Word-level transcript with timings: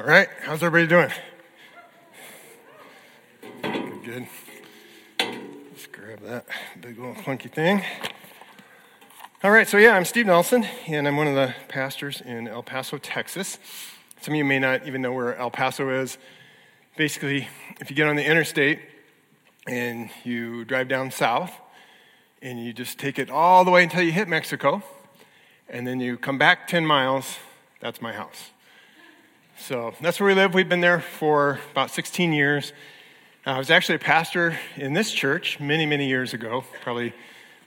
All 0.00 0.06
right, 0.06 0.30
how's 0.44 0.62
everybody 0.62 0.86
doing? 0.86 1.10
Good, 3.60 4.02
good. 4.02 4.26
Let's 5.18 5.86
grab 5.88 6.20
that 6.20 6.46
big 6.80 6.98
little 6.98 7.14
clunky 7.16 7.52
thing. 7.52 7.84
All 9.44 9.50
right, 9.50 9.68
so 9.68 9.76
yeah, 9.76 9.94
I'm 9.94 10.06
Steve 10.06 10.24
Nelson, 10.24 10.64
and 10.86 11.06
I'm 11.06 11.18
one 11.18 11.26
of 11.26 11.34
the 11.34 11.54
pastors 11.68 12.22
in 12.22 12.48
El 12.48 12.62
Paso, 12.62 12.96
Texas. 12.96 13.58
Some 14.22 14.32
of 14.32 14.38
you 14.38 14.44
may 14.46 14.58
not 14.58 14.86
even 14.86 15.02
know 15.02 15.12
where 15.12 15.36
El 15.36 15.50
Paso 15.50 15.90
is. 15.90 16.16
Basically, 16.96 17.46
if 17.78 17.90
you 17.90 17.94
get 17.94 18.08
on 18.08 18.16
the 18.16 18.24
interstate 18.24 18.78
and 19.66 20.08
you 20.24 20.64
drive 20.64 20.88
down 20.88 21.10
south, 21.10 21.52
and 22.40 22.64
you 22.64 22.72
just 22.72 22.98
take 22.98 23.18
it 23.18 23.28
all 23.28 23.66
the 23.66 23.70
way 23.70 23.82
until 23.82 24.00
you 24.00 24.12
hit 24.12 24.28
Mexico, 24.28 24.82
and 25.68 25.86
then 25.86 26.00
you 26.00 26.16
come 26.16 26.38
back 26.38 26.66
10 26.68 26.86
miles, 26.86 27.36
that's 27.80 28.00
my 28.00 28.14
house. 28.14 28.52
So 29.66 29.92
that's 30.00 30.18
where 30.18 30.26
we 30.28 30.34
live. 30.34 30.54
We've 30.54 30.68
been 30.68 30.80
there 30.80 31.00
for 31.00 31.60
about 31.72 31.90
16 31.90 32.32
years. 32.32 32.72
I 33.44 33.58
was 33.58 33.70
actually 33.70 33.96
a 33.96 34.00
pastor 34.00 34.58
in 34.76 34.94
this 34.94 35.12
church 35.12 35.60
many, 35.60 35.84
many 35.84 36.08
years 36.08 36.32
ago, 36.32 36.64
probably 36.80 37.12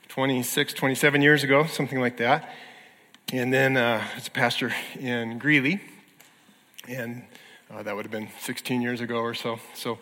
26, 0.10 0.74
27 0.74 1.22
years 1.22 1.44
ago, 1.44 1.68
something 1.68 2.02
like 2.02 2.18
that. 2.18 2.50
And 3.32 3.54
then 3.54 3.78
uh, 3.78 4.04
a 4.26 4.30
pastor 4.32 4.74
in 5.00 5.38
Greeley, 5.38 5.82
and 6.88 7.24
uh, 7.72 7.84
that 7.84 7.96
would 7.96 8.06
have 8.06 8.12
been 8.12 8.30
16 8.42 8.82
years 8.82 9.00
ago 9.00 9.18
or 9.18 9.36
so. 9.36 9.60
So 9.76 10.00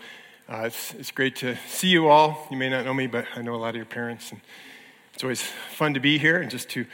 uh, 0.47 0.63
it's, 0.63 0.93
it's 0.93 1.11
great 1.11 1.35
to 1.37 1.57
see 1.67 1.89
you 1.89 2.07
all. 2.07 2.47
You 2.49 2.57
may 2.57 2.69
not 2.69 2.85
know 2.85 2.93
me, 2.93 3.07
but 3.07 3.25
I 3.35 3.41
know 3.41 3.53
a 3.53 3.57
lot 3.57 3.71
of 3.71 3.75
your 3.75 3.85
parents. 3.85 4.31
And 4.31 4.39
it's 5.13 5.23
always 5.23 5.41
fun 5.41 5.93
to 5.95 5.99
be 5.99 6.17
here 6.17 6.41
and 6.41 6.49
just 6.49 6.69
to 6.69 6.85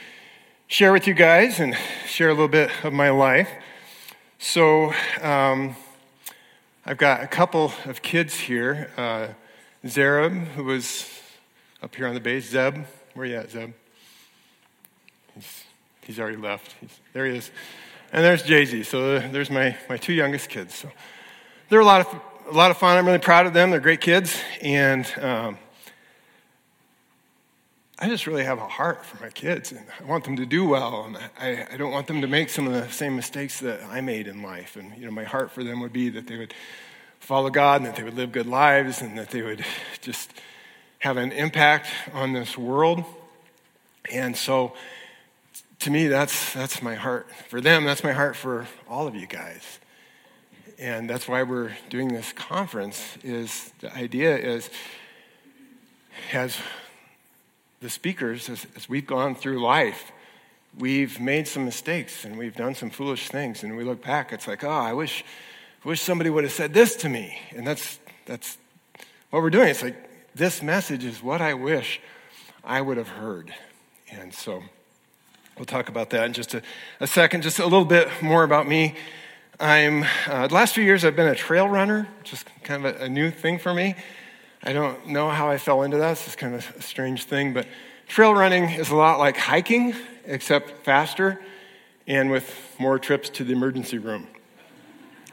share 0.66 0.92
with 0.92 1.06
you 1.06 1.14
guys 1.14 1.60
and 1.60 1.76
share 2.06 2.30
a 2.30 2.32
little 2.32 2.48
bit 2.48 2.70
of 2.82 2.92
my 2.92 3.10
life. 3.10 3.48
So 4.40 4.92
um, 5.20 5.74
I've 6.86 6.96
got 6.96 7.24
a 7.24 7.26
couple 7.26 7.72
of 7.84 8.02
kids 8.02 8.38
here. 8.38 8.88
Uh, 8.96 9.28
Zareb, 9.84 10.46
who 10.48 10.62
was 10.62 11.10
up 11.82 11.94
here 11.94 12.06
on 12.06 12.14
the 12.14 12.20
base. 12.20 12.48
Zeb, 12.48 12.76
where 13.14 13.26
are 13.26 13.28
you 13.28 13.36
at, 13.36 13.50
Zeb? 13.50 13.72
He's, 15.34 15.64
he's 16.02 16.20
already 16.20 16.36
left. 16.36 16.76
He's, 16.80 17.00
there 17.12 17.26
he 17.26 17.36
is. 17.36 17.50
And 18.12 18.24
there's 18.24 18.42
Jay-Z. 18.44 18.84
So 18.84 19.18
there's 19.18 19.50
my, 19.50 19.76
my 19.88 19.96
two 19.96 20.12
youngest 20.12 20.48
kids. 20.48 20.74
So 20.74 20.88
they're 21.68 21.80
a 21.80 21.84
lot 21.84 22.06
of 22.06 22.20
a 22.50 22.54
lot 22.54 22.70
of 22.70 22.78
fun. 22.78 22.96
I'm 22.96 23.04
really 23.04 23.18
proud 23.18 23.46
of 23.46 23.52
them. 23.52 23.70
They're 23.70 23.80
great 23.80 24.00
kids, 24.00 24.40
and 24.62 25.06
um, 25.20 25.58
I 28.00 28.08
just 28.08 28.26
really 28.26 28.44
have 28.44 28.58
a 28.58 28.68
heart 28.68 29.04
for 29.04 29.22
my 29.22 29.30
kids, 29.30 29.72
and 29.72 29.84
I 30.00 30.04
want 30.04 30.24
them 30.24 30.36
to 30.36 30.46
do 30.46 30.66
well, 30.68 31.04
and 31.04 31.16
I, 31.38 31.66
I 31.72 31.76
don't 31.76 31.90
want 31.90 32.06
them 32.06 32.20
to 32.20 32.28
make 32.28 32.48
some 32.48 32.66
of 32.66 32.72
the 32.72 32.88
same 32.92 33.16
mistakes 33.16 33.58
that 33.60 33.82
I 33.84 34.00
made 34.00 34.28
in 34.28 34.40
life. 34.42 34.76
And 34.76 34.96
you 34.96 35.04
know, 35.04 35.10
my 35.10 35.24
heart 35.24 35.50
for 35.50 35.64
them 35.64 35.80
would 35.80 35.92
be 35.92 36.08
that 36.10 36.28
they 36.28 36.36
would 36.36 36.54
follow 37.18 37.50
God, 37.50 37.80
and 37.80 37.86
that 37.86 37.96
they 37.96 38.04
would 38.04 38.14
live 38.14 38.30
good 38.30 38.46
lives, 38.46 39.02
and 39.02 39.18
that 39.18 39.30
they 39.30 39.42
would 39.42 39.64
just 40.00 40.32
have 41.00 41.16
an 41.16 41.32
impact 41.32 41.88
on 42.12 42.32
this 42.32 42.56
world. 42.56 43.04
And 44.12 44.36
so, 44.36 44.74
to 45.80 45.90
me, 45.90 46.06
that's 46.06 46.52
that's 46.52 46.80
my 46.80 46.94
heart 46.94 47.28
for 47.48 47.60
them. 47.60 47.84
That's 47.84 48.04
my 48.04 48.12
heart 48.12 48.36
for 48.36 48.68
all 48.88 49.08
of 49.08 49.16
you 49.16 49.26
guys 49.26 49.80
and 50.78 51.10
that's 51.10 51.26
why 51.26 51.42
we're 51.42 51.76
doing 51.90 52.08
this 52.08 52.32
conference 52.32 53.18
is 53.24 53.72
the 53.80 53.92
idea 53.96 54.36
is 54.36 54.70
as 56.32 56.56
the 57.80 57.90
speakers 57.90 58.48
as, 58.48 58.66
as, 58.76 58.88
we've 58.88 59.06
gone 59.06 59.34
through 59.34 59.62
life 59.62 60.12
we've 60.78 61.18
made 61.18 61.48
some 61.48 61.64
mistakes 61.64 62.24
and 62.24 62.38
we've 62.38 62.54
done 62.54 62.74
some 62.74 62.90
foolish 62.90 63.28
things. 63.28 63.62
And 63.62 63.76
we 63.76 63.84
look 63.84 64.02
back 64.02 64.32
it's 64.32 64.46
like 64.46 64.64
oh 64.64 64.70
i 64.70 64.92
wish 64.92 65.24
wish 65.84 66.00
somebody 66.00 66.30
would 66.30 66.44
have 66.44 66.52
said 66.52 66.74
this 66.74 66.96
to 66.96 67.08
me. 67.08 67.38
And 67.54 67.66
that's 67.66 67.98
that's 68.26 68.58
what 69.30 69.42
we're 69.42 69.50
doing. 69.50 69.68
It's 69.68 69.82
like 69.82 69.96
this 70.34 70.62
message 70.62 71.04
is 71.04 71.22
what 71.22 71.40
i 71.40 71.54
wish 71.54 72.00
i 72.64 72.80
would 72.80 72.96
have 72.96 73.08
heard. 73.08 73.54
And 74.10 74.32
so 74.32 74.62
we'll 75.56 75.66
talk 75.66 75.88
about 75.88 76.10
that 76.10 76.24
in 76.26 76.32
just 76.32 76.54
a, 76.54 76.62
a 77.00 77.06
second 77.06 77.42
just 77.42 77.58
a 77.58 77.64
little 77.64 77.84
bit 77.84 78.08
more 78.22 78.44
about 78.44 78.68
me. 78.68 78.94
I'm, 79.60 80.04
uh, 80.28 80.46
the 80.46 80.54
last 80.54 80.72
few 80.72 80.84
years, 80.84 81.04
I've 81.04 81.16
been 81.16 81.26
a 81.26 81.34
trail 81.34 81.68
runner, 81.68 82.06
is 82.30 82.44
kind 82.62 82.86
of 82.86 83.00
a, 83.00 83.04
a, 83.06 83.08
new 83.08 83.32
thing 83.32 83.58
for 83.58 83.74
me. 83.74 83.96
I 84.62 84.72
don't 84.72 85.08
know 85.08 85.30
how 85.30 85.48
I 85.48 85.58
fell 85.58 85.82
into 85.82 85.98
that. 85.98 86.12
It's 86.12 86.34
kind 86.34 86.54
of 86.54 86.74
a 86.76 86.82
strange 86.82 87.24
thing, 87.24 87.52
but 87.52 87.66
trail 88.08 88.34
running 88.34 88.70
is 88.70 88.90
a 88.90 88.96
lot 88.96 89.18
like 89.18 89.36
hiking, 89.36 89.94
except 90.24 90.84
faster 90.84 91.40
and 92.06 92.30
with 92.30 92.76
more 92.78 92.98
trips 92.98 93.28
to 93.28 93.44
the 93.44 93.52
emergency 93.52 93.98
room. 93.98 94.26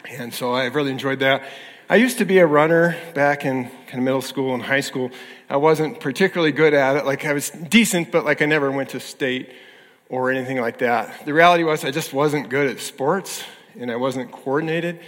And 0.10 0.34
so 0.34 0.54
I've 0.54 0.76
really 0.76 0.92
enjoyed 0.92 1.20
that. 1.20 1.44
I 1.90 1.96
used 1.96 2.18
to 2.18 2.26
be 2.26 2.40
a 2.40 2.46
runner 2.46 2.98
back 3.14 3.46
in 3.46 3.66
kind 3.66 3.96
of 3.96 4.04
middle 4.04 4.22
school 4.22 4.54
and 4.54 4.62
high 4.62 4.82
school. 4.82 5.12
I 5.50 5.58
wasn't 5.58 6.00
particularly 6.00 6.52
good 6.52 6.74
at 6.74 6.96
it. 6.96 7.06
Like 7.06 7.26
I 7.26 7.34
was 7.34 7.50
decent, 7.50 8.12
but 8.12 8.26
like 8.26 8.42
I 8.42 8.46
never 8.46 8.72
went 8.72 8.90
to 8.90 9.00
state 9.00 9.52
or 10.10 10.32
anything 10.32 10.60
like 10.60 10.80
that. 10.80 11.26
The 11.26 11.34
reality 11.34 11.64
was 11.64 11.84
I 11.84 11.92
just 11.92 12.14
wasn't 12.14 12.50
good 12.50 12.70
at 12.70 12.80
sports 12.80 13.44
and 13.80 13.90
I 13.90 13.96
wasn't 13.96 14.32
coordinated. 14.32 15.00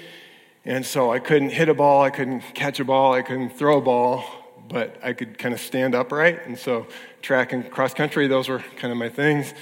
And 0.68 0.86
so 0.86 1.14
I 1.14 1.20
couldn't 1.20 1.52
hit 1.52 1.70
a 1.70 1.74
ball, 1.74 2.04
I 2.04 2.10
couldn't 2.10 2.42
catch 2.54 2.82
a 2.82 2.84
ball, 2.84 3.14
I 3.14 3.22
couldn't 3.22 3.52
throw 3.52 3.78
a 3.78 3.82
ball, 3.82 4.26
but 4.68 4.98
I 5.02 5.14
could 5.14 5.38
kind 5.38 5.54
of 5.54 5.62
stand 5.62 5.96
upright. 5.96 6.46
And 6.46 6.60
so 6.60 6.88
track 7.22 7.54
and 7.54 7.72
cross 7.72 7.94
country, 7.94 8.28
those 8.28 8.50
were 8.50 8.60
kind 8.76 8.92
of 8.92 8.98
my 8.98 9.08
things. 9.08 9.54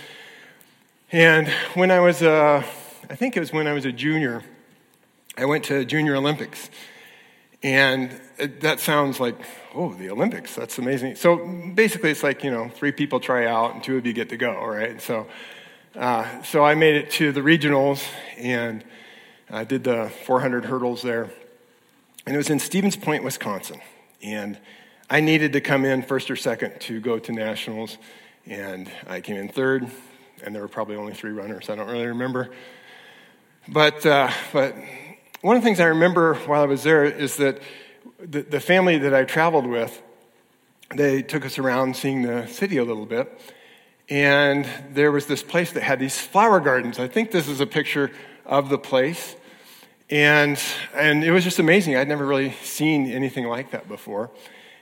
And 1.12 1.48
when 1.76 1.92
I 1.92 2.00
was, 2.00 2.24
uh, 2.24 2.64
I 3.08 3.16
think 3.16 3.38
it 3.38 3.40
was 3.40 3.54
when 3.54 3.68
I 3.68 3.74
was 3.74 3.86
a 3.86 3.92
junior, 3.92 4.42
I 5.38 5.46
went 5.46 5.66
to 5.66 5.86
Junior 5.86 6.16
Olympics. 6.16 6.72
And 7.62 8.20
it, 8.40 8.62
that 8.62 8.80
sounds 8.80 9.20
like, 9.20 9.36
oh, 9.76 9.94
the 9.94 10.10
Olympics, 10.10 10.56
that's 10.56 10.80
amazing. 10.80 11.18
So 11.18 11.38
basically, 11.76 12.10
it's 12.10 12.24
like, 12.24 12.44
you 12.44 12.50
know, 12.50 12.70
three 12.70 12.92
people 12.92 13.20
try 13.20 13.46
out 13.46 13.76
and 13.76 13.84
two 13.84 13.98
of 13.98 14.08
you 14.08 14.14
get 14.14 14.30
to 14.30 14.38
go, 14.38 14.66
right? 14.66 15.00
So, 15.00 15.28
uh, 15.96 16.42
so 16.42 16.66
I 16.66 16.74
made 16.74 16.96
it 16.96 17.12
to 17.12 17.32
the 17.32 17.42
regionals, 17.42 18.04
and 18.40 18.84
I 19.50 19.64
did 19.64 19.84
the 19.84 20.12
400 20.26 20.66
hurdles 20.66 21.02
there. 21.02 21.30
And 22.26 22.34
it 22.34 22.38
was 22.38 22.50
in 22.50 22.58
Stevens 22.58 22.96
Point, 22.96 23.24
Wisconsin. 23.24 23.80
And 24.22 24.58
I 25.10 25.20
needed 25.20 25.54
to 25.54 25.62
come 25.62 25.86
in 25.86 26.02
first 26.02 26.32
or 26.32 26.36
second 26.36 26.80
to 26.82 27.00
go 27.00 27.20
to 27.20 27.32
nationals. 27.32 28.00
And 28.48 28.90
I 29.08 29.22
came 29.22 29.36
in 29.36 29.50
third, 29.50 29.88
and 30.44 30.56
there 30.56 30.64
were 30.64 30.68
probably 30.68 30.96
only 30.96 31.14
three 31.14 31.32
runners. 31.32 31.70
I 31.70 31.76
don't 31.76 31.88
really 31.88 32.08
remember. 32.08 32.50
But, 33.68 34.04
uh, 34.06 34.32
but 34.52 34.76
one 35.42 35.56
of 35.56 35.62
the 35.62 35.66
things 35.66 35.80
I 35.80 35.86
remember 35.86 36.34
while 36.36 36.64
I 36.64 36.66
was 36.66 36.82
there 36.82 37.04
is 37.04 37.38
that 37.38 37.62
the, 38.20 38.42
the 38.42 38.60
family 38.60 38.98
that 38.98 39.14
I 39.14 39.26
traveled 39.26 39.68
with, 39.68 40.02
they 40.96 41.22
took 41.22 41.46
us 41.46 41.60
around 41.60 41.96
seeing 41.96 42.24
the 42.24 42.48
city 42.48 42.78
a 42.78 42.84
little 42.84 43.06
bit. 43.06 43.40
And 44.10 44.68
there 44.92 45.12
was 45.12 45.28
this 45.28 45.44
place 45.44 45.72
that 45.74 45.84
had 45.84 46.00
these 46.00 46.20
flower 46.20 46.60
gardens. 46.60 46.98
I 47.00 47.08
think 47.08 47.30
this 47.30 47.48
is 47.48 47.60
a 47.60 47.68
picture 47.68 48.12
of 48.46 48.70
the 48.70 48.78
place. 48.78 49.36
And, 50.10 50.62
and 50.94 51.24
it 51.24 51.32
was 51.32 51.44
just 51.44 51.60
amazing. 51.60 51.96
I'd 51.96 52.08
never 52.08 52.26
really 52.26 52.52
seen 52.64 53.12
anything 53.12 53.48
like 53.48 53.72
that 53.72 53.88
before. 53.88 54.30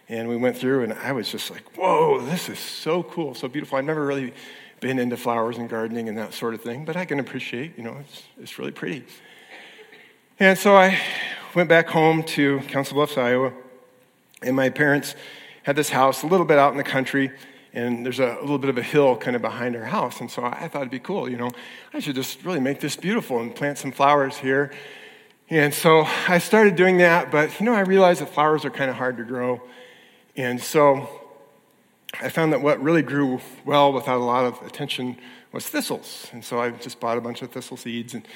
And 0.09 0.28
we 0.28 0.35
went 0.35 0.57
through, 0.57 0.84
and 0.84 0.94
I 0.94 1.13
was 1.13 1.29
just 1.29 1.50
like, 1.50 1.78
whoa, 1.78 2.19
this 2.19 2.50
is 2.50 2.59
so 2.59 3.03
cool, 3.03 3.34
so 3.34 3.47
beautiful. 3.47 3.78
I've 3.78 3.85
never 3.85 4.06
really 4.06 4.34
been 4.81 5.00
into 5.00 5.16
flowers 5.16 5.57
and 5.57 5.69
gardening 5.69 6.09
and 6.09 6.18
that 6.18 6.34
sort 6.34 6.53
of 6.53 6.62
thing, 6.62 6.84
but 6.84 6.97
I 6.97 7.06
can 7.06 7.19
appreciate, 7.19 7.78
you 7.78 7.84
know, 7.84 7.96
it's, 8.01 8.24
it's 8.38 8.59
really 8.59 8.72
pretty. 8.72 9.06
And 10.41 10.57
so 10.57 10.75
I 10.75 11.00
went 11.56 11.69
back 11.69 11.88
home 11.88 12.22
to 12.24 12.59
Council 12.68 12.95
Bluffs, 12.95 13.18
Iowa, 13.18 13.53
and 14.41 14.57
my 14.57 14.69
parents 14.69 15.16
had 15.63 15.78
this 15.78 15.90
house 15.90 16.24
a 16.24 16.28
little 16.28 16.45
bit 16.45 16.57
out 16.57 16.74
in 16.74 16.78
the 16.78 16.84
country 16.84 17.31
and 17.73 18.06
there's 18.06 18.19
a, 18.19 18.38
little 18.41 18.59
bit 18.59 18.69
of 18.69 18.78
a 18.78 18.84
hill 18.84 19.17
kind 19.17 19.35
of 19.35 19.41
behind 19.41 19.75
our 19.75 19.84
house. 19.84 20.22
And 20.22 20.29
so 20.29 20.44
I 20.45 20.67
thought 20.67 20.81
it'd 20.81 20.91
be 20.91 21.00
cool, 21.00 21.28
you 21.29 21.38
know, 21.38 21.50
I 21.94 22.00
should 22.00 22.16
just 22.16 22.44
really 22.45 22.59
make 22.59 22.79
this 22.79 22.95
beautiful 22.95 23.39
and 23.39 23.53
plant 23.53 23.79
some 23.79 23.91
flowers 23.91 24.38
here. 24.38 24.72
And 25.50 25.73
so 25.73 26.07
I 26.28 26.38
started 26.38 26.75
doing 26.75 27.00
that, 27.00 27.31
but 27.31 27.59
you 27.59 27.65
know, 27.65 27.74
I 27.74 27.81
realized 27.81 28.21
that 28.21 28.30
flowers 28.30 28.63
are 28.63 28.69
kind 28.69 28.89
of 28.89 28.95
hard 28.95 29.18
to 29.18 29.24
grow. 29.24 29.62
And 30.36 30.62
so 30.62 31.09
I 32.21 32.30
found 32.30 32.53
that 32.53 32.62
what 32.62 32.81
really 32.81 33.01
grew 33.01 33.42
well 33.65 33.92
without 33.92 34.18
a 34.18 34.24
lot 34.24 34.45
of 34.45 34.62
attention 34.65 35.18
was 35.51 35.68
thistles. 35.68 36.27
And 36.31 36.45
so 36.45 36.59
I 36.59 36.71
just 36.71 37.00
bought 37.00 37.18
a 37.18 37.21
bunch 37.21 37.42
of 37.42 37.51
thistle 37.51 37.77
seeds 37.77 38.13
and 38.13 38.27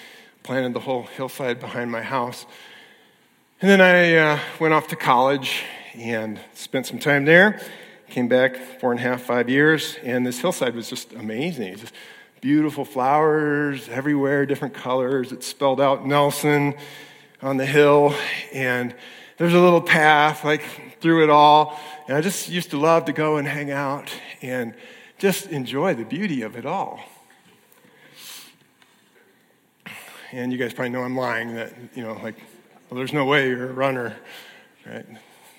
planted 0.43 0.73
the 0.73 0.79
whole 0.79 1.03
hillside 1.03 1.59
behind 1.59 1.91
my 1.91 2.01
house. 2.01 2.45
And 3.61 3.69
then 3.69 3.81
I 3.81 4.15
uh, 4.15 4.39
went 4.59 4.73
off 4.73 4.87
to 4.89 4.95
college 4.95 5.63
and 5.95 6.39
spent 6.53 6.85
some 6.85 6.99
time 6.99 7.25
there 7.25 7.59
Came 8.09 8.27
back 8.27 8.55
four 8.79 8.91
and 8.91 8.99
a 8.99 9.03
half, 9.03 9.21
five 9.21 9.49
years, 9.49 9.97
and 10.01 10.25
this 10.25 10.39
hillside 10.39 10.75
was 10.75 10.89
just 10.89 11.11
amazing. 11.13 11.75
Just 11.75 11.93
beautiful 12.39 12.85
flowers 12.85 13.89
everywhere, 13.89 14.45
different 14.45 14.73
colors. 14.73 15.31
It 15.31 15.43
spelled 15.43 15.81
out 15.81 16.05
Nelson 16.05 16.75
on 17.41 17.57
the 17.57 17.65
hill, 17.65 18.15
and 18.53 18.95
there's 19.37 19.53
a 19.53 19.59
little 19.59 19.81
path 19.81 20.45
like 20.45 20.63
through 21.01 21.23
it 21.23 21.29
all. 21.29 21.79
And 22.07 22.15
I 22.15 22.21
just 22.21 22.47
used 22.47 22.71
to 22.71 22.77
love 22.77 23.05
to 23.05 23.13
go 23.13 23.37
and 23.37 23.47
hang 23.47 23.71
out 23.71 24.09
and 24.41 24.73
just 25.17 25.47
enjoy 25.47 25.93
the 25.93 26.05
beauty 26.05 26.43
of 26.43 26.55
it 26.55 26.65
all. 26.65 27.01
And 30.31 30.51
you 30.51 30.57
guys 30.57 30.73
probably 30.73 30.91
know 30.91 31.03
I'm 31.03 31.17
lying 31.17 31.55
that, 31.55 31.73
you 31.93 32.03
know, 32.03 32.13
like, 32.13 32.35
well, 32.89 32.97
there's 32.97 33.13
no 33.13 33.25
way 33.25 33.49
you're 33.49 33.69
a 33.69 33.73
runner, 33.73 34.15
right? 34.85 35.05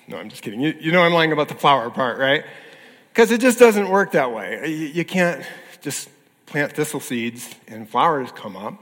No, 0.09 0.17
I'm 0.17 0.27
just 0.27 0.41
kidding. 0.41 0.59
You, 0.59 0.75
you 0.79 0.91
know 0.91 1.03
I'm 1.03 1.13
lying 1.13 1.31
about 1.31 1.49
the 1.49 1.53
flower 1.53 1.91
part, 1.91 2.17
right? 2.17 2.43
Because 3.13 3.29
it 3.29 3.39
just 3.39 3.59
doesn't 3.59 3.89
work 3.89 4.13
that 4.13 4.33
way. 4.33 4.67
You, 4.67 4.87
you 4.87 5.05
can't 5.05 5.45
just 5.81 6.09
plant 6.47 6.73
thistle 6.73 6.99
seeds 6.99 7.53
and 7.67 7.87
flowers 7.87 8.31
come 8.31 8.57
up. 8.57 8.73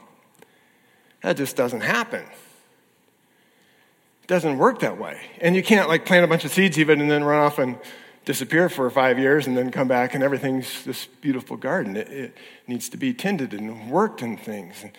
That 1.24 1.35
just 1.35 1.57
doesn't 1.57 1.81
happen. 1.81 2.21
It 2.21 4.27
doesn't 4.27 4.57
work 4.57 4.79
that 4.79 4.97
way. 4.97 5.19
And 5.41 5.53
you 5.53 5.62
can't 5.62 5.89
like 5.89 6.06
plant 6.06 6.24
a 6.24 6.27
bunch 6.27 6.45
of 6.45 6.51
seeds 6.51 6.79
even 6.79 7.01
and 7.01 7.12
then 7.12 7.25
run 7.25 7.44
off 7.44 7.59
and 7.59 7.77
disappear 8.23 8.69
for 8.69 8.89
five 8.89 9.19
years 9.19 9.47
and 9.47 9.57
then 9.57 9.69
come 9.69 9.89
back 9.89 10.15
and 10.15 10.23
everything's 10.23 10.85
this 10.85 11.07
beautiful 11.19 11.57
garden. 11.57 11.97
It, 11.97 12.07
it 12.07 12.38
needs 12.68 12.88
to 12.89 12.97
be 12.97 13.13
tended 13.13 13.53
and 13.53 13.91
worked 13.91 14.21
and 14.21 14.39
things. 14.39 14.81
And, 14.81 14.94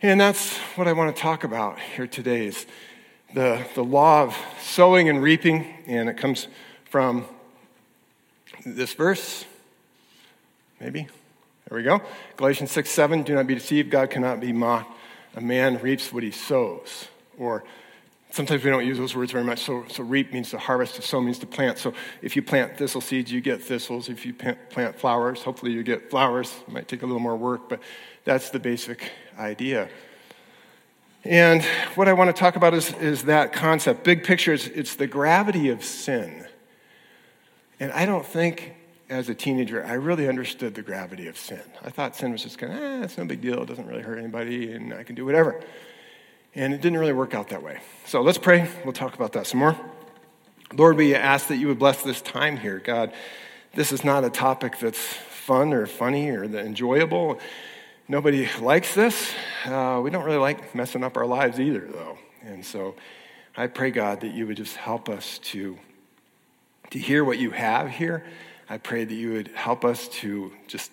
and 0.00 0.18
that's 0.18 0.56
what 0.76 0.88
I 0.88 0.94
want 0.94 1.14
to 1.14 1.20
talk 1.20 1.44
about 1.44 1.78
here 1.78 2.06
today 2.06 2.46
is 2.46 2.64
the, 3.34 3.64
the 3.74 3.84
law 3.84 4.22
of 4.22 4.36
sowing 4.60 5.08
and 5.08 5.22
reaping, 5.22 5.66
and 5.86 6.08
it 6.08 6.16
comes 6.16 6.48
from 6.84 7.26
this 8.64 8.94
verse, 8.94 9.44
maybe. 10.80 11.08
There 11.68 11.76
we 11.76 11.84
go. 11.84 12.00
Galatians 12.36 12.70
6 12.70 12.90
7, 12.90 13.22
do 13.24 13.34
not 13.34 13.46
be 13.46 13.54
deceived, 13.54 13.90
God 13.90 14.10
cannot 14.10 14.40
be 14.40 14.52
mocked. 14.52 14.90
A 15.36 15.40
man 15.40 15.78
reaps 15.78 16.12
what 16.12 16.22
he 16.22 16.30
sows. 16.30 17.08
Or 17.38 17.62
sometimes 18.30 18.64
we 18.64 18.70
don't 18.70 18.86
use 18.86 18.96
those 18.96 19.14
words 19.14 19.32
very 19.32 19.44
much. 19.44 19.60
So, 19.60 19.84
so 19.88 20.02
reap 20.02 20.32
means 20.32 20.50
to 20.50 20.58
harvest, 20.58 20.96
to 20.96 21.02
sow 21.02 21.20
means 21.20 21.38
to 21.40 21.46
plant. 21.46 21.78
So 21.78 21.92
if 22.22 22.34
you 22.34 22.42
plant 22.42 22.78
thistle 22.78 23.02
seeds, 23.02 23.30
you 23.30 23.40
get 23.40 23.62
thistles. 23.62 24.08
If 24.08 24.24
you 24.24 24.32
plant 24.32 24.98
flowers, 24.98 25.42
hopefully 25.42 25.72
you 25.72 25.82
get 25.82 26.10
flowers. 26.10 26.54
It 26.66 26.72
might 26.72 26.88
take 26.88 27.02
a 27.02 27.06
little 27.06 27.20
more 27.20 27.36
work, 27.36 27.68
but 27.68 27.80
that's 28.24 28.48
the 28.48 28.58
basic 28.58 29.12
idea. 29.38 29.90
And 31.24 31.62
what 31.94 32.08
I 32.08 32.12
want 32.12 32.34
to 32.34 32.38
talk 32.38 32.56
about 32.56 32.74
is, 32.74 32.92
is 32.94 33.24
that 33.24 33.52
concept. 33.52 34.04
Big 34.04 34.24
picture, 34.24 34.52
is, 34.52 34.66
it's 34.68 34.94
the 34.94 35.06
gravity 35.06 35.68
of 35.68 35.84
sin. 35.84 36.46
And 37.80 37.92
I 37.92 38.06
don't 38.06 38.24
think 38.24 38.74
as 39.10 39.28
a 39.28 39.34
teenager 39.34 39.84
I 39.84 39.94
really 39.94 40.28
understood 40.28 40.74
the 40.74 40.82
gravity 40.82 41.28
of 41.28 41.36
sin. 41.36 41.62
I 41.84 41.90
thought 41.90 42.14
sin 42.16 42.32
was 42.32 42.42
just 42.42 42.58
kind 42.58 42.72
of, 42.72 42.78
eh, 42.78 43.04
it's 43.04 43.18
no 43.18 43.24
big 43.24 43.40
deal, 43.40 43.62
it 43.62 43.66
doesn't 43.66 43.86
really 43.86 44.02
hurt 44.02 44.18
anybody, 44.18 44.72
and 44.72 44.92
I 44.92 45.02
can 45.02 45.14
do 45.14 45.24
whatever. 45.24 45.60
And 46.54 46.74
it 46.74 46.80
didn't 46.80 46.98
really 46.98 47.12
work 47.12 47.34
out 47.34 47.48
that 47.48 47.62
way. 47.62 47.80
So 48.06 48.22
let's 48.22 48.38
pray. 48.38 48.68
We'll 48.84 48.92
talk 48.92 49.14
about 49.14 49.32
that 49.32 49.46
some 49.46 49.60
more. 49.60 49.76
Lord, 50.72 50.96
we 50.96 51.14
ask 51.14 51.48
that 51.48 51.56
you 51.56 51.68
would 51.68 51.78
bless 51.78 52.02
this 52.02 52.20
time 52.20 52.56
here. 52.56 52.78
God, 52.78 53.12
this 53.74 53.92
is 53.92 54.04
not 54.04 54.24
a 54.24 54.30
topic 54.30 54.78
that's 54.78 54.98
fun 54.98 55.72
or 55.72 55.86
funny 55.86 56.30
or 56.30 56.44
enjoyable. 56.44 57.38
Nobody 58.10 58.48
likes 58.58 58.94
this. 58.94 59.34
Uh, 59.66 60.00
we 60.02 60.08
don't 60.08 60.24
really 60.24 60.38
like 60.38 60.74
messing 60.74 61.04
up 61.04 61.18
our 61.18 61.26
lives 61.26 61.60
either, 61.60 61.86
though. 61.86 62.16
And 62.40 62.64
so 62.64 62.94
I 63.54 63.66
pray, 63.66 63.90
God, 63.90 64.22
that 64.22 64.32
you 64.32 64.46
would 64.46 64.56
just 64.56 64.76
help 64.76 65.10
us 65.10 65.38
to, 65.50 65.78
to 66.88 66.98
hear 66.98 67.22
what 67.22 67.38
you 67.38 67.50
have 67.50 67.90
here. 67.90 68.24
I 68.70 68.78
pray 68.78 69.04
that 69.04 69.14
you 69.14 69.34
would 69.34 69.48
help 69.48 69.84
us 69.84 70.08
to 70.08 70.50
just 70.66 70.90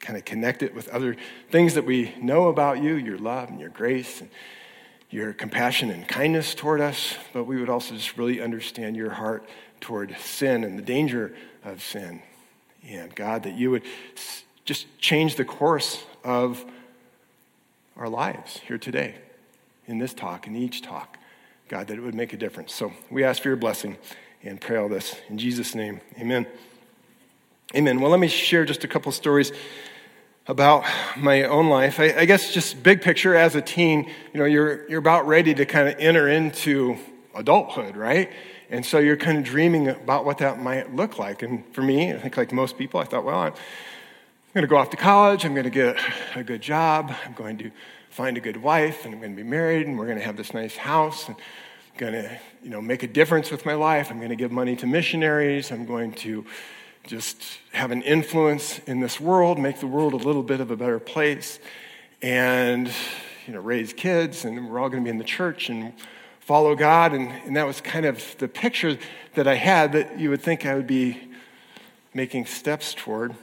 kind 0.00 0.18
of 0.18 0.24
connect 0.24 0.64
it 0.64 0.74
with 0.74 0.88
other 0.88 1.16
things 1.52 1.74
that 1.74 1.86
we 1.86 2.12
know 2.20 2.48
about 2.48 2.82
you, 2.82 2.96
your 2.96 3.18
love 3.18 3.48
and 3.48 3.60
your 3.60 3.70
grace 3.70 4.20
and 4.20 4.28
your 5.08 5.32
compassion 5.32 5.90
and 5.90 6.08
kindness 6.08 6.52
toward 6.52 6.80
us, 6.80 7.14
but 7.32 7.44
we 7.44 7.60
would 7.60 7.68
also 7.68 7.94
just 7.94 8.18
really 8.18 8.40
understand 8.40 8.96
your 8.96 9.10
heart 9.10 9.48
toward 9.80 10.16
sin 10.18 10.64
and 10.64 10.76
the 10.76 10.82
danger 10.82 11.32
of 11.64 11.80
sin. 11.80 12.22
And 12.88 13.14
God, 13.14 13.44
that 13.44 13.54
you 13.54 13.70
would 13.70 13.84
just 14.64 14.86
change 14.98 15.36
the 15.36 15.44
course 15.44 16.04
of 16.26 16.64
our 17.96 18.08
lives 18.08 18.58
here 18.66 18.78
today, 18.78 19.14
in 19.86 19.98
this 19.98 20.12
talk, 20.12 20.48
in 20.48 20.56
each 20.56 20.82
talk. 20.82 21.18
God, 21.68 21.86
that 21.86 21.96
it 21.96 22.00
would 22.00 22.14
make 22.14 22.32
a 22.32 22.36
difference. 22.36 22.74
So 22.74 22.92
we 23.10 23.22
ask 23.22 23.40
for 23.40 23.48
your 23.48 23.56
blessing 23.56 23.96
and 24.42 24.60
pray 24.60 24.76
all 24.76 24.88
this 24.88 25.16
in 25.28 25.38
Jesus' 25.38 25.74
name. 25.74 26.00
Amen. 26.18 26.46
Amen. 27.74 28.00
Well, 28.00 28.10
let 28.10 28.20
me 28.20 28.28
share 28.28 28.64
just 28.64 28.82
a 28.82 28.88
couple 28.88 29.12
stories 29.12 29.52
about 30.48 30.84
my 31.16 31.44
own 31.44 31.68
life. 31.68 31.98
I, 32.00 32.12
I, 32.18 32.24
guess 32.24 32.52
just 32.52 32.82
big 32.82 33.02
picture 33.02 33.34
as 33.34 33.54
a 33.54 33.62
teen, 33.62 34.08
you 34.32 34.40
know, 34.40 34.44
you're, 34.46 34.88
you're 34.88 35.00
about 35.00 35.26
ready 35.26 35.54
to 35.54 35.64
kind 35.64 35.88
of 35.88 35.96
enter 35.98 36.28
into 36.28 36.96
adulthood, 37.34 37.96
right? 37.96 38.30
And 38.70 38.84
so 38.84 38.98
you're 38.98 39.16
kind 39.16 39.38
of 39.38 39.44
dreaming 39.44 39.88
about 39.88 40.24
what 40.24 40.38
that 40.38 40.60
might 40.60 40.94
look 40.94 41.18
like. 41.18 41.42
And 41.42 41.64
for 41.72 41.82
me, 41.82 42.12
I 42.12 42.18
think 42.18 42.36
like 42.36 42.52
most 42.52 42.78
people, 42.78 43.00
I 43.00 43.04
thought, 43.04 43.24
well, 43.24 43.38
I'm, 43.38 43.54
going 44.56 44.62
to 44.62 44.70
go 44.70 44.78
off 44.78 44.88
to 44.88 44.96
college, 44.96 45.44
I'm 45.44 45.52
going 45.52 45.64
to 45.64 45.70
get 45.70 46.00
a 46.34 46.42
good 46.42 46.62
job, 46.62 47.14
I'm 47.26 47.34
going 47.34 47.58
to 47.58 47.70
find 48.08 48.38
a 48.38 48.40
good 48.40 48.56
wife, 48.56 49.04
and 49.04 49.12
I'm 49.12 49.20
going 49.20 49.36
to 49.36 49.36
be 49.36 49.46
married, 49.46 49.86
and 49.86 49.98
we're 49.98 50.06
going 50.06 50.16
to 50.16 50.24
have 50.24 50.38
this 50.38 50.54
nice 50.54 50.74
house, 50.74 51.28
and 51.28 51.36
I'm 51.36 51.98
going 51.98 52.14
to, 52.14 52.38
you 52.62 52.70
know, 52.70 52.80
make 52.80 53.02
a 53.02 53.06
difference 53.06 53.50
with 53.50 53.66
my 53.66 53.74
life. 53.74 54.10
I'm 54.10 54.16
going 54.16 54.30
to 54.30 54.34
give 54.34 54.50
money 54.50 54.74
to 54.76 54.86
missionaries. 54.86 55.70
I'm 55.70 55.84
going 55.84 56.12
to 56.12 56.46
just 57.06 57.42
have 57.72 57.90
an 57.90 58.00
influence 58.00 58.78
in 58.86 59.00
this 59.00 59.20
world, 59.20 59.58
make 59.58 59.78
the 59.78 59.86
world 59.86 60.14
a 60.14 60.16
little 60.16 60.42
bit 60.42 60.60
of 60.60 60.70
a 60.70 60.76
better 60.76 61.00
place, 61.00 61.58
and, 62.22 62.90
you 63.46 63.52
know, 63.52 63.60
raise 63.60 63.92
kids, 63.92 64.46
and 64.46 64.70
we're 64.70 64.78
all 64.78 64.88
going 64.88 65.02
to 65.02 65.06
be 65.06 65.10
in 65.10 65.18
the 65.18 65.24
church 65.24 65.68
and 65.68 65.92
follow 66.40 66.74
God. 66.74 67.12
And, 67.12 67.30
and 67.44 67.56
that 67.56 67.66
was 67.66 67.82
kind 67.82 68.06
of 68.06 68.24
the 68.38 68.48
picture 68.48 68.96
that 69.34 69.46
I 69.46 69.56
had 69.56 69.92
that 69.92 70.18
you 70.18 70.30
would 70.30 70.40
think 70.40 70.64
I 70.64 70.76
would 70.76 70.86
be 70.86 71.20
making 72.14 72.46
steps 72.46 72.94
toward. 72.94 73.34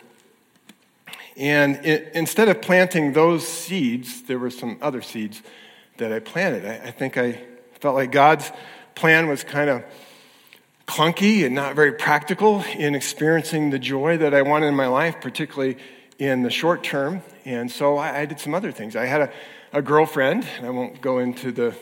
And 1.36 1.86
it, 1.86 2.12
instead 2.14 2.50
of 2.50 2.62
planting 2.62 3.14
those 3.14 3.48
seeds, 3.48 4.24
there 4.24 4.40
were 4.40 4.52
some 4.52 4.78
other 4.82 5.02
seeds 5.02 5.42
that 5.98 6.12
I 6.12 6.20
planted. 6.20 6.66
I, 6.66 6.88
I 6.88 6.92
think 6.92 7.18
I 7.18 7.42
felt 7.80 7.96
like 7.96 8.12
God's 8.12 8.52
plan 8.96 9.28
was 9.28 9.44
kind 9.44 9.70
of 9.70 9.84
clunky 10.88 11.46
and 11.46 11.56
not 11.56 11.76
very 11.76 11.94
practical 11.94 12.64
in 12.78 12.94
experiencing 12.96 13.70
the 13.70 13.80
joy 13.80 14.18
that 14.18 14.34
I 14.34 14.42
wanted 14.42 14.68
in 14.68 14.76
my 14.76 14.88
life, 14.88 15.22
particularly 15.22 15.78
in 16.20 16.44
the 16.44 16.50
short 16.50 16.84
term. 16.84 17.22
And 17.46 17.72
so 17.72 17.98
I, 17.98 18.22
I 18.22 18.26
did 18.26 18.40
some 18.40 18.54
other 18.54 18.72
things. 18.72 18.96
I 18.96 19.06
had 19.06 19.22
a, 19.22 19.32
a, 19.72 19.82
girlfriend, 19.82 20.46
and 20.58 20.66
I 20.66 20.70
won't 20.70 21.02
go 21.02 21.20
into 21.20 21.52
the 21.52 21.76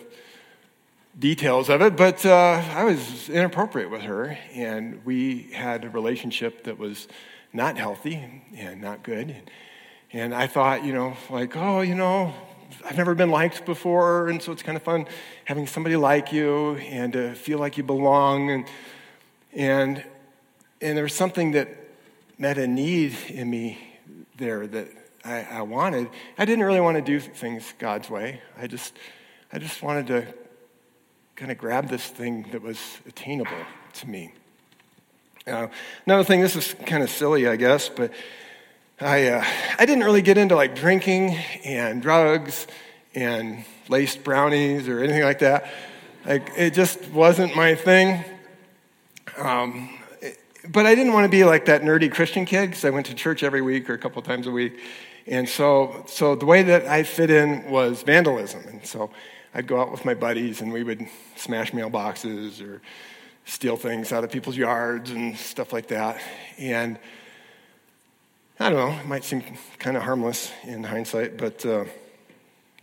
details 1.17 1.69
of 1.69 1.81
it, 1.81 1.97
but 1.97 2.25
uh, 2.25 2.63
I 2.73 2.83
was 2.83 3.29
inappropriate 3.29 3.89
with 3.89 4.01
her, 4.01 4.37
and 4.53 5.03
we 5.05 5.51
had 5.53 5.83
a 5.83 5.89
relationship 5.89 6.63
that 6.63 6.77
was 6.77 7.07
not 7.53 7.77
healthy 7.77 8.43
and 8.55 8.81
not 8.81 9.03
good. 9.03 9.35
And 10.13 10.33
I 10.33 10.47
thought, 10.47 10.83
you 10.83 10.93
know, 10.93 11.15
like, 11.29 11.55
oh, 11.55 11.81
you 11.81 11.95
know, 11.95 12.33
I've 12.85 12.97
never 12.97 13.15
been 13.15 13.31
liked 13.31 13.65
before, 13.65 14.29
and 14.29 14.41
so 14.41 14.51
it's 14.51 14.63
kind 14.63 14.75
of 14.75 14.83
fun 14.83 15.05
having 15.45 15.67
somebody 15.67 15.95
like 15.95 16.31
you 16.31 16.75
and 16.75 17.13
to 17.13 17.33
feel 17.33 17.59
like 17.59 17.77
you 17.77 17.83
belong. 17.83 18.49
And, 18.49 18.65
and, 19.53 20.03
and 20.81 20.97
there 20.97 21.03
was 21.03 21.13
something 21.13 21.51
that 21.51 21.69
met 22.37 22.57
a 22.57 22.67
need 22.67 23.15
in 23.29 23.49
me 23.49 23.77
there 24.37 24.67
that 24.67 24.87
I, 25.23 25.43
I 25.43 25.61
wanted. 25.61 26.09
I 26.37 26.45
didn't 26.45 26.65
really 26.65 26.81
want 26.81 26.97
to 26.97 27.03
do 27.03 27.19
things 27.19 27.73
God's 27.77 28.09
way. 28.09 28.41
I 28.57 28.67
just, 28.67 28.97
I 29.53 29.59
just 29.59 29.83
wanted 29.83 30.07
to 30.07 30.33
kind 31.35 31.51
of 31.51 31.57
grab 31.57 31.89
this 31.89 32.07
thing 32.07 32.47
that 32.51 32.61
was 32.61 32.79
attainable 33.07 33.65
to 33.93 34.09
me. 34.09 34.33
Uh, 35.47 35.67
another 36.05 36.23
thing, 36.23 36.39
this 36.39 36.55
is 36.55 36.75
kind 36.85 37.01
of 37.01 37.09
silly, 37.09 37.47
I 37.47 37.55
guess, 37.55 37.89
but 37.89 38.13
I, 38.99 39.29
uh, 39.29 39.45
I 39.79 39.85
didn't 39.87 40.03
really 40.03 40.21
get 40.21 40.37
into 40.37 40.55
like 40.55 40.75
drinking 40.75 41.35
and 41.65 41.99
drugs 41.99 42.67
and 43.15 43.65
laced 43.89 44.23
brownies 44.23 44.87
or 44.87 44.99
anything 44.99 45.23
like 45.23 45.39
that. 45.39 45.71
Like, 46.25 46.51
it 46.55 46.75
just 46.75 47.09
wasn't 47.09 47.55
my 47.55 47.73
thing. 47.73 48.23
Um, 49.35 49.97
it, 50.21 50.39
but 50.69 50.85
I 50.85 50.93
didn't 50.93 51.13
want 51.13 51.25
to 51.25 51.31
be 51.31 51.43
like 51.43 51.65
that 51.65 51.81
nerdy 51.81 52.11
Christian 52.11 52.45
kid 52.45 52.67
because 52.67 52.85
I 52.85 52.91
went 52.91 53.07
to 53.07 53.15
church 53.15 53.41
every 53.41 53.63
week 53.63 53.89
or 53.89 53.95
a 53.95 53.97
couple 53.97 54.21
times 54.21 54.45
a 54.45 54.51
week. 54.51 54.79
And 55.25 55.49
so, 55.49 56.05
so 56.07 56.35
the 56.35 56.45
way 56.45 56.61
that 56.61 56.85
I 56.85 57.01
fit 57.01 57.31
in 57.31 57.69
was 57.71 58.03
vandalism. 58.03 58.63
And 58.67 58.85
so 58.85 59.09
I'd 59.55 59.65
go 59.65 59.81
out 59.81 59.91
with 59.91 60.05
my 60.05 60.13
buddies 60.13 60.61
and 60.61 60.71
we 60.71 60.83
would 60.83 61.07
smash 61.35 61.71
mailboxes 61.71 62.61
or 62.63 62.81
steal 63.45 63.77
things 63.77 64.11
out 64.11 64.23
of 64.23 64.31
people's 64.31 64.57
yards 64.57 65.11
and 65.11 65.37
stuff 65.37 65.73
like 65.73 65.87
that. 65.87 66.21
And 66.57 66.99
I 68.59 68.69
don't 68.69 68.77
know, 68.77 68.99
it 68.99 69.07
might 69.07 69.23
seem 69.23 69.43
kind 69.79 69.97
of 69.97 70.03
harmless 70.03 70.51
in 70.63 70.83
hindsight, 70.83 71.37
but, 71.37 71.65
uh, 71.65 71.85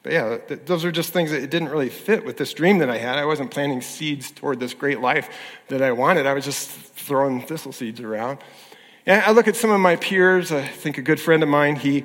but 0.02 0.12
yeah, 0.12 0.38
th- 0.38 0.60
those 0.66 0.84
are 0.84 0.90
just 0.90 1.12
things 1.12 1.30
that 1.30 1.42
it 1.42 1.50
didn't 1.50 1.68
really 1.68 1.88
fit 1.88 2.24
with 2.24 2.36
this 2.36 2.52
dream 2.52 2.78
that 2.78 2.90
I 2.90 2.98
had. 2.98 3.16
I 3.16 3.24
wasn't 3.24 3.50
planting 3.50 3.80
seeds 3.80 4.30
toward 4.30 4.58
this 4.58 4.74
great 4.74 5.00
life 5.00 5.30
that 5.68 5.80
I 5.80 5.92
wanted, 5.92 6.26
I 6.26 6.32
was 6.32 6.44
just 6.44 6.68
throwing 6.68 7.42
thistle 7.42 7.72
seeds 7.72 8.00
around. 8.00 8.38
And 9.06 9.22
I 9.22 9.30
look 9.30 9.48
at 9.48 9.56
some 9.56 9.70
of 9.70 9.80
my 9.80 9.96
peers, 9.96 10.52
I 10.52 10.66
think 10.66 10.98
a 10.98 11.02
good 11.02 11.20
friend 11.20 11.42
of 11.42 11.48
mine, 11.48 11.76
he, 11.76 12.04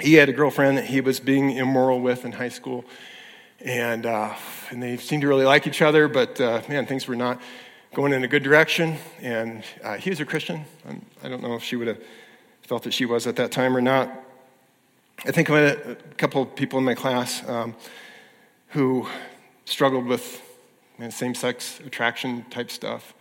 he 0.00 0.14
had 0.14 0.28
a 0.28 0.32
girlfriend 0.32 0.78
that 0.78 0.86
he 0.86 1.00
was 1.00 1.20
being 1.20 1.50
immoral 1.50 2.00
with 2.00 2.24
in 2.24 2.32
high 2.32 2.48
school 2.48 2.84
and, 3.60 4.06
uh, 4.06 4.34
and 4.70 4.82
they 4.82 4.96
seemed 4.96 5.22
to 5.22 5.28
really 5.28 5.44
like 5.44 5.66
each 5.66 5.82
other, 5.82 6.08
but 6.08 6.40
uh, 6.40 6.62
man, 6.68 6.86
things 6.86 7.08
were 7.08 7.16
not 7.16 7.40
going 7.94 8.12
in 8.12 8.22
a 8.22 8.28
good 8.28 8.42
direction. 8.42 8.96
And 9.20 9.64
uh, 9.82 9.96
he 9.96 10.10
was 10.10 10.20
a 10.20 10.24
Christian. 10.24 10.64
I'm, 10.88 11.04
I 11.22 11.24
do 11.24 11.30
not 11.30 11.42
know 11.42 11.54
if 11.54 11.62
she 11.64 11.76
would 11.76 11.88
have 11.88 12.02
felt 12.62 12.84
that 12.84 12.92
she 12.92 13.04
was 13.04 13.26
at 13.26 13.36
that 13.36 13.50
time 13.50 13.76
or 13.76 13.80
not. 13.80 14.12
I 15.24 15.32
think 15.32 15.48
of 15.48 15.56
a, 15.56 15.96
couple 16.16 16.42
of 16.42 16.54
people 16.54 16.78
in 16.78 16.84
my 16.84 16.94
class 16.94 17.46
um, 17.48 17.74
who 18.68 19.08
struggled 19.64 20.06
with 20.06 20.42
same 21.10 21.34
sex 21.34 21.80
attraction 21.84 22.44
type 22.50 22.70
stuff. 22.70 23.14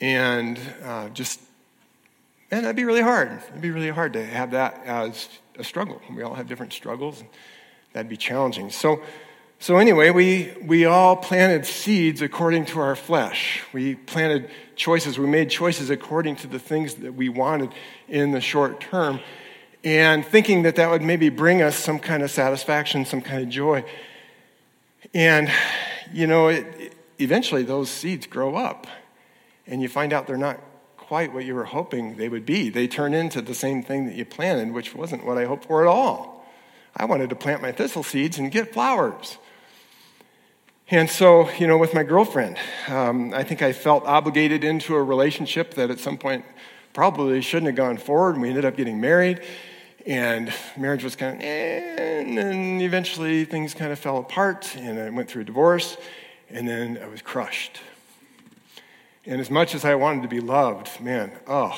And 0.00 0.58
uh, 0.82 1.10
just, 1.10 1.40
man, 2.50 2.62
that'd 2.62 2.76
be 2.76 2.84
really 2.84 3.02
hard. 3.02 3.42
It'd 3.50 3.60
be 3.60 3.70
really 3.70 3.90
hard 3.90 4.14
to 4.14 4.24
have 4.24 4.52
that 4.52 4.80
as 4.86 5.28
a 5.58 5.64
struggle. 5.64 6.00
We 6.14 6.22
all 6.22 6.34
have 6.34 6.48
different 6.48 6.72
struggles. 6.72 7.20
And 7.20 7.28
that'd 7.92 8.08
be 8.08 8.16
challenging. 8.16 8.70
So, 8.70 9.02
so 9.64 9.78
anyway, 9.78 10.10
we, 10.10 10.52
we 10.60 10.84
all 10.84 11.16
planted 11.16 11.64
seeds 11.64 12.20
according 12.20 12.66
to 12.66 12.80
our 12.80 12.94
flesh. 12.94 13.62
We 13.72 13.94
planted 13.94 14.50
choices. 14.76 15.18
We 15.18 15.26
made 15.26 15.48
choices 15.48 15.88
according 15.88 16.36
to 16.36 16.46
the 16.46 16.58
things 16.58 16.96
that 16.96 17.14
we 17.14 17.30
wanted 17.30 17.70
in 18.06 18.32
the 18.32 18.42
short 18.42 18.82
term 18.82 19.20
and 19.82 20.22
thinking 20.22 20.64
that 20.64 20.76
that 20.76 20.90
would 20.90 21.00
maybe 21.00 21.30
bring 21.30 21.62
us 21.62 21.76
some 21.76 21.98
kind 21.98 22.22
of 22.22 22.30
satisfaction, 22.30 23.06
some 23.06 23.22
kind 23.22 23.42
of 23.42 23.48
joy. 23.48 23.86
And, 25.14 25.50
you 26.12 26.26
know, 26.26 26.48
it, 26.48 26.94
eventually 27.18 27.62
those 27.62 27.88
seeds 27.88 28.26
grow 28.26 28.56
up, 28.56 28.86
and 29.66 29.80
you 29.80 29.88
find 29.88 30.12
out 30.12 30.26
they're 30.26 30.36
not 30.36 30.60
quite 30.98 31.32
what 31.32 31.46
you 31.46 31.54
were 31.54 31.64
hoping 31.64 32.18
they 32.18 32.28
would 32.28 32.44
be. 32.44 32.68
They 32.68 32.86
turn 32.86 33.14
into 33.14 33.40
the 33.40 33.54
same 33.54 33.82
thing 33.82 34.04
that 34.04 34.14
you 34.14 34.26
planted, 34.26 34.74
which 34.74 34.94
wasn't 34.94 35.24
what 35.24 35.38
I 35.38 35.46
hoped 35.46 35.64
for 35.64 35.80
at 35.80 35.88
all. 35.88 36.46
I 36.94 37.06
wanted 37.06 37.30
to 37.30 37.36
plant 37.36 37.62
my 37.62 37.72
thistle 37.72 38.02
seeds 38.02 38.36
and 38.36 38.52
get 38.52 38.70
flowers. 38.74 39.38
And 40.94 41.10
so, 41.10 41.50
you 41.58 41.66
know, 41.66 41.76
with 41.76 41.92
my 41.92 42.04
girlfriend, 42.04 42.56
um, 42.86 43.34
I 43.34 43.42
think 43.42 43.62
I 43.62 43.72
felt 43.72 44.04
obligated 44.04 44.62
into 44.62 44.94
a 44.94 45.02
relationship 45.02 45.74
that 45.74 45.90
at 45.90 45.98
some 45.98 46.16
point 46.16 46.44
probably 46.92 47.40
shouldn't 47.40 47.66
have 47.66 47.74
gone 47.74 47.96
forward. 47.96 48.34
And 48.34 48.42
We 48.42 48.48
ended 48.50 48.64
up 48.64 48.76
getting 48.76 49.00
married 49.00 49.42
and 50.06 50.54
marriage 50.76 51.02
was 51.02 51.16
kind 51.16 51.34
of, 51.38 51.42
eh, 51.42 52.20
and 52.20 52.38
then 52.38 52.80
eventually 52.80 53.44
things 53.44 53.74
kind 53.74 53.90
of 53.90 53.98
fell 53.98 54.18
apart, 54.18 54.76
and 54.76 55.00
I 55.00 55.10
went 55.10 55.28
through 55.28 55.42
a 55.42 55.44
divorce, 55.44 55.96
and 56.48 56.68
then 56.68 57.00
I 57.02 57.08
was 57.08 57.22
crushed. 57.22 57.80
And 59.26 59.40
as 59.40 59.50
much 59.50 59.74
as 59.74 59.84
I 59.84 59.96
wanted 59.96 60.22
to 60.22 60.28
be 60.28 60.38
loved, 60.38 61.00
man, 61.00 61.32
oh, 61.48 61.76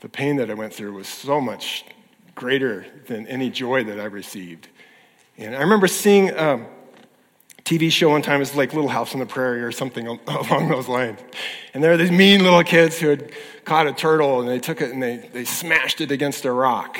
the 0.00 0.08
pain 0.08 0.36
that 0.36 0.50
I 0.50 0.54
went 0.54 0.72
through 0.72 0.94
was 0.94 1.06
so 1.06 1.38
much 1.38 1.84
greater 2.34 2.86
than 3.08 3.26
any 3.26 3.50
joy 3.50 3.84
that 3.84 4.00
I 4.00 4.04
received. 4.04 4.68
And 5.36 5.54
I 5.54 5.60
remember 5.60 5.86
seeing 5.86 6.30
a 6.30 6.66
TV 7.68 7.92
show 7.92 8.08
one 8.08 8.22
time, 8.22 8.38
was 8.38 8.54
like 8.54 8.72
Little 8.72 8.88
House 8.88 9.12
on 9.12 9.20
the 9.20 9.26
Prairie 9.26 9.62
or 9.62 9.72
something 9.72 10.06
along 10.26 10.68
those 10.68 10.88
lines. 10.88 11.20
And 11.74 11.84
there 11.84 11.90
were 11.90 11.98
these 11.98 12.10
mean 12.10 12.42
little 12.42 12.64
kids 12.64 12.98
who 12.98 13.08
had 13.10 13.30
caught 13.66 13.86
a 13.86 13.92
turtle 13.92 14.40
and 14.40 14.48
they 14.48 14.58
took 14.58 14.80
it 14.80 14.90
and 14.90 15.02
they, 15.02 15.18
they 15.34 15.44
smashed 15.44 16.00
it 16.00 16.10
against 16.10 16.46
a 16.46 16.50
rock. 16.50 16.98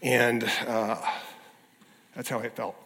And 0.00 0.44
uh, 0.68 0.96
that's 2.14 2.28
how 2.28 2.38
I 2.38 2.50
felt. 2.50 2.76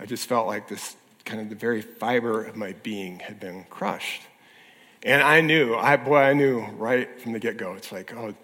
I 0.00 0.06
just 0.06 0.26
felt 0.26 0.48
like 0.48 0.66
this 0.66 0.96
kind 1.24 1.40
of 1.40 1.48
the 1.48 1.54
very 1.54 1.80
fiber 1.80 2.42
of 2.42 2.56
my 2.56 2.72
being 2.82 3.20
had 3.20 3.38
been 3.38 3.66
crushed. 3.70 4.22
And 5.04 5.22
I 5.22 5.42
knew, 5.42 5.76
I, 5.76 5.96
boy, 5.96 6.18
I 6.18 6.32
knew 6.32 6.66
right 6.76 7.20
from 7.20 7.34
the 7.34 7.38
get 7.38 7.56
go. 7.56 7.74
It's 7.74 7.92
like, 7.92 8.12
oh, 8.16 8.34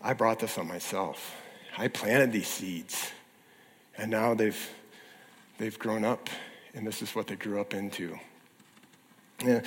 I 0.00 0.12
brought 0.12 0.38
this 0.38 0.58
on 0.58 0.68
myself. 0.68 1.34
I 1.76 1.88
planted 1.88 2.30
these 2.30 2.46
seeds. 2.46 3.10
And 3.96 4.12
now 4.12 4.34
they've, 4.34 4.70
they've 5.58 5.78
grown 5.78 6.04
up, 6.04 6.28
and 6.74 6.86
this 6.86 7.02
is 7.02 7.14
what 7.14 7.26
they 7.26 7.36
grew 7.36 7.60
up 7.60 7.74
into. 7.74 8.18
Yeah. 9.44 9.60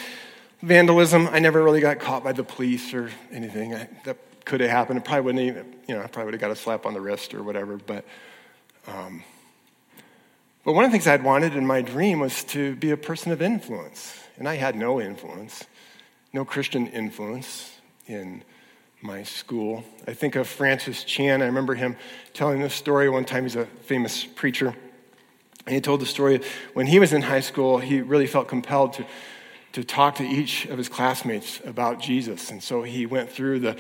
Vandalism, 0.62 1.28
I 1.28 1.40
never 1.40 1.64
really 1.64 1.82
got 1.82 2.00
caught 2.00 2.24
by 2.24 2.34
the 2.34 2.44
police 2.44 2.94
or 2.94 3.10
anything. 3.32 3.74
I, 3.74 3.88
that 4.06 4.18
could 4.46 4.62
have 4.62 4.70
happened. 4.70 5.00
It 5.00 5.06
probably 5.06 5.22
wouldn't 5.22 5.44
even, 5.44 5.76
you 5.88 5.96
know, 5.96 6.02
I 6.04 6.08
probably 6.08 6.26
would 6.26 6.34
have 6.36 6.42
got 6.42 6.52
a 6.52 6.56
slap 6.56 6.86
on 6.86 6.94
the 6.94 7.02
wrist 7.02 7.34
or 7.34 7.44
whatever. 7.44 7.78
But, 7.78 8.06
um, 8.88 9.24
but 10.64 10.74
one 10.74 10.86
of 10.86 10.92
the 10.92 10.94
things 10.94 11.08
I'd 11.08 11.24
wanted 11.24 11.56
in 11.56 11.66
my 11.66 11.82
dream 11.82 12.20
was 12.20 12.44
to 12.46 12.76
be 12.76 12.92
a 12.92 12.98
person 12.98 13.32
of 13.32 13.42
influence. 13.42 14.18
And 14.38 14.48
I 14.48 14.56
had 14.56 14.76
no 14.76 15.02
influence, 15.02 15.66
no 16.34 16.46
Christian 16.46 16.88
influence 16.88 17.72
in 18.08 18.44
my 19.02 19.24
school. 19.24 19.84
I 20.08 20.14
think 20.14 20.36
of 20.36 20.48
Francis 20.48 21.04
Chan. 21.04 21.42
I 21.42 21.46
remember 21.46 21.74
him 21.74 21.98
telling 22.34 22.62
this 22.62 22.76
story 22.76 23.10
one 23.10 23.26
time. 23.26 23.44
He's 23.44 23.56
a 23.56 23.66
famous 23.66 24.26
preacher. 24.26 24.76
And 25.66 25.76
he 25.76 25.82
told 25.82 26.02
the 26.02 26.06
story 26.06 26.42
when 26.74 26.88
he 26.88 27.00
was 27.00 27.14
in 27.14 27.22
high 27.22 27.40
school, 27.40 27.78
he 27.78 28.02
really 28.02 28.28
felt 28.28 28.48
compelled 28.48 28.94
to, 28.94 29.06
to 29.74 29.84
talk 29.84 30.16
to 30.16 30.24
each 30.24 30.66
of 30.66 30.78
his 30.78 30.90
classmates 30.90 31.62
about 31.66 32.00
Jesus. 32.00 32.50
And 32.52 32.62
so 32.62 32.84
he 32.84 33.06
went 33.06 33.30
through 33.30 33.60
the 33.60 33.78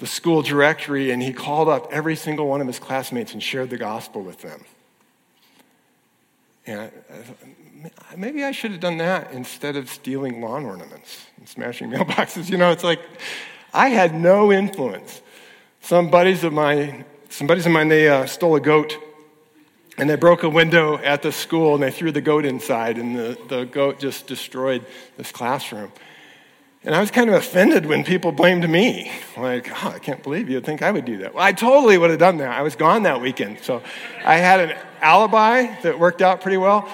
the 0.00 0.06
school 0.06 0.42
directory 0.42 1.10
and 1.10 1.22
he 1.22 1.32
called 1.32 1.68
up 1.68 1.92
every 1.92 2.16
single 2.16 2.48
one 2.48 2.60
of 2.60 2.66
his 2.66 2.78
classmates 2.78 3.32
and 3.34 3.42
shared 3.42 3.70
the 3.70 3.76
gospel 3.76 4.22
with 4.22 4.40
them. 4.40 4.64
And 6.66 6.80
I, 6.80 6.90
I, 8.10 8.16
maybe 8.16 8.42
I 8.42 8.50
should 8.50 8.72
have 8.72 8.80
done 8.80 8.96
that 8.96 9.32
instead 9.32 9.76
of 9.76 9.88
stealing 9.88 10.40
lawn 10.40 10.64
ornaments 10.64 11.26
and 11.36 11.48
smashing 11.48 11.90
mailboxes. 11.92 12.50
You 12.50 12.56
know, 12.56 12.70
it's 12.70 12.84
like 12.84 13.00
I 13.72 13.88
had 13.88 14.14
no 14.14 14.50
influence. 14.50 15.20
Some 15.82 16.10
buddies 16.10 16.44
of 16.44 16.52
mine, 16.52 17.04
some 17.28 17.46
buddies 17.46 17.66
of 17.66 17.72
mine, 17.72 17.88
they 17.88 18.08
uh, 18.08 18.26
stole 18.26 18.56
a 18.56 18.60
goat 18.60 18.96
and 20.00 20.08
they 20.08 20.16
broke 20.16 20.42
a 20.44 20.48
window 20.48 20.96
at 20.96 21.20
the 21.20 21.30
school 21.30 21.74
and 21.74 21.82
they 21.82 21.90
threw 21.90 22.10
the 22.10 22.22
goat 22.22 22.46
inside 22.46 22.96
and 22.96 23.14
the, 23.14 23.38
the 23.48 23.64
goat 23.66 24.00
just 24.00 24.26
destroyed 24.26 24.86
this 25.18 25.30
classroom. 25.30 25.92
And 26.84 26.94
I 26.94 27.00
was 27.00 27.10
kind 27.10 27.28
of 27.28 27.36
offended 27.36 27.84
when 27.84 28.02
people 28.02 28.32
blamed 28.32 28.66
me. 28.66 29.12
Like, 29.36 29.70
oh, 29.84 29.90
I 29.90 29.98
can't 29.98 30.22
believe 30.22 30.48
you'd 30.48 30.64
think 30.64 30.80
I 30.80 30.90
would 30.90 31.04
do 31.04 31.18
that. 31.18 31.34
Well, 31.34 31.44
I 31.44 31.52
totally 31.52 31.98
would 31.98 32.08
have 32.08 32.18
done 32.18 32.38
that. 32.38 32.48
I 32.48 32.62
was 32.62 32.76
gone 32.76 33.02
that 33.02 33.20
weekend. 33.20 33.58
So 33.60 33.82
I 34.24 34.36
had 34.36 34.70
an 34.70 34.78
alibi 35.02 35.78
that 35.82 35.98
worked 35.98 36.22
out 36.22 36.40
pretty 36.40 36.56
well. 36.56 36.90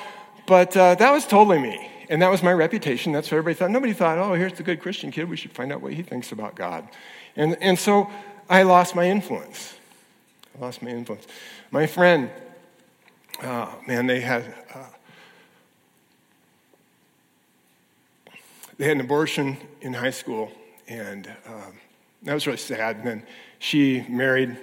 But 0.47 0.77
uh, 0.77 0.97
that 0.97 1.13
was 1.13 1.25
totally 1.27 1.61
me. 1.61 1.89
And 2.11 2.21
that 2.23 2.31
was 2.33 2.43
my 2.43 2.53
reputation. 2.53 3.13
That's 3.13 3.31
what 3.31 3.39
everybody 3.39 3.55
thought. 3.55 3.71
Nobody 3.71 3.93
thought, 3.93 4.19
oh, 4.19 4.35
here's 4.35 4.55
the 4.55 4.65
good 4.65 4.81
Christian 4.81 5.13
kid. 5.13 5.31
We 5.31 5.37
should 5.37 5.53
find 5.53 5.73
out 5.73 5.81
what 5.81 5.93
he 5.93 6.03
thinks 6.03 6.33
about 6.33 6.57
God. 6.57 6.89
And, 7.37 7.57
and 7.61 7.79
so 7.79 8.11
I 8.51 8.65
lost 8.65 8.97
my 8.97 9.09
influence. 9.09 9.75
I 10.59 10.65
lost 10.65 10.83
my 10.83 10.91
influence. 10.91 11.29
My 11.71 11.87
friend, 11.87 12.31
uh, 13.43 13.69
man, 13.87 14.07
they 14.07 14.21
had. 14.21 14.55
Uh, 14.75 14.87
they 18.79 18.85
had 18.85 18.97
an 18.97 19.01
abortion 19.01 19.57
in 19.81 19.95
high 19.95 20.11
school, 20.11 20.53
and 20.87 21.27
um, 21.47 21.73
that 22.25 22.35
was 22.35 22.47
really 22.47 22.59
sad. 22.59 22.97
And 22.97 23.07
then 23.07 23.23
she 23.59 24.05
married 24.09 24.57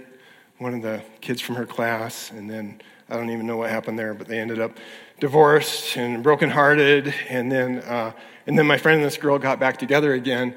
one 0.60 0.75
of 0.75 0.82
the 0.82 1.01
kids 1.20 1.42
from 1.42 1.56
her 1.56 1.65
class, 1.65 2.32
and 2.32 2.50
then 2.50 2.80
I 3.10 3.15
don't 3.15 3.30
even 3.32 3.48
know 3.48 3.58
what 3.58 3.70
happened 3.70 3.98
there, 3.98 4.13
but 4.13 4.27
they 4.27 4.39
ended 4.39 4.60
up 4.60 4.77
divorced 5.20 5.98
and 5.98 6.22
brokenhearted. 6.22 7.13
And 7.27 7.51
then, 7.51 7.80
uh, 7.80 8.12
and 8.46 8.58
then 8.58 8.68
my 8.68 8.77
friend 8.77 8.98
and 8.98 9.06
this 9.06 9.18
girl 9.18 9.39
got 9.39 9.60
back 9.60 9.77
together 9.77 10.13
again, 10.13 10.56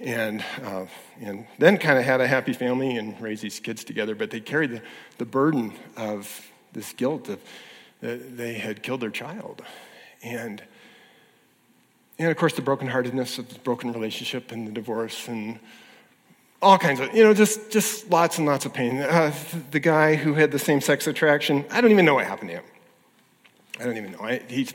and 0.00 0.44
uh, 0.64 0.86
and 1.20 1.46
then 1.58 1.78
kind 1.78 1.98
of 1.98 2.04
had 2.04 2.20
a 2.20 2.26
happy 2.26 2.52
family 2.52 2.96
and 2.96 3.20
raised 3.20 3.42
these 3.42 3.60
kids 3.60 3.84
together. 3.84 4.14
But 4.14 4.30
they 4.30 4.40
carried 4.40 4.70
the, 4.70 4.82
the 5.18 5.24
burden 5.24 5.72
of 5.96 6.47
this 6.78 6.92
guilt 6.92 7.28
of 7.28 7.40
that 8.00 8.36
they 8.36 8.54
had 8.54 8.82
killed 8.82 9.00
their 9.00 9.10
child, 9.10 9.62
and 10.22 10.62
and 12.18 12.28
of 12.28 12.36
course, 12.36 12.54
the 12.54 12.62
brokenheartedness 12.62 13.38
of 13.38 13.48
the 13.48 13.58
broken 13.60 13.92
relationship 13.92 14.50
and 14.50 14.66
the 14.66 14.72
divorce 14.72 15.28
and 15.28 15.60
all 16.60 16.76
kinds 16.76 16.98
of, 16.98 17.14
you 17.14 17.22
know, 17.22 17.32
just, 17.32 17.70
just 17.70 18.10
lots 18.10 18.38
and 18.38 18.46
lots 18.46 18.66
of 18.66 18.74
pain. 18.74 18.98
Uh, 18.98 19.32
the 19.70 19.78
guy 19.78 20.16
who 20.16 20.34
had 20.34 20.50
the 20.50 20.58
same 20.58 20.80
sex 20.80 21.06
attraction, 21.06 21.64
I 21.70 21.80
don't 21.80 21.92
even 21.92 22.04
know 22.04 22.14
what 22.14 22.26
happened 22.26 22.50
to 22.50 22.56
him. 22.56 22.64
I 23.78 23.84
don't 23.84 23.96
even 23.96 24.12
know. 24.12 24.20
I, 24.20 24.42
he, 24.48 24.68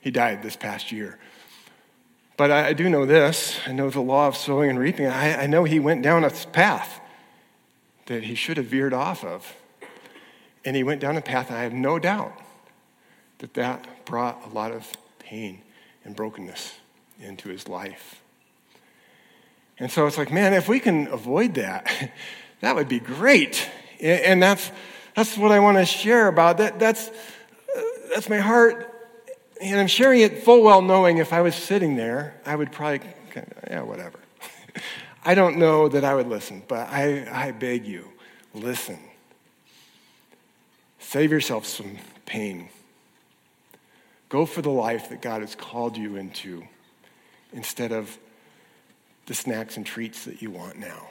he 0.00 0.10
died 0.10 0.42
this 0.42 0.56
past 0.56 0.90
year. 0.90 1.18
But 2.38 2.50
I, 2.50 2.68
I, 2.68 2.72
do 2.72 2.88
know 2.88 3.04
this 3.04 3.58
I 3.66 3.72
know 3.72 3.90
the 3.90 4.00
law 4.00 4.28
of 4.28 4.36
sowing 4.36 4.70
and 4.70 4.78
reaping. 4.78 5.06
I, 5.06 5.42
I 5.42 5.46
know 5.46 5.64
he 5.64 5.78
went 5.78 6.02
down 6.02 6.24
a 6.24 6.30
path 6.30 7.00
that 8.06 8.24
he 8.24 8.34
should 8.34 8.56
have 8.56 8.66
veered 8.66 8.94
off 8.94 9.24
of. 9.24 9.54
And 10.66 10.74
he 10.74 10.82
went 10.82 11.00
down 11.00 11.16
a 11.16 11.22
path, 11.22 11.52
I 11.52 11.62
have 11.62 11.72
no 11.72 12.00
doubt 12.00 12.32
that 13.38 13.54
that 13.54 14.04
brought 14.04 14.44
a 14.44 14.48
lot 14.48 14.72
of 14.72 14.84
pain 15.20 15.62
and 16.04 16.16
brokenness 16.16 16.74
into 17.20 17.48
his 17.48 17.68
life. 17.68 18.20
And 19.78 19.90
so 19.90 20.06
it's 20.06 20.18
like, 20.18 20.32
man, 20.32 20.54
if 20.54 20.68
we 20.68 20.80
can 20.80 21.06
avoid 21.06 21.54
that, 21.54 22.10
that 22.60 22.74
would 22.74 22.88
be 22.88 22.98
great. 22.98 23.70
And 24.00 24.42
that's, 24.42 24.72
that's 25.14 25.38
what 25.38 25.52
I 25.52 25.60
want 25.60 25.78
to 25.78 25.84
share 25.84 26.26
about. 26.26 26.58
That, 26.58 26.80
that's, 26.80 27.12
that's 28.12 28.28
my 28.28 28.38
heart. 28.38 28.92
And 29.60 29.78
I'm 29.78 29.86
sharing 29.86 30.20
it 30.20 30.42
full 30.42 30.62
well 30.62 30.82
knowing 30.82 31.18
if 31.18 31.32
I 31.32 31.42
was 31.42 31.54
sitting 31.54 31.94
there, 31.94 32.40
I 32.44 32.56
would 32.56 32.72
probably, 32.72 33.08
yeah, 33.68 33.82
whatever. 33.82 34.18
I 35.24 35.36
don't 35.36 35.58
know 35.58 35.88
that 35.88 36.04
I 36.04 36.14
would 36.14 36.26
listen, 36.26 36.64
but 36.66 36.88
I, 36.88 37.28
I 37.30 37.52
beg 37.52 37.86
you, 37.86 38.08
listen. 38.52 38.98
Save 41.16 41.32
yourself 41.32 41.64
some 41.64 41.96
pain. 42.26 42.68
Go 44.28 44.44
for 44.44 44.60
the 44.60 44.68
life 44.68 45.08
that 45.08 45.22
God 45.22 45.40
has 45.40 45.54
called 45.54 45.96
you 45.96 46.16
into 46.16 46.62
instead 47.54 47.90
of 47.90 48.18
the 49.24 49.32
snacks 49.32 49.78
and 49.78 49.86
treats 49.86 50.26
that 50.26 50.42
you 50.42 50.50
want 50.50 50.78
now. 50.78 51.08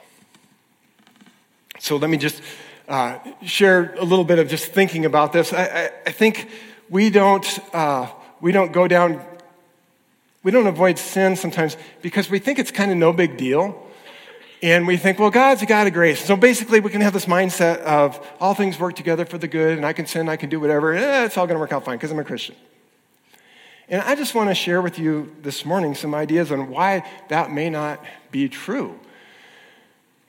So 1.80 1.96
let 1.96 2.08
me 2.08 2.18
just 2.18 2.40
uh, 2.86 3.18
share 3.42 3.96
a 3.98 4.04
little 4.04 4.24
bit 4.24 4.38
of 4.38 4.46
just 4.46 4.66
thinking 4.66 5.06
about 5.06 5.32
this. 5.32 5.52
I, 5.52 5.64
I, 5.64 5.90
I 6.06 6.12
think 6.12 6.50
we 6.88 7.10
don't, 7.10 7.58
uh, 7.74 8.08
we 8.40 8.52
don't 8.52 8.70
go 8.70 8.86
down, 8.86 9.20
we 10.44 10.52
don't 10.52 10.68
avoid 10.68 11.00
sin 11.00 11.34
sometimes 11.34 11.76
because 12.00 12.30
we 12.30 12.38
think 12.38 12.60
it's 12.60 12.70
kind 12.70 12.92
of 12.92 12.96
no 12.96 13.12
big 13.12 13.36
deal. 13.36 13.85
And 14.62 14.86
we 14.86 14.96
think, 14.96 15.18
well, 15.18 15.30
God's 15.30 15.62
a 15.62 15.66
God 15.66 15.86
of 15.86 15.92
grace. 15.92 16.24
So 16.24 16.34
basically, 16.34 16.80
we 16.80 16.90
can 16.90 17.02
have 17.02 17.12
this 17.12 17.26
mindset 17.26 17.78
of 17.80 18.24
all 18.40 18.54
things 18.54 18.78
work 18.78 18.96
together 18.96 19.26
for 19.26 19.36
the 19.36 19.48
good, 19.48 19.76
and 19.76 19.84
I 19.84 19.92
can 19.92 20.06
sin, 20.06 20.28
I 20.28 20.36
can 20.36 20.48
do 20.48 20.58
whatever. 20.58 20.94
Eh, 20.94 21.24
it's 21.24 21.36
all 21.36 21.46
going 21.46 21.56
to 21.56 21.60
work 21.60 21.72
out 21.72 21.84
fine 21.84 21.98
because 21.98 22.10
I'm 22.10 22.18
a 22.18 22.24
Christian. 22.24 22.56
And 23.88 24.00
I 24.02 24.16
just 24.16 24.34
want 24.34 24.48
to 24.48 24.54
share 24.54 24.82
with 24.82 24.98
you 24.98 25.34
this 25.42 25.64
morning 25.64 25.94
some 25.94 26.14
ideas 26.14 26.50
on 26.50 26.70
why 26.70 27.08
that 27.28 27.52
may 27.52 27.70
not 27.70 28.02
be 28.30 28.48
true. 28.48 28.98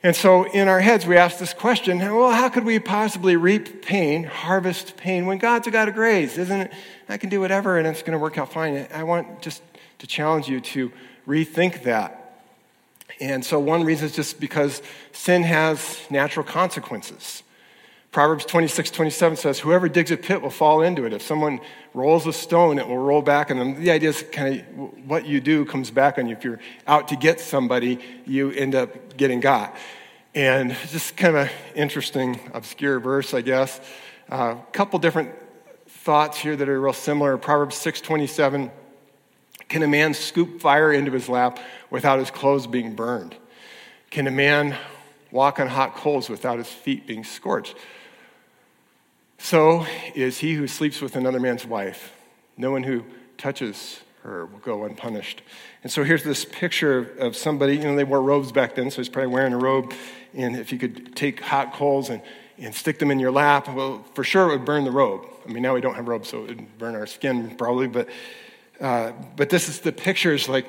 And 0.00 0.14
so 0.14 0.44
in 0.44 0.68
our 0.68 0.78
heads, 0.78 1.06
we 1.06 1.16
ask 1.16 1.38
this 1.38 1.52
question 1.52 1.98
well, 1.98 2.30
how 2.30 2.48
could 2.48 2.64
we 2.64 2.78
possibly 2.78 3.34
reap 3.34 3.82
pain, 3.82 4.24
harvest 4.24 4.96
pain, 4.96 5.26
when 5.26 5.38
God's 5.38 5.66
a 5.66 5.72
God 5.72 5.88
of 5.88 5.94
grace? 5.94 6.38
Isn't 6.38 6.60
it? 6.60 6.72
I 7.08 7.16
can 7.16 7.30
do 7.30 7.40
whatever 7.40 7.78
and 7.78 7.86
it's 7.86 8.02
going 8.02 8.12
to 8.12 8.18
work 8.18 8.38
out 8.38 8.52
fine. 8.52 8.86
I 8.94 9.02
want 9.02 9.42
just 9.42 9.62
to 9.98 10.06
challenge 10.06 10.48
you 10.48 10.60
to 10.60 10.92
rethink 11.26 11.82
that. 11.82 12.27
And 13.20 13.44
so 13.44 13.58
one 13.58 13.84
reason 13.84 14.06
is 14.06 14.14
just 14.14 14.38
because 14.38 14.82
sin 15.12 15.42
has 15.42 16.00
natural 16.10 16.44
consequences. 16.44 17.42
Proverbs 18.10 18.46
26, 18.46 18.90
27 18.90 19.36
says, 19.36 19.58
Whoever 19.58 19.88
digs 19.88 20.10
a 20.10 20.16
pit 20.16 20.40
will 20.40 20.50
fall 20.50 20.82
into 20.82 21.04
it. 21.04 21.12
If 21.12 21.22
someone 21.22 21.60
rolls 21.92 22.26
a 22.26 22.32
stone, 22.32 22.78
it 22.78 22.88
will 22.88 22.98
roll 22.98 23.20
back 23.20 23.48
them. 23.48 23.80
The 23.80 23.90
idea 23.90 24.08
is 24.08 24.24
kind 24.32 24.60
of 24.60 25.06
what 25.06 25.26
you 25.26 25.40
do 25.40 25.64
comes 25.66 25.90
back 25.90 26.18
on 26.18 26.26
you. 26.26 26.34
If 26.34 26.42
you're 26.42 26.60
out 26.86 27.08
to 27.08 27.16
get 27.16 27.38
somebody, 27.38 27.98
you 28.24 28.50
end 28.50 28.74
up 28.74 29.16
getting 29.16 29.40
got. 29.40 29.76
And 30.34 30.74
just 30.88 31.16
kind 31.16 31.36
of 31.36 31.50
interesting, 31.74 32.40
obscure 32.54 32.98
verse, 32.98 33.34
I 33.34 33.42
guess. 33.42 33.78
A 34.30 34.34
uh, 34.34 34.54
couple 34.72 34.98
different 34.98 35.32
thoughts 35.86 36.38
here 36.38 36.56
that 36.56 36.68
are 36.68 36.80
real 36.80 36.92
similar. 36.92 37.36
Proverbs 37.36 37.76
6, 37.76 38.00
27. 38.00 38.70
Can 39.68 39.82
a 39.82 39.88
man 39.88 40.14
scoop 40.14 40.60
fire 40.60 40.92
into 40.92 41.12
his 41.12 41.28
lap 41.28 41.58
without 41.90 42.18
his 42.18 42.30
clothes 42.30 42.66
being 42.66 42.94
burned? 42.94 43.34
Can 44.10 44.26
a 44.26 44.30
man 44.30 44.76
walk 45.30 45.60
on 45.60 45.68
hot 45.68 45.94
coals 45.94 46.30
without 46.30 46.58
his 46.58 46.68
feet 46.68 47.06
being 47.06 47.24
scorched? 47.24 47.76
So 49.36 49.86
is 50.14 50.38
he 50.38 50.54
who 50.54 50.66
sleeps 50.66 51.00
with 51.00 51.16
another 51.16 51.38
man's 51.38 51.64
wife. 51.66 52.12
No 52.56 52.70
one 52.72 52.82
who 52.82 53.04
touches 53.36 54.00
her 54.22 54.46
will 54.46 54.58
go 54.58 54.84
unpunished. 54.84 55.42
And 55.82 55.92
so 55.92 56.02
here's 56.02 56.24
this 56.24 56.44
picture 56.44 57.12
of 57.18 57.36
somebody, 57.36 57.76
you 57.76 57.84
know, 57.84 57.94
they 57.94 58.04
wore 58.04 58.20
robes 58.20 58.50
back 58.50 58.74
then, 58.74 58.90
so 58.90 58.96
he's 58.96 59.08
probably 59.08 59.32
wearing 59.32 59.52
a 59.52 59.58
robe. 59.58 59.92
And 60.34 60.56
if 60.56 60.72
you 60.72 60.78
could 60.78 61.14
take 61.14 61.40
hot 61.40 61.72
coals 61.74 62.10
and, 62.10 62.20
and 62.58 62.74
stick 62.74 62.98
them 62.98 63.10
in 63.10 63.20
your 63.20 63.30
lap, 63.30 63.68
well, 63.72 64.04
for 64.14 64.24
sure 64.24 64.48
it 64.48 64.58
would 64.58 64.64
burn 64.64 64.84
the 64.84 64.90
robe. 64.90 65.26
I 65.46 65.52
mean, 65.52 65.62
now 65.62 65.74
we 65.74 65.80
don't 65.80 65.94
have 65.94 66.08
robes, 66.08 66.28
so 66.28 66.44
it 66.44 66.56
would 66.56 66.78
burn 66.78 66.96
our 66.96 67.06
skin 67.06 67.54
probably, 67.56 67.86
but, 67.86 68.08
uh, 68.80 69.12
but 69.36 69.50
this 69.50 69.68
is 69.68 69.80
the 69.80 69.92
pictures 69.92 70.48
like 70.48 70.66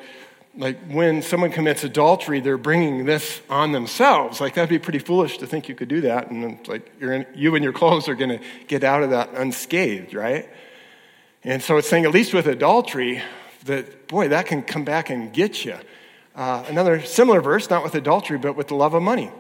like 0.57 0.79
when 0.89 1.21
someone 1.21 1.51
commits 1.51 1.83
adultery, 1.83 2.39
they're 2.39 2.57
bringing 2.57 3.05
this 3.05 3.41
on 3.49 3.71
themselves. 3.71 4.41
Like 4.41 4.55
that'd 4.55 4.69
be 4.69 4.79
pretty 4.79 4.99
foolish 4.99 5.37
to 5.37 5.47
think 5.47 5.69
you 5.69 5.75
could 5.75 5.87
do 5.87 6.01
that, 6.01 6.29
and 6.29 6.67
like 6.67 6.91
in, 6.99 7.25
you 7.35 7.55
and 7.55 7.63
your 7.63 7.73
clothes 7.73 8.07
are 8.09 8.15
going 8.15 8.37
to 8.37 8.39
get 8.67 8.83
out 8.83 9.03
of 9.03 9.11
that 9.11 9.29
unscathed, 9.33 10.13
right? 10.13 10.49
And 11.43 11.63
so 11.63 11.77
it's 11.77 11.87
saying, 11.87 12.05
at 12.05 12.11
least 12.11 12.33
with 12.33 12.47
adultery, 12.47 13.21
that 13.65 14.07
boy, 14.07 14.29
that 14.29 14.47
can 14.47 14.61
come 14.61 14.83
back 14.83 15.09
and 15.09 15.31
get 15.31 15.63
you. 15.63 15.77
Uh, 16.35 16.65
another 16.67 17.01
similar 17.01 17.41
verse, 17.41 17.69
not 17.69 17.83
with 17.83 17.95
adultery, 17.95 18.37
but 18.37 18.55
with 18.55 18.67
the 18.67 18.75
love 18.75 18.93
of 18.93 19.03
money. 19.03 19.31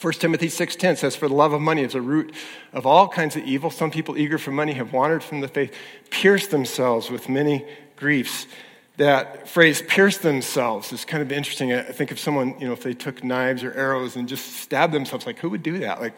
1 0.00 0.12
Timothy 0.14 0.48
6:10 0.48 0.96
says, 0.96 1.16
"For 1.16 1.28
the 1.28 1.34
love 1.34 1.52
of 1.52 1.60
money 1.60 1.82
is 1.82 1.94
a 1.94 2.00
root 2.00 2.34
of 2.72 2.84
all 2.86 3.08
kinds 3.08 3.36
of 3.36 3.44
evil. 3.44 3.70
Some 3.70 3.90
people 3.90 4.18
eager 4.18 4.38
for 4.38 4.50
money 4.50 4.72
have 4.72 4.92
wandered 4.92 5.22
from 5.22 5.40
the 5.40 5.48
faith, 5.48 5.74
pierced 6.10 6.50
themselves 6.50 7.10
with 7.10 7.28
many 7.28 7.64
griefs." 7.96 8.46
that 8.96 9.48
phrase 9.48 9.82
pierce 9.82 10.18
themselves 10.18 10.92
is 10.92 11.04
kind 11.04 11.22
of 11.22 11.32
interesting. 11.32 11.72
I 11.72 11.82
think 11.82 12.10
of 12.10 12.18
someone, 12.18 12.58
you 12.60 12.66
know, 12.66 12.72
if 12.72 12.82
they 12.82 12.94
took 12.94 13.24
knives 13.24 13.64
or 13.64 13.72
arrows 13.72 14.14
and 14.14 14.28
just 14.28 14.56
stabbed 14.58 14.92
themselves, 14.92 15.26
like 15.26 15.38
who 15.40 15.50
would 15.50 15.62
do 15.62 15.78
that? 15.78 16.00
Like, 16.00 16.16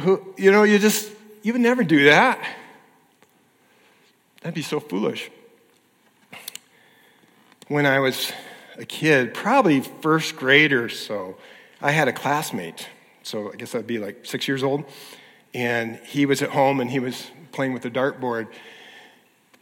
who, 0.00 0.34
you 0.36 0.50
know, 0.50 0.62
you 0.62 0.78
just, 0.78 1.10
you 1.42 1.52
would 1.52 1.62
never 1.62 1.84
do 1.84 2.04
that. 2.04 2.38
That'd 4.40 4.54
be 4.54 4.62
so 4.62 4.80
foolish. 4.80 5.30
When 7.68 7.84
I 7.84 7.98
was 7.98 8.32
a 8.78 8.86
kid, 8.86 9.34
probably 9.34 9.80
first 9.80 10.36
grade 10.36 10.72
or 10.72 10.88
so, 10.88 11.36
I 11.80 11.90
had 11.90 12.08
a 12.08 12.12
classmate. 12.12 12.88
So 13.22 13.52
I 13.52 13.56
guess 13.56 13.74
I'd 13.74 13.86
be 13.86 13.98
like 13.98 14.24
six 14.24 14.48
years 14.48 14.62
old. 14.62 14.84
And 15.52 15.96
he 15.96 16.26
was 16.26 16.42
at 16.42 16.50
home 16.50 16.80
and 16.80 16.90
he 16.90 16.98
was 16.98 17.30
playing 17.52 17.72
with 17.72 17.84
a 17.84 17.90
dartboard. 17.90 18.48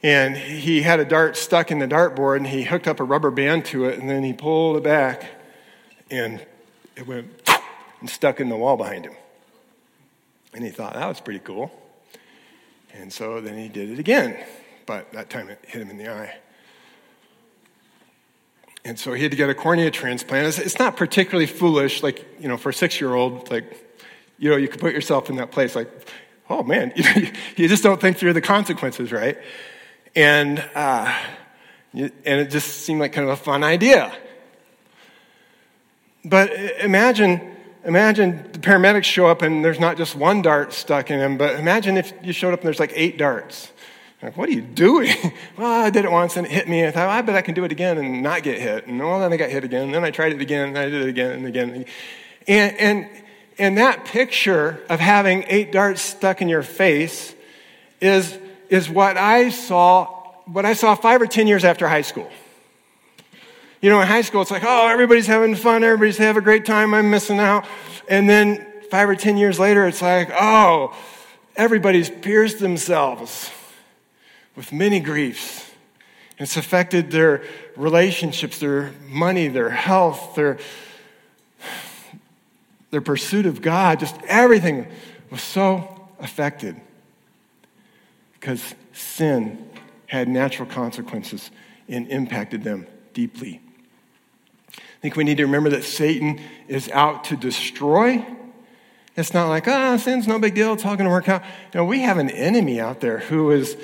And 0.03 0.37
he 0.37 0.83
had 0.83 1.01
a 1.01 1.05
dart 1.05 1.37
stuck 1.37 1.71
in 1.71 1.79
the 1.79 1.89
dartboard 1.89 2.39
and 2.39 2.47
he 2.47 2.65
hooked 2.65 2.87
up 2.87 3.01
a 3.01 3.05
rubber 3.05 3.31
band 3.31 3.65
to 3.67 3.87
it 3.87 3.99
and 3.99 4.09
then 4.09 4.23
he 4.23 4.33
pulled 4.33 4.77
it 4.77 4.83
back 4.83 5.31
and 6.11 6.45
it 6.95 7.07
went 7.07 7.31
and 8.01 8.11
stuck 8.11 8.39
in 8.39 8.49
the 8.51 8.57
wall 8.57 8.77
behind 8.77 9.07
him. 9.07 9.15
And 10.53 10.63
he 10.63 10.71
thought 10.71 10.95
that 10.95 11.09
was 11.09 11.21
pretty 11.21 11.41
cool. 11.41 11.73
And 12.93 13.13
so 13.13 13.41
then 13.41 13.59
he 13.59 13.69
did 13.69 13.91
it 13.91 13.99
again, 13.99 14.37
but 14.87 15.11
that 15.13 15.31
time 15.31 15.49
it 15.49 15.59
hit 15.67 15.83
him 15.83 15.91
in 15.91 15.97
the 15.97 16.09
eye. 16.09 16.37
And 18.85 18.99
so 18.99 19.15
he 19.15 19.23
had 19.23 19.31
to 19.31 19.37
get 19.37 19.49
a 19.49 19.55
cornea 19.55 19.91
transplant. 19.91 20.59
It's 20.59 20.79
not 20.79 20.97
particularly 20.97 21.47
foolish, 21.47 22.03
like, 22.03 22.27
you 22.39 22.49
know, 22.49 22.59
for 22.59 22.69
a 22.69 22.75
six 22.75 23.01
year 23.01 23.15
old, 23.15 23.51
like, 23.51 23.65
you 24.39 24.51
know, 24.51 24.57
you 24.57 24.69
could 24.69 24.81
put 24.81 24.93
yourself 24.93 25.31
in 25.31 25.37
that 25.37 25.51
place, 25.51 25.75
like, 25.75 25.91
oh 26.51 26.63
man, 26.63 26.93
you 27.57 27.69
just 27.69 27.83
don't 27.83 28.01
think 28.01 28.19
through 28.19 28.35
the 28.35 28.43
consequences, 28.43 29.11
right? 29.11 29.39
And, 30.15 30.59
uh, 30.75 31.19
and 31.95 32.13
it 32.25 32.51
just 32.51 32.85
seemed 32.85 33.01
like 33.01 33.13
kind 33.13 33.27
of 33.27 33.33
a 33.33 33.43
fun 33.43 33.65
idea. 33.65 34.13
But 36.25 36.53
imagine, 36.81 37.57
imagine 37.85 38.51
the 38.53 38.59
paramedics 38.59 39.05
show 39.05 39.27
up 39.27 39.43
and 39.43 39.65
there's 39.65 39.81
not 39.81 39.97
just 39.97 40.15
one 40.15 40.43
dart 40.43 40.73
stuck 40.73 41.11
in 41.11 41.21
him, 41.21 41.39
but 41.39 41.59
imagine 41.59 41.97
if 41.97 42.13
you 42.23 42.33
showed 42.33 42.53
up 42.53 42.61
and 42.61 42.67
there's 42.67 42.81
like 42.81 42.93
eight 42.95 43.17
darts. 43.17 43.73
Like, 44.25 44.39
what 44.39 44.49
are 44.49 44.53
you 44.53 44.63
doing? 44.63 45.15
well, 45.59 45.71
I 45.71 45.91
did 45.91 46.07
it 46.07 46.11
once 46.11 46.39
and 46.39 46.47
it 46.47 46.51
hit 46.51 46.67
me. 46.67 46.87
I 46.87 46.91
thought, 46.91 47.09
well, 47.09 47.19
I 47.19 47.21
bet 47.21 47.37
I 47.37 47.43
can 47.43 47.55
do 47.55 47.65
it 47.65 47.73
again 47.73 47.99
and 47.99 48.23
not 48.23 48.43
get 48.43 48.59
hit. 48.59 48.87
And 48.87 48.99
well, 48.99 49.21
then 49.21 49.31
I 49.31 49.37
got 49.37 49.51
hit 49.51 49.65
again. 49.65 49.83
And 49.83 49.95
then 49.95 50.03
I 50.03 50.11
tried 50.11 50.33
it 50.33 50.41
again 50.41 50.69
and 50.69 50.79
I 50.79 50.87
did 50.87 51.03
it 51.03 51.09
again 51.09 51.33
and 51.33 51.47
again. 51.47 51.85
And, 52.49 52.77
and, 52.79 53.11
and 53.59 53.79
that 53.79 54.07
picture 54.07 54.83
of 54.89 54.99
having 54.99 55.45
eight 55.49 55.73
darts 55.73 56.01
stuck 56.01 56.41
in 56.41 56.49
your 56.49 56.63
face 56.63 57.35
is 58.01 58.39
is 58.71 58.89
what 58.89 59.17
I 59.17 59.51
saw, 59.51 60.07
what 60.47 60.65
I 60.65 60.73
saw 60.73 60.95
five 60.95 61.21
or 61.21 61.27
10 61.27 61.47
years 61.47 61.65
after 61.65 61.87
high 61.87 62.03
school. 62.03 62.31
You 63.81 63.91
know, 63.91 64.01
in 64.01 64.07
high 64.07 64.23
school, 64.23 64.41
it's 64.41 64.51
like, 64.51 64.65
oh, 64.65 64.89
everybody's 64.89 65.27
having 65.27 65.55
fun, 65.55 65.85
everybody's 65.85 66.17
having 66.17 66.41
a 66.41 66.45
great 66.45 66.65
time, 66.65 66.95
I'm 66.95 67.11
missing 67.11 67.39
out. 67.39 67.67
And 68.09 68.29
then 68.29 68.67
five 68.91 69.09
or 69.09 69.15
10 69.15 69.37
years 69.37 69.61
later, 69.61 69.87
it's 69.87 70.01
like, 70.01 70.31
oh, 70.33 70.97
everybody's 71.57 72.09
pierced 72.09 72.59
themselves 72.59 73.51
with 74.57 74.73
many 74.73 75.01
griefs. 75.01 75.71
It's 76.39 76.57
affected 76.57 77.11
their 77.11 77.45
relationships, 77.77 78.59
their 78.59 78.93
money, 79.09 79.49
their 79.49 79.71
health, 79.71 80.35
their, 80.35 80.59
their 82.91 83.01
pursuit 83.01 83.47
of 83.47 83.63
God. 83.63 84.01
Just 84.01 84.17
everything 84.27 84.87
was 85.31 85.43
so 85.43 86.09
affected 86.19 86.77
because 88.33 88.75
sin 88.93 89.71
had 90.07 90.29
natural 90.29 90.69
consequences 90.69 91.51
and 91.89 92.09
impacted 92.09 92.65
them 92.65 92.87
deeply. 93.13 93.61
I 94.77 95.01
think 95.01 95.17
we 95.17 95.25
need 95.25 95.37
to 95.37 95.45
remember 95.45 95.71
that 95.71 95.85
Satan 95.85 96.41
is 96.67 96.89
out 96.91 97.25
to 97.25 97.37
destroy. 97.37 98.25
It's 99.17 99.35
not 99.35 99.49
like, 99.49 99.69
ah, 99.69 99.93
oh, 99.93 99.97
sin's 99.99 100.27
no 100.27 100.39
big 100.39 100.55
deal, 100.55 100.73
it's 100.73 100.85
all 100.85 100.97
going 100.97 101.07
to 101.07 101.11
work 101.11 101.29
out. 101.29 101.43
No, 101.75 101.85
we 101.85 102.01
have 102.01 102.19
an 102.19 102.31
enemy 102.31 102.81
out 102.81 103.01
there 103.01 103.19
who 103.19 103.51
is 103.51 103.77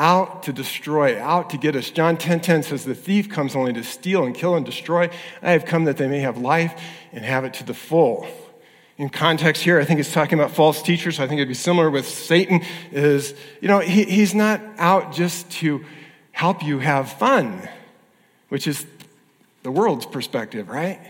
out 0.00 0.44
to 0.44 0.52
destroy, 0.52 1.20
out 1.20 1.50
to 1.50 1.58
get 1.58 1.76
us. 1.76 1.90
John 1.90 2.16
10 2.16 2.40
10 2.40 2.62
says, 2.64 2.84
The 2.84 2.94
thief 2.94 3.28
comes 3.28 3.54
only 3.54 3.72
to 3.74 3.84
steal 3.84 4.24
and 4.24 4.34
kill 4.34 4.56
and 4.56 4.64
destroy. 4.64 5.10
I 5.42 5.52
have 5.52 5.64
come 5.64 5.84
that 5.84 5.96
they 5.96 6.08
may 6.08 6.20
have 6.20 6.38
life 6.38 6.80
and 7.12 7.24
have 7.24 7.44
it 7.44 7.54
to 7.54 7.64
the 7.64 7.74
full 7.74 8.26
in 9.00 9.08
context 9.08 9.62
here, 9.62 9.80
I 9.80 9.86
think 9.86 9.98
it's 9.98 10.12
talking 10.12 10.38
about 10.38 10.50
false 10.50 10.82
teachers. 10.82 11.18
I 11.18 11.26
think 11.26 11.38
it'd 11.38 11.48
be 11.48 11.54
similar 11.54 11.88
with 11.88 12.06
Satan. 12.06 12.60
Is 12.92 13.34
you 13.62 13.66
know 13.66 13.78
he, 13.78 14.04
he's 14.04 14.34
not 14.34 14.60
out 14.76 15.14
just 15.14 15.50
to 15.52 15.82
help 16.32 16.62
you 16.62 16.80
have 16.80 17.10
fun, 17.10 17.66
which 18.50 18.66
is 18.66 18.84
the 19.62 19.70
world's 19.70 20.04
perspective, 20.04 20.68
right? 20.68 21.00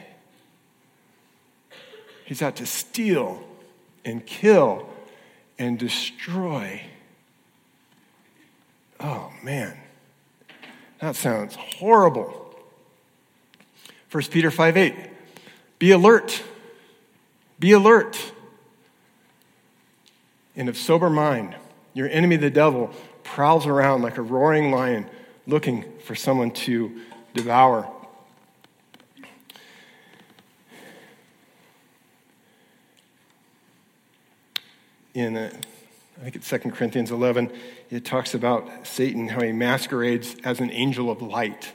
He's 2.27 2.43
out 2.43 2.55
to 2.57 2.67
steal 2.67 3.43
and 4.05 4.25
kill 4.25 4.89
and 5.59 5.77
destroy. 5.77 6.83
Oh 9.01 9.33
man, 9.43 9.77
that 11.01 11.17
sounds 11.17 11.57
horrible. 11.57 12.55
1 14.11 14.25
Peter 14.25 14.51
5 14.51 14.77
8. 14.77 14.95
Be 15.79 15.93
alert 15.93 16.43
be 17.61 17.73
alert. 17.73 18.33
and 20.57 20.69
of 20.69 20.77
sober 20.77 21.09
mind. 21.09 21.55
Your 21.95 22.09
enemy, 22.09 22.37
the 22.37 22.51
devil, 22.51 22.91
prowls 23.23 23.67
around 23.67 24.03
like 24.03 24.19
a 24.19 24.23
roaring 24.23 24.73
lion 24.73 25.07
looking 25.47 25.85
for 26.01 26.15
someone 26.15 26.51
to 26.51 27.01
devour. 27.35 27.91
In, 35.15 35.37
uh, 35.37 35.51
I 36.21 36.25
think 36.25 36.37
it's 36.37 36.51
2 36.51 36.59
Corinthians 36.59 37.11
11, 37.11 37.51
it 37.89 38.05
talks 38.05 38.35
about 38.35 38.87
Satan, 38.87 39.29
how 39.29 39.41
he 39.41 39.53
masquerades 39.53 40.37
as 40.45 40.61
an 40.61 40.71
angel 40.71 41.11
of 41.11 41.23
light. 41.23 41.73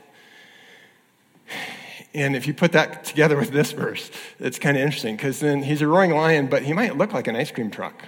And 2.14 2.36
if 2.36 2.46
you 2.46 2.54
put 2.54 2.70
that 2.70 3.04
together 3.04 3.36
with 3.36 3.50
this 3.50 3.72
verse, 3.72 4.08
it's 4.38 4.60
kind 4.60 4.76
of 4.76 4.84
interesting 4.84 5.16
because 5.16 5.40
then 5.40 5.64
he's 5.64 5.82
a 5.82 5.88
roaring 5.88 6.12
lion, 6.12 6.46
but 6.46 6.62
he 6.62 6.72
might 6.72 6.96
look 6.96 7.12
like 7.12 7.26
an 7.26 7.34
ice 7.34 7.50
cream 7.50 7.72
truck. 7.72 8.04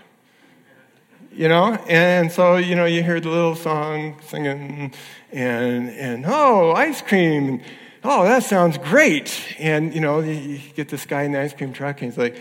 You 1.33 1.49
know? 1.49 1.75
And 1.89 2.31
so, 2.31 2.57
you 2.57 2.77
know, 2.77 2.85
you 2.85 3.03
hear 3.03 3.19
the 3.19 3.31
little 3.31 3.57
song 3.57 4.21
singing, 4.29 4.95
and, 5.33 5.91
and 5.91 6.25
oh, 6.25 6.71
ice 6.71 7.03
cream. 7.03 7.63
Oh, 8.05 8.23
that 8.23 8.45
sounds 8.45 8.79
great. 8.79 9.57
And, 9.59 9.93
you 9.93 10.01
know, 10.01 10.21
you 10.21 10.61
get 10.77 10.89
this 10.89 11.05
guy 11.05 11.25
in 11.25 11.33
the 11.33 11.41
ice 11.41 11.53
cream 11.53 11.73
truck, 11.73 12.01
and 12.01 12.13
he's 12.13 12.19
like, 12.19 12.37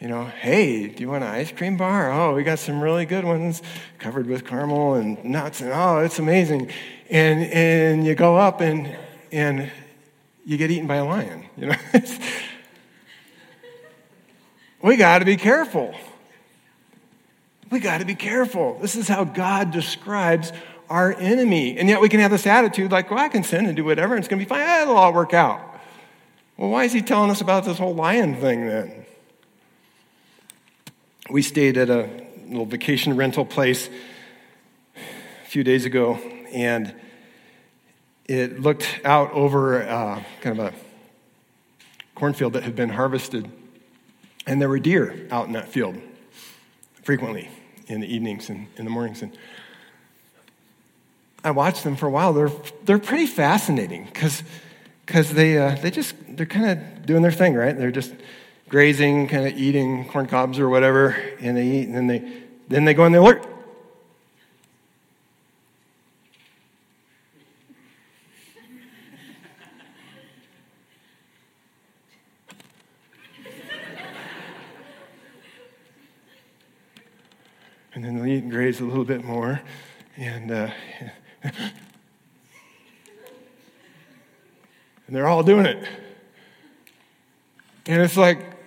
you 0.00 0.08
know, 0.08 0.24
hey, 0.24 0.88
do 0.88 1.02
you 1.02 1.10
want 1.10 1.24
an 1.24 1.30
ice 1.30 1.52
cream 1.52 1.76
bar? 1.76 2.10
Oh, 2.10 2.34
we 2.34 2.42
got 2.42 2.58
some 2.58 2.80
really 2.80 3.04
good 3.04 3.24
ones 3.24 3.60
covered 3.98 4.26
with 4.26 4.46
caramel 4.46 4.94
and 4.94 5.22
nuts, 5.22 5.60
and 5.60 5.70
oh, 5.72 5.98
it's 5.98 6.18
amazing. 6.18 6.70
And, 7.10 7.44
and 7.44 8.06
you 8.06 8.14
go 8.14 8.36
up, 8.36 8.62
and, 8.62 8.96
and 9.30 9.70
you 10.46 10.56
get 10.56 10.70
eaten 10.70 10.86
by 10.86 10.96
a 10.96 11.04
lion. 11.04 11.44
You 11.58 11.66
know, 11.66 11.76
we 14.82 14.96
got 14.96 15.18
to 15.18 15.26
be 15.26 15.36
careful. 15.36 15.94
We 17.70 17.78
got 17.78 17.98
to 17.98 18.06
be 18.06 18.14
careful. 18.14 18.78
This 18.80 18.96
is 18.96 19.06
how 19.06 19.24
God 19.24 19.70
describes 19.70 20.50
our 20.88 21.12
enemy. 21.12 21.78
And 21.78 21.90
yet 21.90 22.00
we 22.00 22.08
can 22.08 22.20
have 22.20 22.30
this 22.30 22.46
attitude 22.46 22.90
like, 22.90 23.10
well, 23.10 23.20
I 23.20 23.28
can 23.28 23.44
sin 23.44 23.66
and 23.66 23.76
do 23.76 23.84
whatever, 23.84 24.14
and 24.14 24.24
it's 24.24 24.28
going 24.28 24.40
to 24.40 24.46
be 24.46 24.48
fine. 24.48 24.82
It'll 24.82 24.96
all 24.96 25.12
work 25.12 25.34
out. 25.34 25.60
Well, 26.56 26.70
why 26.70 26.84
is 26.84 26.92
he 26.94 27.02
telling 27.02 27.30
us 27.30 27.42
about 27.42 27.66
this 27.66 27.76
whole 27.76 27.94
lion 27.94 28.34
thing 28.36 28.66
then? 28.66 28.99
We 31.30 31.42
stayed 31.42 31.78
at 31.78 31.88
a 31.88 32.08
little 32.48 32.66
vacation 32.66 33.16
rental 33.16 33.44
place 33.44 33.88
a 34.96 35.48
few 35.48 35.62
days 35.62 35.84
ago, 35.84 36.18
and 36.52 36.92
it 38.26 38.60
looked 38.60 38.98
out 39.04 39.30
over 39.32 39.80
uh, 39.80 40.24
kind 40.40 40.58
of 40.58 40.72
a 40.72 40.76
cornfield 42.16 42.54
that 42.54 42.64
had 42.64 42.74
been 42.74 42.88
harvested, 42.88 43.48
and 44.44 44.60
there 44.60 44.68
were 44.68 44.80
deer 44.80 45.28
out 45.30 45.46
in 45.46 45.52
that 45.52 45.68
field 45.68 45.96
frequently 47.04 47.48
in 47.86 48.00
the 48.00 48.12
evenings 48.12 48.48
and 48.48 48.66
in 48.76 48.84
the 48.84 48.90
mornings. 48.90 49.22
And 49.22 49.30
I 51.44 51.52
watched 51.52 51.84
them 51.84 51.94
for 51.94 52.06
a 52.06 52.10
while. 52.10 52.32
They're, 52.32 52.50
they're 52.86 52.98
pretty 52.98 53.26
fascinating 53.26 54.06
because 54.06 54.42
they, 55.30 55.58
uh, 55.58 55.76
they 55.76 55.92
just, 55.92 56.16
they're 56.28 56.44
kind 56.44 56.70
of 56.70 57.06
doing 57.06 57.22
their 57.22 57.30
thing, 57.30 57.54
right? 57.54 57.78
They're 57.78 57.92
just 57.92 58.14
grazing, 58.70 59.26
kind 59.26 59.46
of 59.46 59.58
eating 59.58 60.06
corn 60.08 60.26
cobs 60.26 60.58
or 60.58 60.68
whatever, 60.68 61.16
and 61.40 61.56
they 61.56 61.66
eat, 61.66 61.88
and 61.88 61.94
then 61.96 62.06
they, 62.06 62.42
then 62.68 62.84
they 62.84 62.94
go 62.94 63.02
on 63.02 63.12
the 63.12 63.20
alert. 63.20 63.46
and 77.92 78.04
then 78.04 78.14
they'll 78.16 78.26
eat 78.26 78.44
and 78.44 78.50
graze 78.50 78.80
a 78.80 78.84
little 78.84 79.04
bit 79.04 79.22
more. 79.24 79.60
And, 80.16 80.50
uh, 80.50 80.70
and 81.42 81.52
they're 85.08 85.26
all 85.26 85.42
doing 85.42 85.66
it. 85.66 85.86
And 87.86 88.00
it's 88.00 88.16
like, 88.16 88.59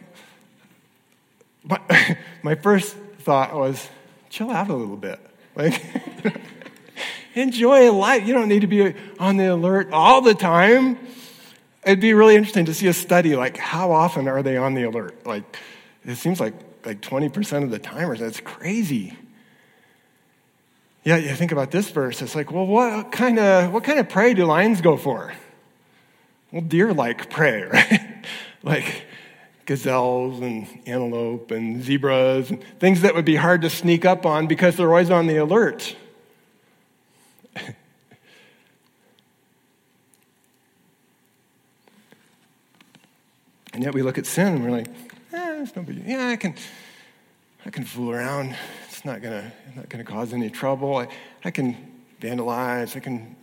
my, 1.64 1.80
my 2.44 2.56
first 2.56 2.96
thought 3.20 3.54
was, 3.54 3.88
chill 4.30 4.50
out 4.50 4.70
a 4.70 4.76
little 4.76 4.98
bit. 4.98 5.20
Like, 5.56 5.82
enjoy 7.36 7.92
life. 7.92 8.28
You 8.28 8.34
don't 8.34 8.50
need 8.50 8.62
to 8.62 8.68
be 8.68 8.94
on 9.20 9.38
the 9.38 9.54
alert 9.54 9.92
all 9.92 10.22
the 10.22 10.34
time. 10.34 10.98
It'd 11.86 12.00
be 12.00 12.14
really 12.14 12.36
interesting 12.36 12.66
to 12.66 12.74
see 12.74 12.88
a 12.88 12.94
study 12.94 13.36
like 13.36 13.58
how 13.58 13.92
often 13.92 14.28
are 14.28 14.42
they 14.42 14.58
on 14.58 14.74
the 14.74 14.84
alert? 14.84 15.26
Like, 15.26 15.58
it 16.06 16.16
seems 16.16 16.40
like 16.40 16.54
like 16.86 17.02
20% 17.02 17.64
of 17.64 17.72
the 17.72 17.80
timers. 17.80 18.20
That's 18.20 18.40
crazy. 18.40 19.18
Yeah, 21.04 21.18
you 21.18 21.34
think 21.36 21.52
about 21.52 21.72
this 21.72 21.90
verse, 21.90 22.22
it's 22.22 22.36
like, 22.36 22.52
well, 22.52 22.66
what 22.66 23.12
kind 23.12 23.38
of 23.38 23.74
what 23.74 23.84
kind 23.84 24.00
of 24.00 24.08
prey 24.08 24.34
do 24.34 24.46
lions 24.46 24.80
go 24.82 24.96
for? 24.96 25.34
Well, 26.52 26.62
deer 26.62 26.94
like 27.06 27.30
prey, 27.30 27.64
right? 27.64 28.26
like 28.64 29.06
gazelles 29.66 30.42
and 30.42 30.68
antelope 30.86 31.52
and 31.52 31.84
zebras 31.84 32.50
and 32.50 32.64
things 32.80 33.02
that 33.02 33.16
would 33.16 33.26
be 33.26 33.36
hard 33.36 33.62
to 33.62 33.70
sneak 33.70 34.06
up 34.06 34.26
on 34.26 34.48
because 34.48 34.76
they're 34.76 34.90
always 34.90 35.10
on 35.10 35.28
the 35.28 35.38
alert. 35.38 35.96
and 43.74 43.84
yet 43.84 43.94
we 43.94 44.02
look 44.02 44.18
at 44.18 44.26
sin 44.26 44.56
and 44.56 44.64
we're 44.64 44.72
like, 44.72 44.88
eh, 45.34 45.62
it's 45.62 45.76
no 45.76 45.84
big 45.84 46.04
Yeah, 46.06 46.28
I 46.28 46.36
can 46.36 46.56
I 47.66 47.70
can 47.70 47.86
fool 47.86 48.12
around. 48.12 48.56
It's 48.90 49.06
not 49.06 49.22
gonna, 49.22 49.54
not 49.76 49.88
gonna 49.88 50.04
cause 50.04 50.34
any 50.34 50.50
trouble. 50.50 50.98
I, 50.98 51.08
I 51.46 51.52
can 51.52 51.78
vandalize. 52.20 52.98
I 52.98 53.00
can 53.00 53.38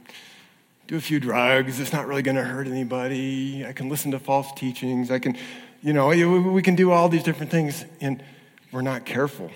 do 0.86 0.96
a 0.96 1.00
few 1.00 1.18
drugs. 1.20 1.80
It's 1.80 1.92
not 1.92 2.06
really 2.06 2.20
gonna 2.20 2.44
hurt 2.44 2.66
anybody. 2.66 3.64
I 3.64 3.72
can 3.72 3.88
listen 3.88 4.10
to 4.10 4.18
false 4.18 4.52
teachings. 4.52 5.10
I 5.10 5.18
can, 5.18 5.38
you 5.82 5.92
know, 5.92 6.08
we 6.08 6.62
can 6.62 6.74
do 6.74 6.90
all 6.90 7.08
these 7.08 7.22
different 7.22 7.50
things, 7.50 7.84
and 8.00 8.22
we're 8.72 8.82
not 8.82 9.06
careful. 9.06 9.50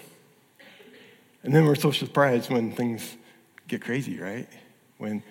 And 1.43 1.55
then 1.55 1.67
we're 1.67 1.75
so 1.75 1.91
surprised 1.91 2.51
when 2.51 2.73
things 2.73 3.17
get 3.69 3.83
crazy, 3.83 4.19
right? 4.19 4.49
When, 4.99 5.23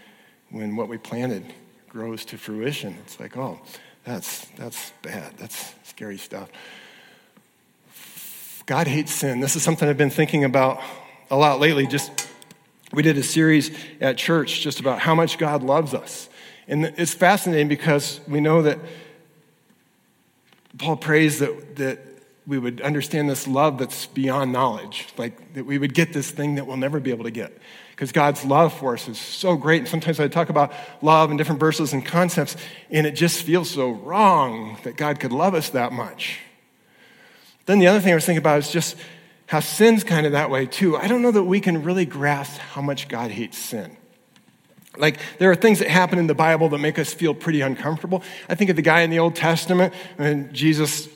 when 0.51 0.75
what 0.75 0.88
we 0.88 0.97
planted 0.97 1.51
grows 1.89 2.25
to 2.25 2.38
fruition. 2.38 2.95
It's 3.03 3.19
like, 3.19 3.36
oh, 3.38 3.60
that's, 4.03 4.45
that's 4.58 4.91
bad. 5.01 5.34
That's 5.38 5.73
scary 5.84 6.17
stuff. 6.17 6.49
God 8.65 8.88
hates 8.88 9.12
sin. 9.12 9.39
This 9.39 9.56
is 9.56 9.63
something 9.63 9.89
I've 9.89 9.97
been 9.97 10.10
thinking 10.10 10.43
about 10.43 10.82
a 11.29 11.36
lot 11.36 11.60
lately. 11.60 11.88
Just 11.88 12.27
we 12.93 13.01
did 13.01 13.17
a 13.17 13.23
series 13.23 13.75
at 13.99 14.17
church 14.17 14.62
just 14.62 14.79
about 14.79 14.99
how 14.99 15.15
much 15.15 15.38
God 15.38 15.63
loves 15.63 15.93
us. 15.93 16.29
And 16.67 16.86
it's 16.97 17.13
fascinating 17.13 17.67
because 17.67 18.19
we 18.27 18.39
know 18.39 18.62
that 18.62 18.79
Paul 20.77 20.95
prays 20.97 21.39
that, 21.39 21.75
that 21.77 21.99
we 22.45 22.57
would 22.57 22.81
understand 22.81 23.29
this 23.29 23.47
love 23.47 23.77
that's 23.77 24.05
beyond 24.07 24.51
knowledge, 24.51 25.07
like 25.17 25.53
that 25.53 25.65
we 25.65 25.77
would 25.77 25.93
get 25.93 26.13
this 26.13 26.29
thing 26.29 26.55
that 26.55 26.67
we'll 26.67 26.77
never 26.77 26.99
be 26.99 27.12
able 27.12 27.23
to 27.23 27.31
get. 27.31 27.57
Because 27.91 28.12
God's 28.12 28.43
love 28.43 28.73
for 28.73 28.93
us 28.93 29.07
is 29.07 29.19
so 29.19 29.55
great. 29.55 29.79
And 29.79 29.88
sometimes 29.88 30.19
I 30.19 30.27
talk 30.27 30.49
about 30.49 30.73
love 31.01 31.29
and 31.29 31.38
different 31.38 31.59
verses 31.59 31.93
and 31.93 32.03
concepts, 32.03 32.57
and 32.89 33.05
it 33.05 33.12
just 33.12 33.43
feels 33.43 33.69
so 33.69 33.91
wrong 33.91 34.77
that 34.83 34.97
God 34.97 35.19
could 35.19 35.31
love 35.31 35.53
us 35.53 35.69
that 35.69 35.93
much. 35.93 36.39
Then 37.65 37.79
the 37.79 37.88
other 37.88 37.99
thing 37.99 38.12
I 38.12 38.15
was 38.15 38.25
thinking 38.25 38.39
about 38.39 38.59
is 38.59 38.71
just 38.71 38.97
how 39.45 39.59
sin's 39.59 40.03
kind 40.03 40.25
of 40.25 40.31
that 40.31 40.49
way 40.49 40.65
too. 40.65 40.97
I 40.97 41.07
don't 41.07 41.21
know 41.21 41.31
that 41.31 41.43
we 41.43 41.59
can 41.59 41.83
really 41.83 42.05
grasp 42.05 42.59
how 42.59 42.81
much 42.81 43.07
God 43.07 43.31
hates 43.31 43.57
sin. 43.57 43.95
Like, 44.97 45.19
there 45.39 45.49
are 45.49 45.56
things 45.56 45.79
that 45.79 45.88
happen 45.88 46.19
in 46.19 46.27
the 46.27 46.36
Bible 46.36 46.69
that 46.69 46.77
make 46.77 46.99
us 46.99 47.13
feel 47.13 47.34
pretty 47.34 47.62
uncomfortable. 47.62 48.23
I 48.47 48.56
think 48.56 48.69
of 48.69 48.75
the 48.75 48.84
guy 48.84 49.01
in 49.01 49.10
the 49.10 49.19
Old 49.19 49.36
Testament 49.36 49.93
when 50.17 50.53
Jesus 50.53 51.08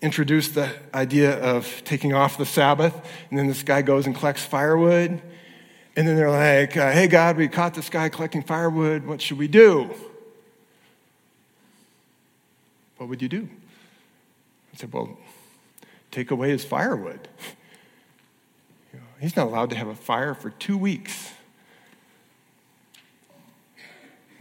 introduced 0.00 0.54
the 0.54 0.68
idea 0.94 1.38
of 1.38 1.82
taking 1.84 2.12
off 2.12 2.38
the 2.38 2.46
Sabbath, 2.46 2.94
and 3.30 3.38
then 3.38 3.46
this 3.46 3.62
guy 3.62 3.82
goes 3.82 4.06
and 4.06 4.14
collects 4.14 4.44
firewood. 4.44 5.20
And 5.94 6.08
then 6.08 6.16
they're 6.16 6.30
like, 6.30 6.76
uh, 6.76 6.90
hey, 6.92 7.06
God, 7.06 7.36
we 7.36 7.48
caught 7.48 7.74
this 7.74 7.90
guy 7.90 8.08
collecting 8.08 8.42
firewood. 8.42 9.04
What 9.04 9.20
should 9.20 9.38
we 9.38 9.48
do? 9.48 9.90
What 12.96 13.08
would 13.08 13.20
you 13.20 13.28
do? 13.28 13.48
I 14.72 14.76
said, 14.76 14.92
well, 14.92 15.18
take 16.10 16.30
away 16.30 16.50
his 16.50 16.64
firewood. 16.64 17.28
You 18.92 18.98
know, 18.98 19.06
he's 19.20 19.36
not 19.36 19.46
allowed 19.46 19.70
to 19.70 19.76
have 19.76 19.88
a 19.88 19.94
fire 19.94 20.34
for 20.34 20.50
two 20.50 20.76
weeks. 20.76 21.31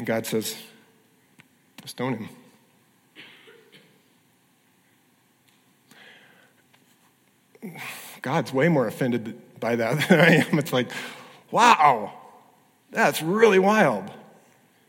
And 0.02 0.08
God 0.08 0.26
says, 0.26 0.56
stone 1.86 2.28
him. 7.62 7.76
God's 8.24 8.52
way 8.52 8.68
more 8.68 8.88
offended 8.88 9.40
by 9.60 9.76
that 9.76 10.00
than 10.10 10.20
I 10.20 10.38
am. 10.38 10.58
It's 10.58 10.74
like, 10.74 10.90
wow, 11.52 12.14
that's 12.90 13.22
really 13.22 13.60
wild. 13.60 14.10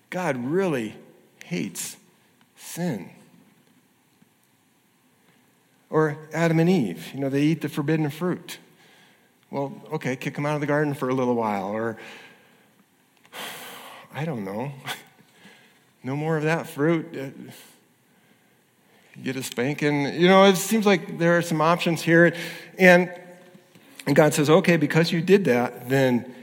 God 0.08 0.38
really 0.38 0.94
hates 1.44 1.98
sin. 2.56 3.10
Or 5.90 6.16
Adam 6.32 6.58
and 6.58 6.70
Eve, 6.70 7.12
you 7.12 7.20
know, 7.20 7.28
they 7.28 7.42
eat 7.42 7.60
the 7.60 7.68
forbidden 7.68 8.08
fruit. 8.08 8.56
Well, 9.50 9.74
okay, 9.92 10.16
kick 10.16 10.36
them 10.36 10.46
out 10.46 10.54
of 10.54 10.62
the 10.62 10.66
garden 10.66 10.94
for 10.94 11.10
a 11.10 11.14
little 11.14 11.34
while. 11.34 11.66
Or, 11.66 11.98
I 14.14 14.24
don't 14.24 14.44
know, 14.44 14.72
no 16.02 16.16
more 16.16 16.36
of 16.36 16.44
that 16.44 16.68
fruit. 16.68 17.16
Uh, 17.16 17.52
get 19.22 19.36
a 19.36 19.42
spanking. 19.42 20.14
You 20.14 20.28
know, 20.28 20.44
it 20.44 20.56
seems 20.56 20.86
like 20.86 21.18
there 21.18 21.36
are 21.36 21.42
some 21.42 21.60
options 21.60 22.02
here. 22.02 22.34
And, 22.78 23.12
and 24.06 24.16
God 24.16 24.34
says, 24.34 24.48
okay, 24.48 24.76
because 24.76 25.12
you 25.12 25.20
did 25.20 25.44
that, 25.44 25.88
then 25.88 26.34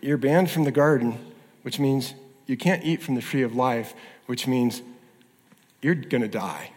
you're 0.00 0.16
banned 0.16 0.50
from 0.50 0.64
the 0.64 0.70
garden, 0.70 1.18
which 1.62 1.78
means 1.78 2.14
you 2.46 2.56
can't 2.56 2.84
eat 2.84 3.02
from 3.02 3.14
the 3.14 3.22
tree 3.22 3.42
of 3.42 3.54
life, 3.54 3.94
which 4.26 4.46
means 4.46 4.82
you're 5.80 5.94
going 5.94 6.22
to 6.22 6.28
die. 6.28 6.70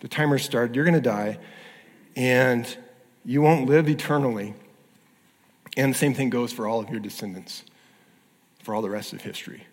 The 0.00 0.08
timer 0.08 0.38
started, 0.38 0.74
you're 0.74 0.84
going 0.84 0.94
to 0.94 1.00
die, 1.00 1.38
and 2.14 2.76
you 3.24 3.42
won't 3.42 3.66
live 3.68 3.88
eternally. 3.88 4.54
And 5.76 5.92
the 5.92 5.98
same 5.98 6.14
thing 6.14 6.30
goes 6.30 6.52
for 6.52 6.66
all 6.66 6.80
of 6.80 6.88
your 6.90 7.00
descendants, 7.00 7.62
for 8.66 8.74
all 8.74 8.82
the 8.82 8.90
rest 8.90 9.12
of 9.12 9.22
history. 9.22 9.64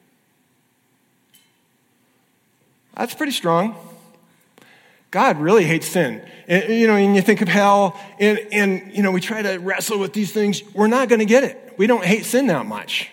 That's 2.96 3.16
pretty 3.16 3.32
strong. 3.32 3.76
God 5.10 5.40
really 5.40 5.64
hates 5.64 5.88
sin. 5.88 6.24
And, 6.48 6.72
you 6.72 6.86
know, 6.86 6.96
and 6.96 7.16
you 7.16 7.24
think 7.24 7.42
of 7.42 7.48
hell, 7.48 8.00
and, 8.20 8.38
and, 8.52 8.96
you 8.96 9.02
know, 9.02 9.10
we 9.10 9.20
try 9.20 9.42
to 9.42 9.58
wrestle 9.58 9.98
with 9.98 10.14
these 10.14 10.32
things. 10.32 10.62
We're 10.76 10.86
not 10.86 11.10
going 11.10 11.18
to 11.20 11.26
get 11.26 11.44
it. 11.44 11.74
We 11.76 11.88
don't 11.88 12.06
hate 12.06 12.24
sin 12.26 12.46
that 12.48 12.68
much. 12.68 13.10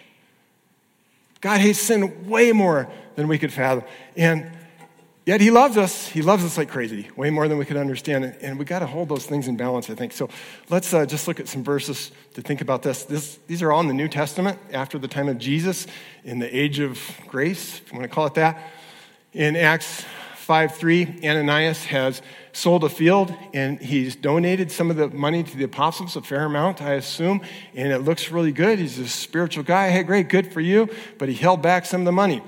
God 1.41 1.61
hates 1.61 1.79
sin 1.79 2.29
way 2.29 2.53
more 2.53 2.91
than 3.17 3.27
we 3.27 3.39
could 3.39 3.51
fathom. 3.51 3.85
And 4.19 4.51
Yet 5.31 5.41
he 5.41 5.53
loves 5.53 5.77
us. 5.77 6.09
He 6.09 6.23
loves 6.23 6.45
us 6.45 6.59
like 6.59 6.69
crazy, 6.69 7.09
way 7.15 7.31
more 7.31 7.47
than 7.47 7.57
we 7.57 7.65
could 7.65 7.77
understand. 7.77 8.25
And 8.41 8.59
we 8.59 8.65
got 8.65 8.81
to 8.81 8.87
hold 8.87 9.09
those 9.09 9.27
things 9.27 9.47
in 9.47 9.57
balance, 9.57 9.89
I 9.89 9.95
think. 9.95 10.11
So 10.11 10.29
let's 10.71 10.93
uh, 10.93 11.07
just 11.07 11.29
look 11.29 11.39
at 11.39 11.47
some 11.47 11.63
verses 11.63 12.11
to 12.35 12.43
think 12.43 12.61
about 12.61 12.83
this. 12.83 13.05
this. 13.05 13.39
These 13.47 13.63
are 13.63 13.71
all 13.71 13.81
in 13.81 13.87
the 13.87 13.95
New 13.95 14.09
Testament 14.09 14.59
after 14.73 14.99
the 14.99 15.07
time 15.07 15.29
of 15.29 15.39
Jesus, 15.39 15.87
in 16.25 16.41
the 16.41 16.53
age 16.53 16.81
of 16.81 17.01
grace, 17.29 17.79
if 17.79 17.93
you 17.93 17.99
want 18.01 18.11
to 18.11 18.13
call 18.13 18.27
it 18.27 18.35
that. 18.35 18.61
In 19.33 19.55
Acts 19.55 20.05
5 20.35 20.75
3, 20.75 21.21
Ananias 21.23 21.85
has 21.85 22.23
sold 22.53 22.83
a 22.83 22.89
field 22.89 23.33
and 23.55 23.81
he's 23.81 24.17
donated 24.17 24.73
some 24.73 24.91
of 24.91 24.97
the 24.97 25.11
money 25.11 25.45
to 25.45 25.57
the 25.57 25.63
apostles, 25.63 26.17
a 26.17 26.23
fair 26.23 26.47
amount, 26.47 26.83
I 26.83 26.95
assume. 26.95 27.41
And 27.77 27.93
it 27.93 28.01
looks 28.01 28.33
really 28.33 28.51
good. 28.51 28.81
He's 28.81 28.99
a 28.99 29.07
spiritual 29.07 29.63
guy. 29.63 29.91
Hey, 29.91 30.03
great, 30.03 30.29
good 30.29 30.53
for 30.53 30.61
you. 30.61 30.89
But 31.19 31.29
he 31.29 31.37
held 31.37 31.63
back 31.63 31.87
some 31.87 32.01
of 32.01 32.05
the 32.05 32.11
money. 32.11 32.43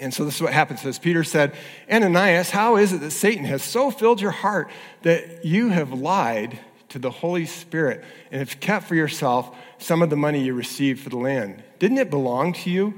And 0.00 0.14
so 0.14 0.24
this 0.24 0.36
is 0.36 0.42
what 0.42 0.52
happens. 0.52 0.84
As 0.84 0.98
Peter 0.98 1.24
said, 1.24 1.54
Ananias, 1.90 2.50
how 2.50 2.76
is 2.76 2.92
it 2.92 3.00
that 3.00 3.10
Satan 3.10 3.44
has 3.44 3.62
so 3.62 3.90
filled 3.90 4.20
your 4.20 4.30
heart 4.30 4.70
that 5.02 5.44
you 5.44 5.70
have 5.70 5.92
lied 5.92 6.58
to 6.90 6.98
the 6.98 7.10
Holy 7.10 7.46
Spirit 7.46 8.04
and 8.30 8.38
have 8.38 8.60
kept 8.60 8.86
for 8.86 8.94
yourself 8.94 9.54
some 9.78 10.02
of 10.02 10.10
the 10.10 10.16
money 10.16 10.44
you 10.44 10.54
received 10.54 11.00
for 11.00 11.10
the 11.10 11.18
land? 11.18 11.62
Didn't 11.78 11.98
it 11.98 12.10
belong 12.10 12.52
to 12.54 12.70
you 12.70 12.94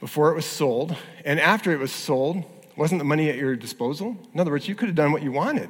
before 0.00 0.30
it 0.30 0.34
was 0.34 0.46
sold? 0.46 0.96
And 1.24 1.38
after 1.38 1.70
it 1.72 1.78
was 1.78 1.92
sold, 1.92 2.44
wasn't 2.76 2.98
the 2.98 3.04
money 3.04 3.28
at 3.28 3.36
your 3.36 3.54
disposal? 3.54 4.16
In 4.32 4.40
other 4.40 4.50
words, 4.50 4.68
you 4.68 4.74
could 4.74 4.88
have 4.88 4.96
done 4.96 5.12
what 5.12 5.22
you 5.22 5.32
wanted. 5.32 5.68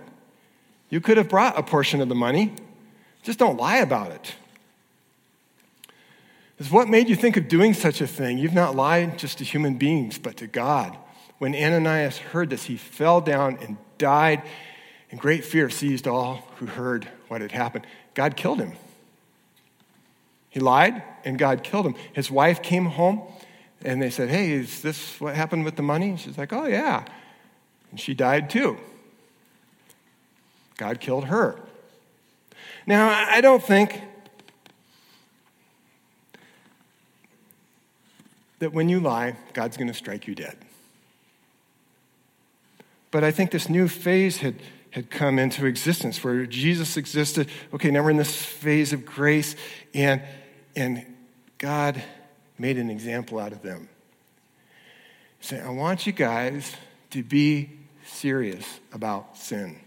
You 0.91 1.01
could 1.01 1.17
have 1.17 1.29
brought 1.29 1.59
a 1.59 1.63
portion 1.63 2.01
of 2.01 2.09
the 2.09 2.15
money. 2.15 2.55
Just 3.25 3.41
don't 3.41 3.57
lie 3.57 3.79
about 3.79 4.13
it 4.13 4.35
is 6.59 6.71
what 6.71 6.88
made 6.88 7.09
you 7.09 7.16
think 7.16 7.37
of 7.37 7.49
doing 7.49 7.75
such 7.75 8.01
a 8.01 8.07
thing? 8.07 8.38
You've 8.38 8.55
not 8.55 8.75
lied 8.75 9.19
just 9.19 9.38
to 9.38 9.45
human 9.45 9.77
beings, 9.77 10.19
but 10.19 10.37
to 10.38 10.47
God. 10.47 10.97
When 11.38 11.55
Ananias 11.55 12.19
heard 12.19 12.51
this, 12.51 12.64
he 12.64 12.77
fell 12.77 13.21
down 13.21 13.59
and 13.61 13.77
died, 13.99 14.42
and 15.11 15.21
great 15.21 15.45
fear 15.45 15.69
seized 15.69 16.09
all 16.09 16.49
who 16.57 16.66
heard 16.66 17.07
what 17.29 17.42
had 17.42 17.53
happened. 17.53 17.87
God 18.14 18.37
killed 18.37 18.59
him. 18.59 18.73
He 20.49 20.61
lied, 20.61 21.03
and 21.25 21.38
God 21.38 21.62
killed 21.62 21.85
him. 21.85 21.95
His 22.14 22.31
wife 22.31 22.62
came 22.62 22.87
home, 22.87 23.21
and 23.85 24.01
they 24.01 24.09
said, 24.09 24.31
Hey, 24.31 24.53
is 24.53 24.81
this 24.81 25.21
what 25.21 25.35
happened 25.35 25.66
with 25.66 25.77
the 25.77 25.83
money? 25.83 26.16
she's 26.16 26.38
like, 26.38 26.55
Oh, 26.55 26.66
yeah. 26.66 27.05
And 27.90 28.01
she 28.01 28.14
died 28.14 28.49
too. 28.49 28.79
God 30.79 31.01
killed 31.01 31.27
her. 31.27 31.61
Now, 32.87 33.09
I 33.09 33.40
don't 33.40 33.62
think 33.62 34.01
that 38.59 38.73
when 38.73 38.88
you 38.88 39.01
lie, 39.01 39.37
God's 39.53 39.77
going 39.77 39.88
to 39.88 39.95
strike 39.95 40.27
you 40.27 40.35
dead. 40.35 40.57
But 43.11 43.25
I 43.25 43.31
think 43.31 43.51
this 43.51 43.69
new 43.69 43.88
phase 43.88 44.38
had, 44.38 44.57
had 44.90 45.11
come 45.11 45.38
into 45.38 45.66
existence 45.66 46.23
where 46.23 46.47
Jesus 46.47 46.97
existed. 46.97 47.49
Okay, 47.73 47.90
now 47.90 48.03
we're 48.03 48.11
in 48.11 48.16
this 48.16 48.37
phase 48.37 48.92
of 48.92 49.07
grace, 49.07 49.57
and, 49.95 50.23
and 50.75 51.05
God 51.59 52.03
made 52.59 52.79
an 52.79 52.90
example 52.90 53.38
out 53.38 53.53
of 53.53 53.62
them. 53.62 53.88
Saying, 55.40 55.62
I 55.62 55.71
want 55.71 56.07
you 56.07 56.12
guys 56.12 56.75
to 57.11 57.23
be 57.23 57.71
serious 58.05 58.81
about 58.92 59.37
sin. 59.37 59.81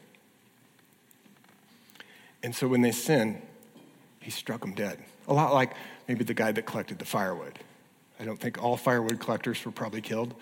And 2.41 2.55
so 2.55 2.67
when 2.67 2.81
they 2.81 2.91
sin, 2.91 3.41
he 4.21 4.31
struck 4.31 4.61
them 4.61 4.73
dead. 4.73 4.99
A 5.27 5.33
lot 5.33 5.53
like 5.53 5.73
maybe 6.07 6.23
the 6.23 6.33
guy 6.33 6.51
that 6.51 6.65
collected 6.65 6.99
the 6.99 7.05
firewood. 7.05 7.59
I 8.19 8.25
don't 8.25 8.39
think 8.39 8.61
all 8.61 8.75
firewood 8.75 9.19
collectors 9.19 9.63
were 9.65 9.71
probably 9.71 10.01
killed. 10.01 10.33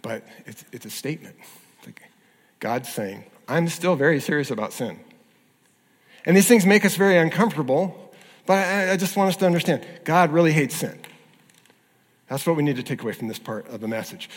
But 0.00 0.24
it's, 0.46 0.64
it's 0.72 0.86
a 0.86 0.90
statement. 0.90 1.36
It's 1.78 1.86
like 1.86 2.02
God's 2.60 2.88
saying, 2.88 3.24
I'm 3.48 3.68
still 3.68 3.96
very 3.96 4.20
serious 4.20 4.50
about 4.50 4.72
sin. 4.72 4.98
And 6.24 6.36
these 6.36 6.46
things 6.46 6.64
make 6.64 6.84
us 6.84 6.94
very 6.94 7.18
uncomfortable, 7.18 8.12
but 8.46 8.58
I, 8.58 8.92
I 8.92 8.96
just 8.96 9.16
want 9.16 9.28
us 9.28 9.36
to 9.38 9.46
understand 9.46 9.86
God 10.04 10.32
really 10.32 10.52
hates 10.52 10.76
sin. 10.76 11.00
That's 12.28 12.46
what 12.46 12.56
we 12.56 12.62
need 12.62 12.76
to 12.76 12.82
take 12.82 13.02
away 13.02 13.12
from 13.12 13.28
this 13.28 13.38
part 13.38 13.68
of 13.68 13.80
the 13.80 13.88
message. 13.88 14.30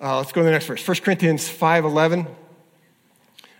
Uh, 0.00 0.18
let's 0.18 0.32
go 0.32 0.40
to 0.40 0.44
the 0.44 0.50
next 0.50 0.66
verse. 0.66 0.86
1 0.86 0.96
Corinthians 0.98 1.48
5.11, 1.48 2.26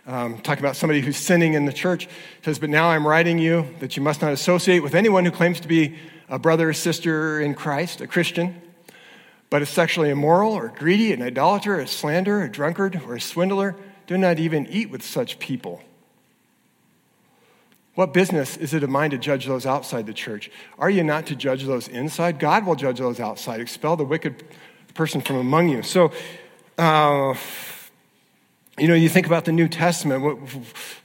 um, 0.05 0.39
talking 0.39 0.63
about 0.63 0.75
somebody 0.75 1.01
who's 1.01 1.17
sinning 1.17 1.53
in 1.53 1.65
the 1.65 1.73
church. 1.73 2.05
It 2.05 2.45
says, 2.45 2.59
But 2.59 2.69
now 2.69 2.89
I'm 2.89 3.07
writing 3.07 3.37
you 3.37 3.67
that 3.79 3.95
you 3.95 4.03
must 4.03 4.21
not 4.21 4.33
associate 4.33 4.79
with 4.79 4.95
anyone 4.95 5.25
who 5.25 5.31
claims 5.31 5.59
to 5.61 5.67
be 5.67 5.95
a 6.29 6.39
brother 6.39 6.69
or 6.69 6.73
sister 6.73 7.39
in 7.39 7.53
Christ, 7.53 8.01
a 8.01 8.07
Christian, 8.07 8.61
but 9.49 9.61
is 9.61 9.69
sexually 9.69 10.09
immoral 10.09 10.53
or 10.53 10.69
greedy, 10.69 11.13
an 11.13 11.21
idolater, 11.21 11.79
a 11.79 11.87
slanderer, 11.87 12.43
a 12.43 12.49
drunkard, 12.49 13.01
or 13.05 13.15
a 13.15 13.21
swindler, 13.21 13.75
do 14.07 14.17
not 14.17 14.39
even 14.39 14.67
eat 14.67 14.89
with 14.89 15.03
such 15.03 15.39
people. 15.39 15.81
What 17.95 18.13
business 18.13 18.57
is 18.57 18.73
it 18.73 18.83
of 18.83 18.89
mine 18.89 19.11
to 19.11 19.19
judge 19.19 19.45
those 19.45 19.65
outside 19.67 20.07
the 20.07 20.13
church? 20.13 20.49
Are 20.79 20.89
you 20.89 21.03
not 21.03 21.27
to 21.27 21.35
judge 21.35 21.63
those 21.65 21.87
inside? 21.87 22.39
God 22.39 22.65
will 22.65 22.75
judge 22.75 22.97
those 22.97 23.19
outside. 23.19 23.61
Expel 23.61 23.95
the 23.95 24.03
wicked 24.03 24.43
person 24.95 25.21
from 25.21 25.35
among 25.35 25.69
you. 25.69 25.83
So, 25.83 26.11
uh, 26.77 27.35
you 28.79 28.87
know, 28.87 28.95
you 28.95 29.07
think 29.07 29.27
about 29.27 29.45
the 29.45 29.51
New 29.51 29.67
Testament, 29.67 30.23
what, 30.23 30.35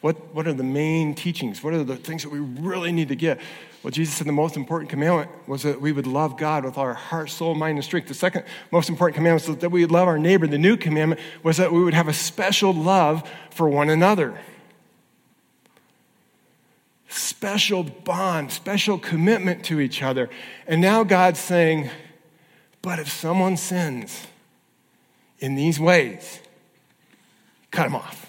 what, 0.00 0.34
what 0.34 0.46
are 0.46 0.54
the 0.54 0.64
main 0.64 1.14
teachings? 1.14 1.62
What 1.62 1.74
are 1.74 1.84
the 1.84 1.96
things 1.96 2.22
that 2.22 2.30
we 2.30 2.38
really 2.38 2.92
need 2.92 3.08
to 3.08 3.16
get? 3.16 3.40
Well, 3.82 3.90
Jesus 3.90 4.16
said 4.16 4.26
the 4.26 4.32
most 4.32 4.56
important 4.56 4.90
commandment 4.90 5.30
was 5.46 5.62
that 5.64 5.80
we 5.80 5.92
would 5.92 6.06
love 6.06 6.38
God 6.38 6.64
with 6.64 6.78
our 6.78 6.94
heart, 6.94 7.28
soul, 7.28 7.54
mind, 7.54 7.76
and 7.76 7.84
strength. 7.84 8.08
The 8.08 8.14
second 8.14 8.44
most 8.70 8.88
important 8.88 9.16
commandment 9.16 9.46
was 9.46 9.58
that 9.58 9.70
we 9.70 9.82
would 9.82 9.92
love 9.92 10.08
our 10.08 10.18
neighbor. 10.18 10.46
The 10.46 10.56
new 10.56 10.78
commandment 10.78 11.20
was 11.42 11.58
that 11.58 11.70
we 11.70 11.84
would 11.84 11.94
have 11.94 12.08
a 12.08 12.14
special 12.14 12.72
love 12.72 13.28
for 13.50 13.68
one 13.68 13.90
another. 13.90 14.40
Special 17.08 17.82
bond, 17.82 18.50
special 18.50 18.98
commitment 18.98 19.62
to 19.66 19.78
each 19.78 20.02
other. 20.02 20.30
And 20.66 20.80
now 20.80 21.04
God's 21.04 21.38
saying, 21.38 21.90
but 22.80 22.98
if 22.98 23.10
someone 23.10 23.58
sins 23.58 24.26
in 25.38 25.54
these 25.54 25.78
ways, 25.78 26.40
cut 27.70 27.84
them 27.84 27.94
off. 27.94 28.26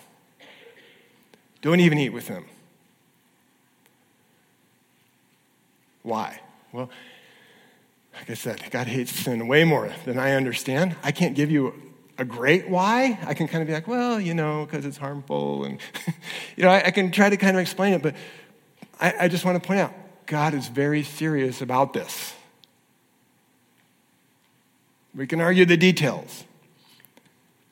Don't 1.61 1.79
even 1.79 1.97
eat 1.97 2.09
with 2.09 2.27
them. 2.27 2.45
Why? 6.03 6.39
Well, 6.71 6.89
like 8.13 8.29
I 8.29 8.33
said, 8.33 8.61
God 8.71 8.87
hates 8.87 9.11
sin 9.11 9.47
way 9.47 9.63
more 9.63 9.91
than 10.05 10.17
I 10.17 10.31
understand. 10.33 10.95
I 11.03 11.11
can't 11.11 11.35
give 11.35 11.51
you 11.51 11.73
a 12.17 12.25
great 12.25 12.69
why. 12.69 13.17
I 13.25 13.33
can 13.33 13.47
kind 13.47 13.61
of 13.61 13.67
be 13.67 13.73
like, 13.73 13.87
well, 13.87 14.19
you 14.19 14.33
know, 14.33 14.65
because 14.65 14.85
it's 14.85 14.97
harmful. 14.97 15.63
And, 15.63 15.79
you 16.55 16.63
know, 16.63 16.69
I, 16.69 16.87
I, 16.87 16.91
can 16.91 17.11
try 17.11 17.29
to 17.29 17.37
kind 17.37 17.55
of 17.55 17.61
explain 17.61 17.93
it, 17.93 18.01
but 18.01 18.15
I, 18.99 19.13
I 19.21 19.27
just 19.29 19.45
want 19.45 19.61
to 19.61 19.65
point 19.65 19.79
out 19.79 19.93
God 20.25 20.53
is 20.53 20.67
very 20.67 21.03
serious 21.03 21.61
about 21.61 21.93
this. 21.93 22.33
We 25.15 25.25
can 25.27 25.41
argue 25.41 25.65
the 25.65 25.77
details, 25.77 26.43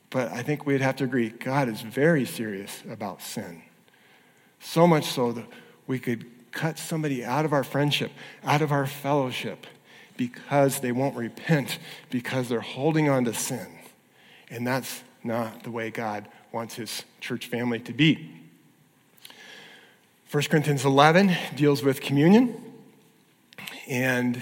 but 0.09 0.31
I 0.31 0.43
think 0.43 0.65
we'd 0.65 0.81
have 0.81 0.95
to 0.97 1.03
agree 1.03 1.29
God 1.29 1.67
is 1.67 1.81
very 1.81 2.25
serious 2.25 2.83
about 2.89 3.21
sin. 3.21 3.61
So 4.59 4.87
much 4.87 5.05
so 5.05 5.31
that 5.33 5.45
we 5.85 5.99
could 5.99 6.25
cut 6.51 6.79
somebody 6.79 7.23
out 7.23 7.45
of 7.45 7.53
our 7.53 7.63
friendship, 7.63 8.11
out 8.43 8.61
of 8.61 8.71
our 8.71 8.87
fellowship, 8.87 9.67
because 10.15 10.79
they 10.79 10.91
won't 10.91 11.15
repent, 11.15 11.77
because 12.09 12.49
they're 12.49 12.61
holding 12.61 13.09
on 13.09 13.25
to 13.25 13.33
sin. 13.33 13.67
And 14.49 14.65
that's 14.65 15.03
not 15.23 15.63
the 15.63 15.71
way 15.71 15.91
God 15.91 16.27
wants 16.51 16.75
his 16.75 17.03
church 17.19 17.47
family 17.47 17.79
to 17.81 17.93
be. 17.93 18.31
1 20.31 20.43
Corinthians 20.45 20.83
11 20.83 21.35
deals 21.55 21.83
with 21.83 22.01
communion. 22.01 22.61
And 23.87 24.41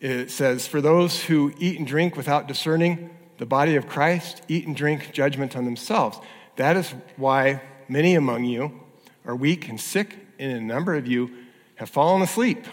it 0.00 0.30
says, 0.30 0.66
For 0.66 0.80
those 0.80 1.24
who 1.24 1.52
eat 1.58 1.78
and 1.78 1.86
drink 1.86 2.16
without 2.16 2.46
discerning 2.46 3.10
the 3.38 3.46
body 3.46 3.76
of 3.76 3.88
Christ, 3.88 4.42
eat 4.48 4.66
and 4.66 4.76
drink 4.76 5.12
judgment 5.12 5.56
on 5.56 5.64
themselves. 5.64 6.18
That 6.56 6.76
is 6.76 6.92
why 7.16 7.62
many 7.88 8.14
among 8.14 8.44
you 8.44 8.80
are 9.24 9.34
weak 9.34 9.68
and 9.68 9.80
sick, 9.80 10.16
and 10.38 10.52
a 10.52 10.60
number 10.60 10.94
of 10.94 11.06
you 11.06 11.30
have 11.76 11.88
fallen 11.88 12.22
asleep, 12.22 12.66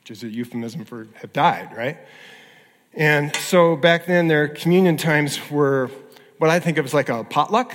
which 0.00 0.10
is 0.10 0.22
a 0.22 0.28
euphemism 0.28 0.84
for 0.84 1.08
have 1.14 1.32
died, 1.32 1.76
right? 1.76 1.98
And 2.94 3.34
so 3.36 3.76
back 3.76 4.06
then, 4.06 4.28
their 4.28 4.48
communion 4.48 4.96
times 4.96 5.38
were 5.50 5.90
what 6.38 6.50
I 6.50 6.58
think 6.58 6.78
of 6.78 6.84
as 6.84 6.94
like 6.94 7.08
a 7.08 7.24
potluck. 7.24 7.74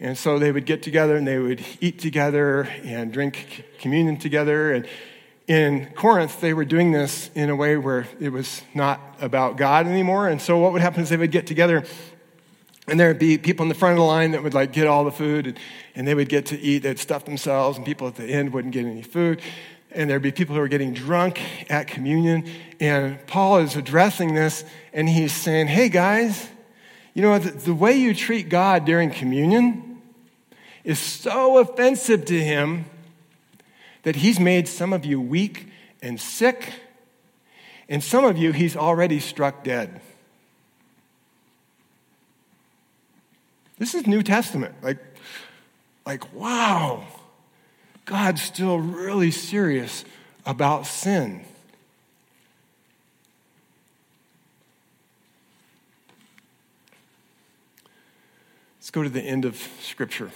And 0.00 0.18
so 0.18 0.38
they 0.38 0.50
would 0.50 0.66
get 0.66 0.82
together 0.82 1.16
and 1.16 1.26
they 1.26 1.38
would 1.38 1.64
eat 1.80 2.00
together 2.00 2.62
and 2.82 3.12
drink 3.12 3.64
communion 3.78 4.16
together. 4.16 4.72
And 4.72 4.88
in 5.46 5.86
Corinth, 5.94 6.40
they 6.40 6.54
were 6.54 6.64
doing 6.64 6.92
this 6.92 7.30
in 7.34 7.50
a 7.50 7.56
way 7.56 7.76
where 7.76 8.06
it 8.20 8.30
was 8.30 8.62
not 8.74 9.00
about 9.20 9.56
God 9.56 9.86
anymore. 9.86 10.28
And 10.28 10.40
so 10.40 10.58
what 10.58 10.72
would 10.72 10.82
happen 10.82 11.02
is 11.02 11.08
they 11.08 11.16
would 11.16 11.32
get 11.32 11.46
together 11.46 11.84
and 12.88 12.98
there 12.98 13.08
would 13.08 13.18
be 13.18 13.38
people 13.38 13.62
in 13.62 13.68
the 13.68 13.74
front 13.74 13.92
of 13.92 13.98
the 13.98 14.04
line 14.04 14.32
that 14.32 14.42
would 14.42 14.54
like 14.54 14.72
get 14.72 14.86
all 14.86 15.04
the 15.04 15.12
food 15.12 15.46
and, 15.46 15.58
and 15.94 16.06
they 16.06 16.14
would 16.14 16.28
get 16.28 16.46
to 16.46 16.58
eat. 16.58 16.80
They'd 16.80 16.98
stuff 16.98 17.24
themselves 17.24 17.76
and 17.76 17.86
people 17.86 18.08
at 18.08 18.16
the 18.16 18.24
end 18.24 18.52
wouldn't 18.52 18.74
get 18.74 18.84
any 18.84 19.02
food. 19.02 19.40
And 19.90 20.08
there'd 20.08 20.22
be 20.22 20.32
people 20.32 20.54
who 20.54 20.60
were 20.60 20.68
getting 20.68 20.94
drunk 20.94 21.40
at 21.70 21.86
communion. 21.86 22.48
And 22.80 23.24
Paul 23.26 23.58
is 23.58 23.76
addressing 23.76 24.34
this 24.34 24.64
and 24.92 25.08
he's 25.08 25.32
saying, 25.32 25.68
hey 25.68 25.88
guys, 25.88 26.48
you 27.14 27.22
know, 27.22 27.38
the, 27.38 27.50
the 27.50 27.74
way 27.74 27.92
you 27.92 28.14
treat 28.14 28.48
God 28.48 28.84
during 28.84 29.10
communion 29.10 30.00
is 30.82 30.98
so 30.98 31.58
offensive 31.58 32.24
to 32.26 32.42
him 32.42 32.86
that 34.02 34.16
he's 34.16 34.40
made 34.40 34.68
some 34.68 34.92
of 34.92 35.04
you 35.04 35.20
weak 35.20 35.68
and 36.00 36.20
sick, 36.20 36.72
and 37.88 38.02
some 38.02 38.24
of 38.24 38.36
you 38.36 38.52
he's 38.52 38.76
already 38.76 39.20
struck 39.20 39.64
dead. 39.64 40.00
This 43.78 43.94
is 43.94 44.06
New 44.06 44.22
Testament. 44.22 44.74
Like, 44.82 44.98
like 46.06 46.32
wow, 46.34 47.04
God's 48.04 48.42
still 48.42 48.78
really 48.78 49.30
serious 49.30 50.04
about 50.46 50.86
sin. 50.86 51.44
Let's 58.78 58.90
go 58.90 59.02
to 59.04 59.08
the 59.08 59.22
end 59.22 59.44
of 59.44 59.56
Scripture, 59.80 60.30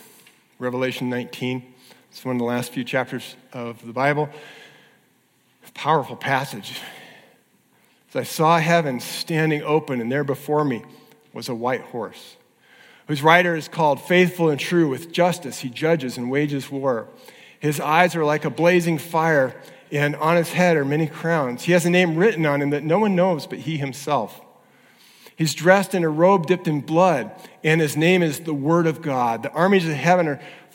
Revelation 0.58 1.10
19. 1.10 1.74
It's 2.16 2.24
one 2.24 2.36
of 2.36 2.38
the 2.38 2.46
last 2.46 2.72
few 2.72 2.82
chapters 2.82 3.36
of 3.52 3.84
the 3.84 3.92
Bible. 3.92 4.30
Powerful 5.74 6.16
passage. 6.16 6.80
As 8.08 8.16
I 8.16 8.22
saw 8.22 8.58
heaven 8.58 9.00
standing 9.00 9.62
open, 9.62 10.00
and 10.00 10.10
there 10.10 10.24
before 10.24 10.64
me 10.64 10.82
was 11.34 11.50
a 11.50 11.54
white 11.54 11.82
horse, 11.82 12.36
whose 13.06 13.22
rider 13.22 13.54
is 13.54 13.68
called 13.68 14.00
Faithful 14.00 14.48
and 14.48 14.58
True. 14.58 14.88
With 14.88 15.12
justice 15.12 15.58
he 15.58 15.68
judges 15.68 16.16
and 16.16 16.30
wages 16.30 16.70
war. 16.70 17.08
His 17.60 17.80
eyes 17.80 18.16
are 18.16 18.24
like 18.24 18.46
a 18.46 18.50
blazing 18.50 18.96
fire, 18.96 19.54
and 19.92 20.16
on 20.16 20.38
his 20.38 20.52
head 20.52 20.78
are 20.78 20.86
many 20.86 21.08
crowns. 21.08 21.64
He 21.64 21.72
has 21.72 21.84
a 21.84 21.90
name 21.90 22.16
written 22.16 22.46
on 22.46 22.62
him 22.62 22.70
that 22.70 22.82
no 22.82 22.98
one 22.98 23.14
knows 23.14 23.46
but 23.46 23.58
he 23.58 23.76
himself. 23.76 24.40
He's 25.36 25.52
dressed 25.52 25.94
in 25.94 26.02
a 26.02 26.08
robe 26.08 26.46
dipped 26.46 26.66
in 26.66 26.80
blood, 26.80 27.30
and 27.62 27.78
his 27.78 27.94
name 27.94 28.22
is 28.22 28.40
the 28.40 28.54
Word 28.54 28.86
of 28.86 29.02
God. 29.02 29.42
The 29.42 29.52
armies 29.52 29.86
of 29.86 29.92
heaven 29.92 30.28
are 30.28 30.40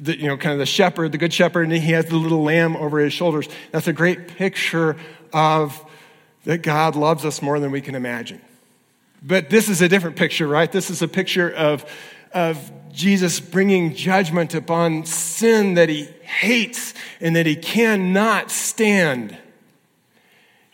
the, 0.00 0.18
you 0.18 0.26
know, 0.26 0.36
kind 0.36 0.52
of 0.52 0.58
the 0.58 0.66
shepherd, 0.66 1.12
the 1.12 1.18
good 1.18 1.32
shepherd, 1.32 1.62
and 1.62 1.72
he 1.72 1.92
has 1.92 2.06
the 2.06 2.16
little 2.16 2.42
lamb 2.42 2.76
over 2.76 2.98
his 2.98 3.12
shoulders. 3.12 3.48
That's 3.70 3.86
a 3.86 3.92
great 3.92 4.28
picture 4.28 4.96
of 5.32 5.84
that 6.44 6.62
God 6.62 6.96
loves 6.96 7.24
us 7.24 7.42
more 7.42 7.60
than 7.60 7.70
we 7.70 7.80
can 7.80 7.94
imagine. 7.94 8.40
But 9.22 9.50
this 9.50 9.68
is 9.68 9.82
a 9.82 9.88
different 9.88 10.16
picture, 10.16 10.46
right? 10.46 10.70
This 10.70 10.88
is 10.88 11.02
a 11.02 11.08
picture 11.08 11.50
of, 11.50 11.84
of 12.32 12.72
Jesus 12.92 13.38
bringing 13.38 13.94
judgment 13.94 14.54
upon 14.54 15.04
sin 15.04 15.74
that 15.74 15.88
he 15.88 16.04
hates 16.22 16.94
and 17.20 17.36
that 17.36 17.44
he 17.44 17.56
cannot 17.56 18.50
stand. 18.50 19.36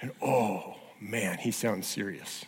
And 0.00 0.12
oh, 0.22 0.76
man, 1.00 1.38
he 1.38 1.50
sounds 1.50 1.88
serious. 1.88 2.44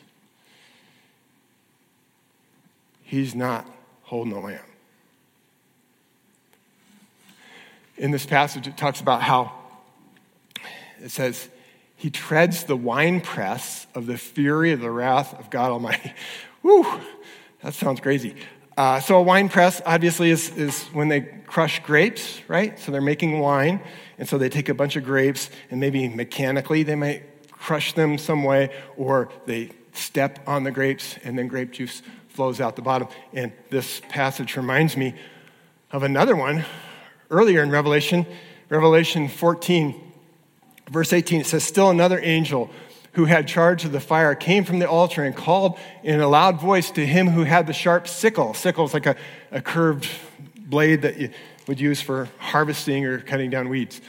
He's 3.02 3.34
not 3.34 3.66
holding 4.02 4.34
the 4.34 4.40
lamb. 4.40 4.67
In 7.98 8.10
this 8.10 8.24
passage, 8.24 8.66
it 8.66 8.76
talks 8.76 9.00
about 9.00 9.22
how 9.22 9.52
it 11.00 11.10
says, 11.10 11.48
He 11.96 12.10
treads 12.10 12.64
the 12.64 12.76
winepress 12.76 13.86
of 13.94 14.06
the 14.06 14.16
fury 14.16 14.72
of 14.72 14.80
the 14.80 14.90
wrath 14.90 15.38
of 15.38 15.50
God 15.50 15.70
Almighty. 15.70 16.12
Whew, 16.62 16.86
that 17.62 17.74
sounds 17.74 18.00
crazy. 18.00 18.36
Uh, 18.76 19.00
so, 19.00 19.16
a 19.16 19.22
wine 19.22 19.48
press 19.48 19.82
obviously 19.84 20.30
is, 20.30 20.56
is 20.56 20.84
when 20.92 21.08
they 21.08 21.22
crush 21.46 21.82
grapes, 21.82 22.40
right? 22.46 22.78
So, 22.78 22.92
they're 22.92 23.00
making 23.00 23.40
wine. 23.40 23.80
And 24.18 24.28
so, 24.28 24.38
they 24.38 24.48
take 24.48 24.68
a 24.68 24.74
bunch 24.74 24.96
of 24.96 25.04
grapes 25.04 25.50
and 25.70 25.80
maybe 25.80 26.08
mechanically 26.08 26.84
they 26.84 26.94
might 26.94 27.50
crush 27.50 27.92
them 27.94 28.18
some 28.18 28.44
way, 28.44 28.70
or 28.96 29.30
they 29.46 29.72
step 29.92 30.38
on 30.46 30.62
the 30.62 30.70
grapes 30.70 31.16
and 31.24 31.36
then 31.36 31.48
grape 31.48 31.72
juice 31.72 32.02
flows 32.28 32.60
out 32.60 32.76
the 32.76 32.82
bottom. 32.82 33.08
And 33.32 33.52
this 33.70 34.00
passage 34.08 34.56
reminds 34.56 34.96
me 34.96 35.14
of 35.90 36.04
another 36.04 36.36
one 36.36 36.64
earlier 37.30 37.62
in 37.62 37.70
Revelation, 37.70 38.26
Revelation 38.68 39.28
14, 39.28 39.94
verse 40.90 41.12
18, 41.12 41.42
it 41.42 41.46
says, 41.46 41.64
Still 41.64 41.90
another 41.90 42.18
angel 42.22 42.70
who 43.12 43.24
had 43.24 43.48
charge 43.48 43.84
of 43.84 43.92
the 43.92 44.00
fire 44.00 44.34
came 44.34 44.64
from 44.64 44.78
the 44.78 44.88
altar 44.88 45.24
and 45.24 45.34
called 45.34 45.78
in 46.02 46.20
a 46.20 46.28
loud 46.28 46.60
voice 46.60 46.90
to 46.92 47.04
him 47.04 47.28
who 47.28 47.44
had 47.44 47.66
the 47.66 47.72
sharp 47.72 48.06
sickle. 48.06 48.54
Sickle 48.54 48.84
is 48.84 48.94
like 48.94 49.06
a, 49.06 49.16
a 49.50 49.60
curved 49.60 50.08
blade 50.56 51.02
that 51.02 51.18
you 51.18 51.30
would 51.66 51.80
use 51.80 52.00
for 52.00 52.28
harvesting 52.38 53.04
or 53.04 53.18
cutting 53.18 53.50
down 53.50 53.68
weeds. 53.68 54.00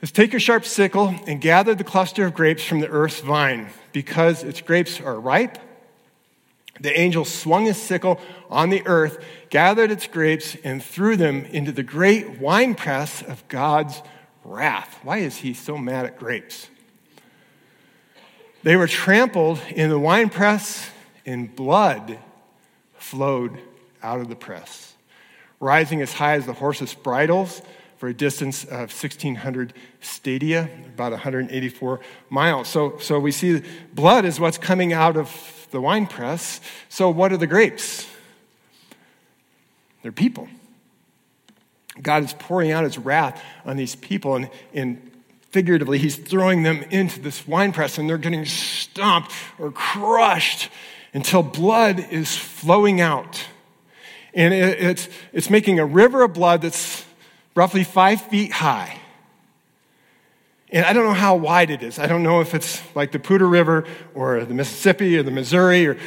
Says, 0.00 0.12
Take 0.12 0.32
your 0.32 0.40
sharp 0.40 0.64
sickle 0.64 1.14
and 1.26 1.40
gather 1.40 1.74
the 1.74 1.84
cluster 1.84 2.24
of 2.24 2.34
grapes 2.34 2.64
from 2.64 2.80
the 2.80 2.88
earth's 2.88 3.20
vine, 3.20 3.68
because 3.92 4.42
its 4.42 4.60
grapes 4.60 5.00
are 5.00 5.18
ripe. 5.18 5.58
The 6.80 6.98
angel 6.98 7.24
swung 7.24 7.66
his 7.66 7.80
sickle 7.80 8.20
on 8.48 8.70
the 8.70 8.82
earth, 8.86 9.22
gathered 9.50 9.90
its 9.90 10.06
grapes, 10.06 10.56
and 10.64 10.82
threw 10.82 11.16
them 11.16 11.44
into 11.46 11.72
the 11.72 11.82
great 11.82 12.40
winepress 12.40 13.22
of 13.22 13.46
God's 13.48 14.02
wrath. 14.44 14.98
Why 15.02 15.18
is 15.18 15.38
he 15.38 15.52
so 15.54 15.76
mad 15.76 16.06
at 16.06 16.18
grapes? 16.18 16.68
They 18.62 18.76
were 18.76 18.86
trampled 18.86 19.60
in 19.70 19.90
the 19.90 19.98
winepress, 19.98 20.90
and 21.26 21.54
blood 21.54 22.18
flowed 22.94 23.58
out 24.02 24.20
of 24.20 24.28
the 24.28 24.36
press, 24.36 24.94
rising 25.58 26.00
as 26.00 26.14
high 26.14 26.34
as 26.34 26.46
the 26.46 26.52
horses' 26.54 26.94
bridles 26.94 27.62
for 27.96 28.08
a 28.08 28.14
distance 28.14 28.64
of 28.64 28.90
1,600 28.90 29.74
stadia, 30.00 30.70
about 30.86 31.12
184 31.12 32.00
miles. 32.30 32.68
So, 32.68 32.96
so 32.98 33.20
we 33.20 33.30
see 33.30 33.62
blood 33.92 34.24
is 34.24 34.40
what's 34.40 34.56
coming 34.56 34.94
out 34.94 35.18
of 35.18 35.28
the 35.70 35.80
wine 35.80 36.06
press. 36.06 36.60
So, 36.88 37.10
what 37.10 37.32
are 37.32 37.36
the 37.36 37.46
grapes? 37.46 38.06
They're 40.02 40.12
people. 40.12 40.48
God 42.00 42.24
is 42.24 42.32
pouring 42.34 42.70
out 42.70 42.84
his 42.84 42.98
wrath 42.98 43.42
on 43.64 43.76
these 43.76 43.94
people, 43.96 44.36
and, 44.36 44.48
and 44.72 45.10
figuratively, 45.50 45.98
he's 45.98 46.16
throwing 46.16 46.62
them 46.62 46.82
into 46.90 47.20
this 47.20 47.46
wine 47.46 47.72
press, 47.72 47.98
and 47.98 48.08
they're 48.08 48.18
getting 48.18 48.44
stomped 48.44 49.32
or 49.58 49.70
crushed 49.72 50.70
until 51.12 51.42
blood 51.42 51.98
is 51.98 52.36
flowing 52.36 53.00
out. 53.00 53.44
And 54.32 54.54
it, 54.54 54.80
it's, 54.80 55.08
it's 55.32 55.50
making 55.50 55.78
a 55.78 55.86
river 55.86 56.22
of 56.22 56.32
blood 56.32 56.62
that's 56.62 57.04
roughly 57.54 57.84
five 57.84 58.20
feet 58.22 58.52
high. 58.52 58.99
And 60.72 60.86
I 60.86 60.92
don't 60.92 61.04
know 61.04 61.14
how 61.14 61.34
wide 61.34 61.70
it 61.70 61.82
is. 61.82 61.98
I 61.98 62.06
don't 62.06 62.22
know 62.22 62.40
if 62.40 62.54
it's 62.54 62.80
like 62.94 63.10
the 63.10 63.18
Poudre 63.18 63.50
River 63.50 63.84
or 64.14 64.44
the 64.44 64.54
Mississippi 64.54 65.18
or 65.18 65.24
the 65.24 65.32
Missouri 65.32 65.86
or, 65.86 65.98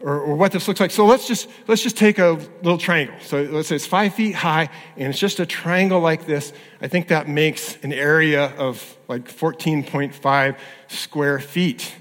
or, 0.00 0.20
or, 0.20 0.36
what 0.36 0.52
this 0.52 0.68
looks 0.68 0.78
like. 0.78 0.92
So 0.92 1.04
let's 1.04 1.26
just, 1.26 1.48
let's 1.66 1.82
just 1.82 1.96
take 1.96 2.18
a 2.20 2.38
little 2.62 2.78
triangle. 2.78 3.16
So 3.22 3.42
let's 3.42 3.68
say 3.68 3.76
it's 3.76 3.86
five 3.86 4.14
feet 4.14 4.36
high 4.36 4.68
and 4.96 5.08
it's 5.08 5.18
just 5.18 5.40
a 5.40 5.46
triangle 5.46 5.98
like 5.98 6.26
this. 6.26 6.52
I 6.80 6.86
think 6.86 7.08
that 7.08 7.28
makes 7.28 7.76
an 7.82 7.92
area 7.92 8.46
of 8.56 8.96
like 9.08 9.24
14.5 9.24 10.58
square 10.86 11.40
feet. 11.40 11.94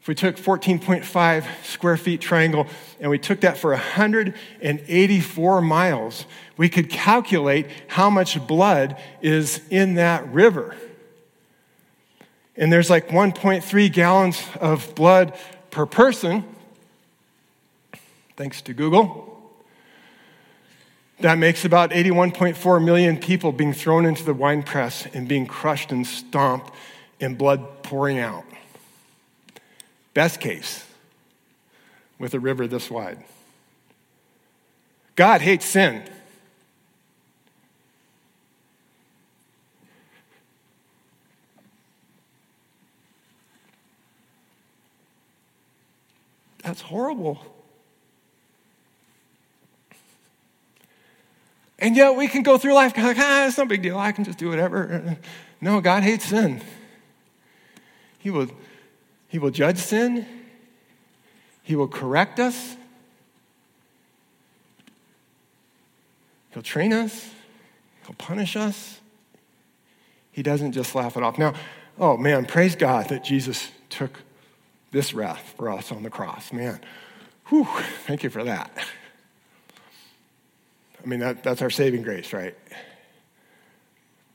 If 0.00 0.08
we 0.08 0.14
took 0.14 0.36
14.5 0.36 1.64
square 1.64 1.96
feet 1.96 2.22
triangle 2.22 2.66
and 2.98 3.10
we 3.10 3.18
took 3.18 3.42
that 3.42 3.58
for 3.58 3.72
184 3.72 5.62
miles, 5.62 6.24
we 6.56 6.68
could 6.68 6.88
calculate 6.88 7.66
how 7.88 8.08
much 8.08 8.44
blood 8.46 9.00
is 9.20 9.60
in 9.68 9.94
that 9.94 10.26
river. 10.32 10.74
And 12.56 12.72
there's 12.72 12.90
like 12.90 13.08
1.3 13.08 13.92
gallons 13.92 14.42
of 14.60 14.94
blood 14.94 15.36
per 15.70 15.86
person 15.86 16.44
thanks 18.36 18.60
to 18.62 18.74
Google. 18.74 19.28
That 21.20 21.38
makes 21.38 21.64
about 21.64 21.90
81.4 21.90 22.84
million 22.84 23.16
people 23.16 23.52
being 23.52 23.72
thrown 23.72 24.04
into 24.04 24.24
the 24.24 24.34
wine 24.34 24.62
press 24.62 25.06
and 25.14 25.28
being 25.28 25.46
crushed 25.46 25.92
and 25.92 26.06
stomped 26.06 26.74
and 27.20 27.38
blood 27.38 27.84
pouring 27.84 28.18
out. 28.18 28.44
Best 30.14 30.40
case, 30.40 30.84
with 32.18 32.34
a 32.34 32.40
river 32.40 32.66
this 32.66 32.90
wide. 32.90 33.22
God 35.14 35.40
hates 35.40 35.64
sin. 35.64 36.02
That's 46.62 46.80
horrible. 46.80 47.44
And 51.78 51.96
yet 51.96 52.14
we 52.14 52.28
can 52.28 52.44
go 52.44 52.58
through 52.58 52.74
life 52.74 52.96
like, 52.96 53.18
ah, 53.18 53.46
it's 53.46 53.58
no 53.58 53.66
big 53.66 53.82
deal. 53.82 53.98
I 53.98 54.12
can 54.12 54.24
just 54.24 54.38
do 54.38 54.48
whatever. 54.48 55.16
No, 55.60 55.80
God 55.80 56.04
hates 56.04 56.26
sin. 56.26 56.62
He 58.18 58.30
will, 58.30 58.48
he 59.28 59.40
will 59.40 59.50
judge 59.50 59.78
sin. 59.78 60.26
He 61.64 61.74
will 61.74 61.88
correct 61.88 62.38
us. 62.38 62.76
He'll 66.50 66.62
train 66.62 66.92
us. 66.92 67.30
He'll 68.06 68.14
punish 68.16 68.56
us. 68.56 69.00
He 70.30 70.42
doesn't 70.42 70.72
just 70.72 70.94
laugh 70.94 71.16
it 71.16 71.22
off. 71.22 71.38
Now, 71.38 71.54
oh 71.98 72.16
man, 72.16 72.46
praise 72.46 72.76
God 72.76 73.08
that 73.08 73.24
Jesus 73.24 73.70
took 73.88 74.20
this 74.92 75.12
wrath 75.12 75.54
for 75.56 75.70
us 75.70 75.90
on 75.90 76.02
the 76.02 76.10
cross. 76.10 76.52
Man, 76.52 76.80
whew, 77.48 77.66
thank 78.06 78.22
you 78.22 78.30
for 78.30 78.44
that. 78.44 78.70
I 81.02 81.06
mean, 81.06 81.18
that, 81.20 81.42
that's 81.42 81.60
our 81.62 81.70
saving 81.70 82.02
grace, 82.02 82.32
right? 82.32 82.54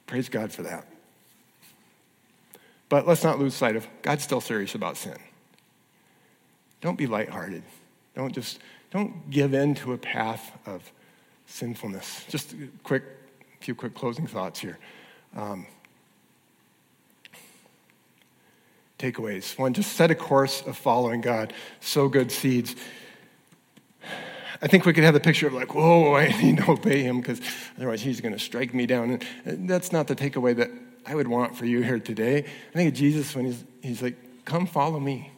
Praise 0.06 0.28
God 0.28 0.52
for 0.52 0.64
that. 0.64 0.86
But 2.90 3.08
let's 3.08 3.24
not 3.24 3.40
lose 3.40 3.54
sight 3.54 3.76
of 3.76 3.88
God's 4.02 4.24
still 4.24 4.42
serious 4.42 4.76
about 4.76 4.98
sin. 4.98 5.18
Don't 6.82 6.98
be 6.98 7.08
lighthearted. 7.08 7.64
Don't 8.16 8.34
just 8.34 8.60
don't 8.92 9.30
give 9.30 9.54
in 9.54 9.76
to 9.76 9.94
a 9.94 9.98
path 9.98 10.58
of 10.66 10.92
sinfulness. 11.46 12.24
Just 12.30 12.54
a 12.54 12.68
quick, 12.84 13.04
few 13.60 13.76
quick 13.76 13.94
closing 13.94 14.28
thoughts 14.28 14.60
here. 14.60 14.78
Um, 15.36 15.66
takeaways. 19.00 19.58
One, 19.58 19.74
just 19.74 19.94
set 19.94 20.12
a 20.12 20.16
course 20.16 20.62
of 20.66 20.78
following 20.78 21.22
God. 21.22 21.54
Sow 21.80 22.10
good 22.10 22.32
seeds. 22.32 22.76
I 24.62 24.68
think 24.68 24.86
we 24.86 24.94
could 24.94 25.04
have 25.04 25.14
the 25.14 25.20
picture 25.20 25.48
of 25.48 25.54
like, 25.54 25.76
whoa, 25.76 26.16
I 26.16 26.28
need 26.42 26.58
to 26.58 26.72
obey 26.72 27.04
him 27.04 27.22
because 27.22 27.40
otherwise 27.78 28.02
he's 28.02 28.22
going 28.22 28.34
to 28.34 28.40
strike 28.40 28.74
me 28.74 28.86
down. 28.86 29.20
And 29.46 29.70
that's 29.70 29.92
not 29.92 30.08
the 30.08 30.16
takeaway 30.16 30.56
that 30.56 30.72
I 31.06 31.16
would 31.16 31.28
want 31.28 31.56
for 31.56 31.66
you 31.66 31.82
here 31.82 32.00
today. 32.00 32.40
I 32.40 32.74
think 32.74 32.90
of 32.90 32.96
Jesus 32.96 33.36
when 33.36 33.46
he's, 33.46 33.64
he's 33.82 34.02
like, 34.02 34.16
come 34.46 34.66
follow 34.66 35.00
me. 35.00 35.32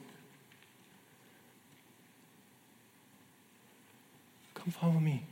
Come 4.56 4.72
follow 4.72 5.00
me. 5.00 5.24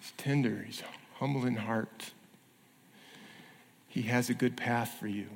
He's 0.00 0.12
tender, 0.16 0.64
he's 0.66 0.82
humble 1.18 1.46
in 1.46 1.56
heart. 1.56 2.12
He 3.94 4.02
has 4.02 4.28
a 4.28 4.34
good 4.34 4.56
path 4.56 4.96
for 4.98 5.06
you 5.06 5.28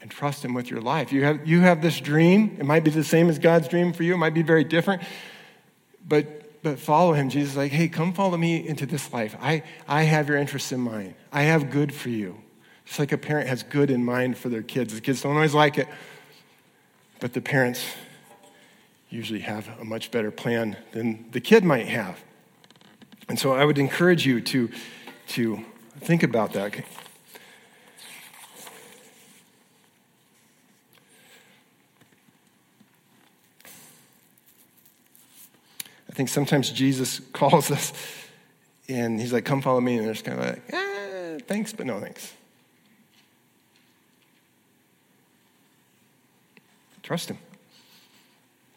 and 0.00 0.08
trust 0.08 0.44
Him 0.44 0.54
with 0.54 0.70
your 0.70 0.80
life. 0.80 1.12
You 1.12 1.24
have, 1.24 1.44
you 1.44 1.60
have 1.60 1.82
this 1.82 1.98
dream. 1.98 2.56
It 2.60 2.64
might 2.64 2.84
be 2.84 2.92
the 2.92 3.02
same 3.02 3.28
as 3.28 3.40
God's 3.40 3.66
dream 3.66 3.92
for 3.92 4.04
you, 4.04 4.14
it 4.14 4.18
might 4.18 4.32
be 4.32 4.42
very 4.42 4.62
different, 4.62 5.02
but, 6.06 6.62
but 6.62 6.78
follow 6.78 7.12
Him. 7.12 7.30
Jesus 7.30 7.50
is 7.50 7.56
like, 7.56 7.72
hey, 7.72 7.88
come 7.88 8.12
follow 8.12 8.36
me 8.36 8.64
into 8.64 8.86
this 8.86 9.12
life. 9.12 9.36
I, 9.40 9.64
I 9.88 10.04
have 10.04 10.28
your 10.28 10.36
interests 10.36 10.70
in 10.70 10.78
mind, 10.82 11.16
I 11.32 11.42
have 11.42 11.68
good 11.72 11.92
for 11.92 12.10
you. 12.10 12.40
Just 12.84 13.00
like 13.00 13.10
a 13.10 13.18
parent 13.18 13.48
has 13.48 13.64
good 13.64 13.90
in 13.90 14.04
mind 14.04 14.38
for 14.38 14.48
their 14.48 14.62
kids. 14.62 14.94
The 14.94 15.00
kids 15.00 15.22
don't 15.22 15.34
always 15.34 15.54
like 15.54 15.78
it, 15.78 15.88
but 17.18 17.32
the 17.32 17.40
parents 17.40 17.84
usually 19.10 19.40
have 19.40 19.68
a 19.80 19.84
much 19.84 20.12
better 20.12 20.30
plan 20.30 20.76
than 20.92 21.28
the 21.32 21.40
kid 21.40 21.64
might 21.64 21.88
have. 21.88 22.22
And 23.28 23.36
so 23.36 23.52
I 23.52 23.64
would 23.64 23.78
encourage 23.78 24.24
you 24.24 24.40
to, 24.42 24.70
to 25.28 25.64
think 26.04 26.22
about 26.22 26.52
that. 26.52 26.84
I 36.08 36.12
think 36.12 36.28
sometimes 36.28 36.70
Jesus 36.70 37.18
calls 37.32 37.70
us 37.70 37.92
and 38.88 39.18
he's 39.18 39.32
like, 39.32 39.44
come 39.44 39.62
follow 39.62 39.80
me. 39.80 39.96
And 39.96 40.06
they're 40.06 40.12
just 40.12 40.24
kind 40.24 40.38
of 40.38 40.46
like, 40.46 40.62
eh, 40.72 41.38
thanks, 41.48 41.72
but 41.72 41.86
no 41.86 41.98
thanks. 42.00 42.34
Trust 47.02 47.30
him. 47.30 47.38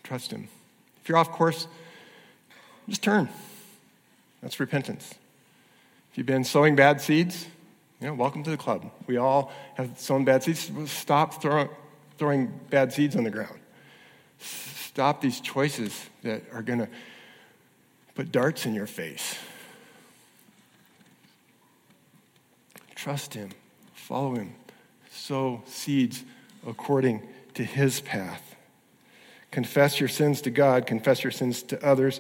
Trust 0.03 0.32
him. 0.32 0.47
If 1.01 1.09
you're 1.09 1.17
off 1.17 1.32
course, 1.32 1.67
just 2.88 3.03
turn. 3.03 3.30
That's 4.41 4.59
repentance. 4.59 5.13
You've 6.18 6.26
been 6.26 6.43
sowing 6.43 6.76
bad 6.76 6.99
seeds, 6.99 7.45
you 8.01 8.07
know, 8.07 8.15
welcome 8.15 8.43
to 8.43 8.49
the 8.49 8.57
club. 8.57 8.89
We 9.05 9.18
all 9.18 9.51
have 9.76 9.99
sown 9.99 10.26
bad 10.26 10.41
seeds. 10.41 10.72
Stop 10.91 11.43
throw, 11.43 11.70
throwing 12.18 12.47
bad 12.72 12.91
seeds 12.91 13.15
on 13.15 13.24
the 13.24 13.30
ground. 13.30 13.59
Stop 14.39 15.22
these 15.22 15.39
choices 15.39 16.09
that 16.24 16.41
are 16.51 16.63
going 16.63 16.80
to 16.80 16.89
put 18.15 18.32
darts 18.32 18.65
in 18.65 18.74
your 18.74 18.88
face. 18.88 19.38
Trust 22.95 23.36
Him, 23.36 23.51
follow 23.93 24.34
Him, 24.34 24.55
sow 25.11 25.61
seeds 25.68 26.24
according 26.65 27.22
to 27.53 27.63
His 27.63 28.01
path. 28.01 28.55
Confess 29.51 29.99
your 29.99 30.09
sins 30.09 30.41
to 30.41 30.49
God, 30.49 30.88
confess 30.88 31.24
your 31.24 31.30
sins 31.30 31.61
to 31.61 31.86
others. 31.86 32.20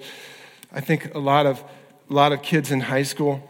I 0.71 0.81
think 0.81 1.15
a 1.15 1.19
lot 1.19 1.47
of, 1.47 1.63
a 2.11 2.13
lot 2.13 2.31
of 2.31 2.43
kids 2.43 2.71
in 2.71 2.79
high 2.79 3.01
school, 3.01 3.41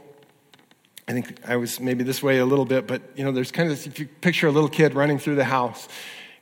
I 1.08 1.14
think 1.14 1.38
I 1.48 1.56
was 1.56 1.80
maybe 1.80 2.04
this 2.04 2.22
way 2.22 2.40
a 2.40 2.46
little 2.46 2.66
bit, 2.66 2.86
but 2.86 3.02
you 3.16 3.24
know, 3.24 3.32
there's 3.32 3.52
kind 3.52 3.72
of 3.72 3.78
this, 3.78 3.88
if 3.88 3.98
you 3.98 4.08
picture 4.08 4.48
a 4.48 4.52
little 4.52 4.70
kid 4.70 4.94
running 4.94 5.20
through 5.20 5.36
the 5.36 5.46
house 5.46 5.88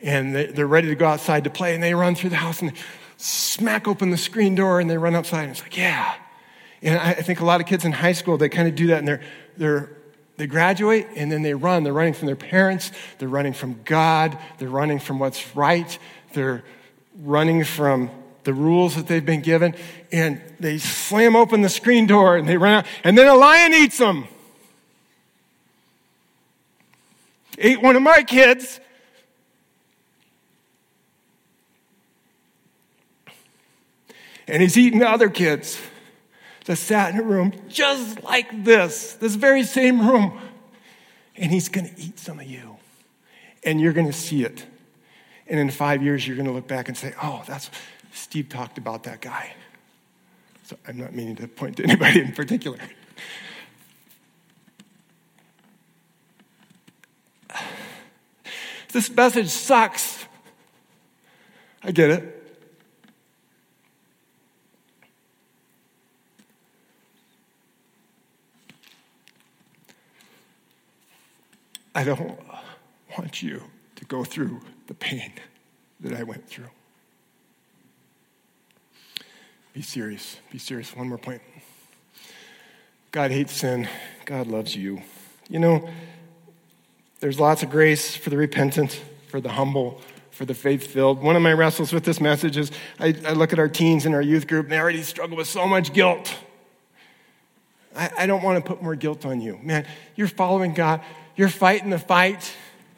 and 0.01 0.35
they're 0.35 0.65
ready 0.65 0.87
to 0.87 0.95
go 0.95 1.05
outside 1.05 1.43
to 1.43 1.51
play 1.51 1.75
and 1.75 1.83
they 1.83 1.93
run 1.93 2.15
through 2.15 2.31
the 2.31 2.35
house 2.35 2.61
and 2.61 2.73
smack 3.17 3.87
open 3.87 4.09
the 4.09 4.17
screen 4.17 4.55
door 4.55 4.79
and 4.79 4.89
they 4.89 4.97
run 4.97 5.15
outside 5.15 5.43
and 5.43 5.51
it's 5.51 5.61
like, 5.61 5.77
yeah. 5.77 6.15
And 6.81 6.97
I 6.97 7.13
think 7.13 7.41
a 7.41 7.45
lot 7.45 7.61
of 7.61 7.67
kids 7.67 7.85
in 7.85 7.91
high 7.91 8.13
school, 8.13 8.37
they 8.37 8.49
kind 8.49 8.67
of 8.67 8.75
do 8.75 8.87
that 8.87 8.99
and 8.99 9.07
they're, 9.07 9.21
they're, 9.55 9.89
they 10.37 10.47
graduate 10.47 11.07
and 11.15 11.31
then 11.31 11.43
they 11.43 11.53
run. 11.53 11.83
They're 11.83 11.93
running 11.93 12.13
from 12.13 12.25
their 12.25 12.35
parents, 12.35 12.91
they're 13.19 13.29
running 13.29 13.53
from 13.53 13.81
God, 13.85 14.37
they're 14.57 14.67
running 14.67 14.97
from 14.97 15.19
what's 15.19 15.55
right, 15.55 15.97
they're 16.33 16.63
running 17.21 17.63
from 17.63 18.09
the 18.43 18.53
rules 18.53 18.95
that 18.95 19.07
they've 19.07 19.25
been 19.25 19.41
given, 19.41 19.75
and 20.11 20.41
they 20.59 20.77
slam 20.77 21.35
open 21.35 21.61
the 21.61 21.69
screen 21.69 22.05
door 22.07 22.35
and 22.35 22.47
they 22.47 22.57
run 22.57 22.73
out, 22.73 22.85
and 23.03 23.17
then 23.17 23.27
a 23.27 23.35
lion 23.35 23.73
eats 23.73 23.99
them. 23.99 24.27
Ate 27.57 27.81
one 27.81 27.95
of 27.95 28.01
my 28.01 28.23
kids, 28.23 28.79
and 34.47 34.61
he's 34.61 34.77
eating 34.77 35.01
other 35.01 35.29
kids 35.29 35.79
that 36.65 36.75
sat 36.75 37.13
in 37.13 37.19
a 37.19 37.23
room 37.23 37.53
just 37.67 38.23
like 38.23 38.63
this, 38.63 39.13
this 39.13 39.35
very 39.35 39.63
same 39.63 40.07
room. 40.07 40.39
And 41.37 41.51
he's 41.51 41.69
going 41.69 41.87
to 41.87 42.01
eat 42.01 42.17
some 42.19 42.39
of 42.39 42.45
you. 42.45 42.77
And 43.63 43.79
you're 43.79 43.93
going 43.93 44.07
to 44.07 44.13
see 44.13 44.43
it. 44.43 44.65
And 45.47 45.59
in 45.59 45.69
five 45.69 46.01
years, 46.01 46.27
you're 46.27 46.35
going 46.35 46.47
to 46.47 46.53
look 46.53 46.67
back 46.67 46.87
and 46.87 46.97
say, 46.97 47.13
oh, 47.21 47.43
that's, 47.45 47.69
Steve 48.13 48.49
talked 48.49 48.77
about 48.77 49.03
that 49.03 49.21
guy. 49.21 49.53
So 50.63 50.77
I'm 50.87 50.97
not 50.97 51.13
meaning 51.13 51.35
to 51.35 51.47
point 51.47 51.77
to 51.77 51.83
anybody 51.83 52.21
in 52.21 52.31
particular. 52.31 52.79
This 58.95 59.13
message 59.13 59.49
sucks. 59.49 60.23
I 61.83 61.91
get 61.91 62.11
it. 62.11 62.57
I 71.93 72.05
don't 72.05 72.39
want 73.17 73.43
you 73.43 73.63
to 73.97 74.05
go 74.05 74.23
through 74.23 74.61
the 74.87 74.93
pain 74.93 75.33
that 75.99 76.13
I 76.13 76.23
went 76.23 76.47
through. 76.47 76.69
Be 79.73 79.81
serious. 79.81 80.37
Be 80.53 80.57
serious. 80.57 80.95
One 80.95 81.09
more 81.09 81.17
point. 81.17 81.41
God 83.11 83.31
hates 83.31 83.51
sin. 83.51 83.89
God 84.23 84.47
loves 84.47 84.73
you. 84.73 85.01
You 85.49 85.59
know, 85.59 85.89
there's 87.25 87.39
lots 87.39 87.63
of 87.63 87.71
grace 87.71 88.15
for 88.15 88.29
the 88.29 88.37
repentant, 88.37 89.01
for 89.29 89.41
the 89.41 89.49
humble, 89.49 89.99
for 90.29 90.45
the 90.45 90.53
faith 90.53 90.85
filled. 90.85 91.23
One 91.23 91.35
of 91.35 91.41
my 91.41 91.53
wrestles 91.53 91.91
with 91.91 92.03
this 92.03 92.21
message 92.21 92.55
is 92.55 92.71
I, 92.99 93.15
I, 93.25 93.31
look 93.31 93.51
at 93.51 93.57
our 93.57 93.67
teens 93.67 94.05
in 94.05 94.13
our 94.13 94.21
youth 94.21 94.45
group, 94.45 94.67
and 94.67 94.73
they 94.73 94.77
already 94.77 95.01
struggle 95.01 95.35
with 95.35 95.47
so 95.47 95.65
much 95.65 95.91
guilt. 95.91 96.31
I, 97.95 98.11
I 98.15 98.25
don't 98.27 98.43
want 98.43 98.63
to 98.63 98.69
put 98.69 98.83
more 98.83 98.93
guilt 98.93 99.25
on 99.25 99.41
you. 99.41 99.59
Man, 99.63 99.87
you're 100.15 100.27
following 100.27 100.75
God. 100.75 101.01
You're 101.35 101.49
fighting 101.49 101.89
the 101.89 101.97
fight. 101.97 102.53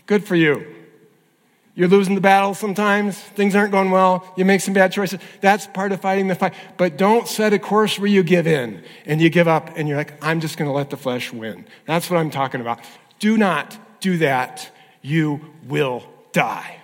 Good 0.07 0.25
for 0.25 0.35
you. 0.35 0.75
You're 1.73 1.87
losing 1.87 2.13
the 2.13 2.19
battle 2.19 2.53
sometimes. 2.53 3.17
Things 3.17 3.55
aren't 3.55 3.71
going 3.71 3.91
well. 3.91 4.33
You 4.35 4.43
make 4.43 4.59
some 4.59 4.73
bad 4.73 4.91
choices. 4.91 5.21
That's 5.39 5.67
part 5.67 5.93
of 5.93 6.01
fighting 6.01 6.27
the 6.27 6.35
fight. 6.35 6.53
But 6.75 6.97
don't 6.97 7.29
set 7.29 7.53
a 7.53 7.59
course 7.59 7.97
where 7.97 8.09
you 8.09 8.23
give 8.23 8.45
in 8.45 8.83
and 9.05 9.21
you 9.21 9.29
give 9.29 9.47
up 9.47 9.77
and 9.77 9.87
you're 9.87 9.95
like, 9.95 10.21
I'm 10.21 10.41
just 10.41 10.57
going 10.57 10.67
to 10.67 10.75
let 10.75 10.89
the 10.89 10.97
flesh 10.97 11.31
win. 11.31 11.65
That's 11.85 12.09
what 12.09 12.17
I'm 12.17 12.29
talking 12.29 12.59
about. 12.59 12.81
Do 13.19 13.37
not 13.37 13.86
do 13.99 14.17
that. 14.19 14.71
You 15.01 15.53
will 15.67 16.03
die. 16.31 16.77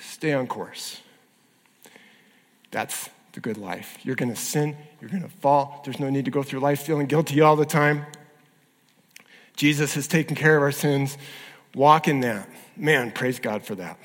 Stay 0.00 0.32
on 0.32 0.46
course. 0.46 1.00
That's 2.70 3.08
the 3.32 3.40
good 3.40 3.56
life. 3.56 3.98
You're 4.02 4.16
going 4.16 4.30
to 4.30 4.36
sin. 4.36 4.76
You're 5.00 5.10
going 5.10 5.22
to 5.22 5.28
fall. 5.28 5.82
There's 5.84 6.00
no 6.00 6.10
need 6.10 6.24
to 6.24 6.30
go 6.30 6.42
through 6.42 6.60
life 6.60 6.82
feeling 6.82 7.06
guilty 7.06 7.40
all 7.40 7.56
the 7.56 7.66
time. 7.66 8.04
Jesus 9.54 9.94
has 9.94 10.06
taken 10.06 10.36
care 10.36 10.56
of 10.56 10.62
our 10.62 10.72
sins. 10.72 11.16
Walk 11.74 12.08
in 12.08 12.20
that. 12.20 12.48
Man, 12.76 13.10
praise 13.10 13.38
God 13.38 13.64
for 13.64 13.74
that. 13.76 13.98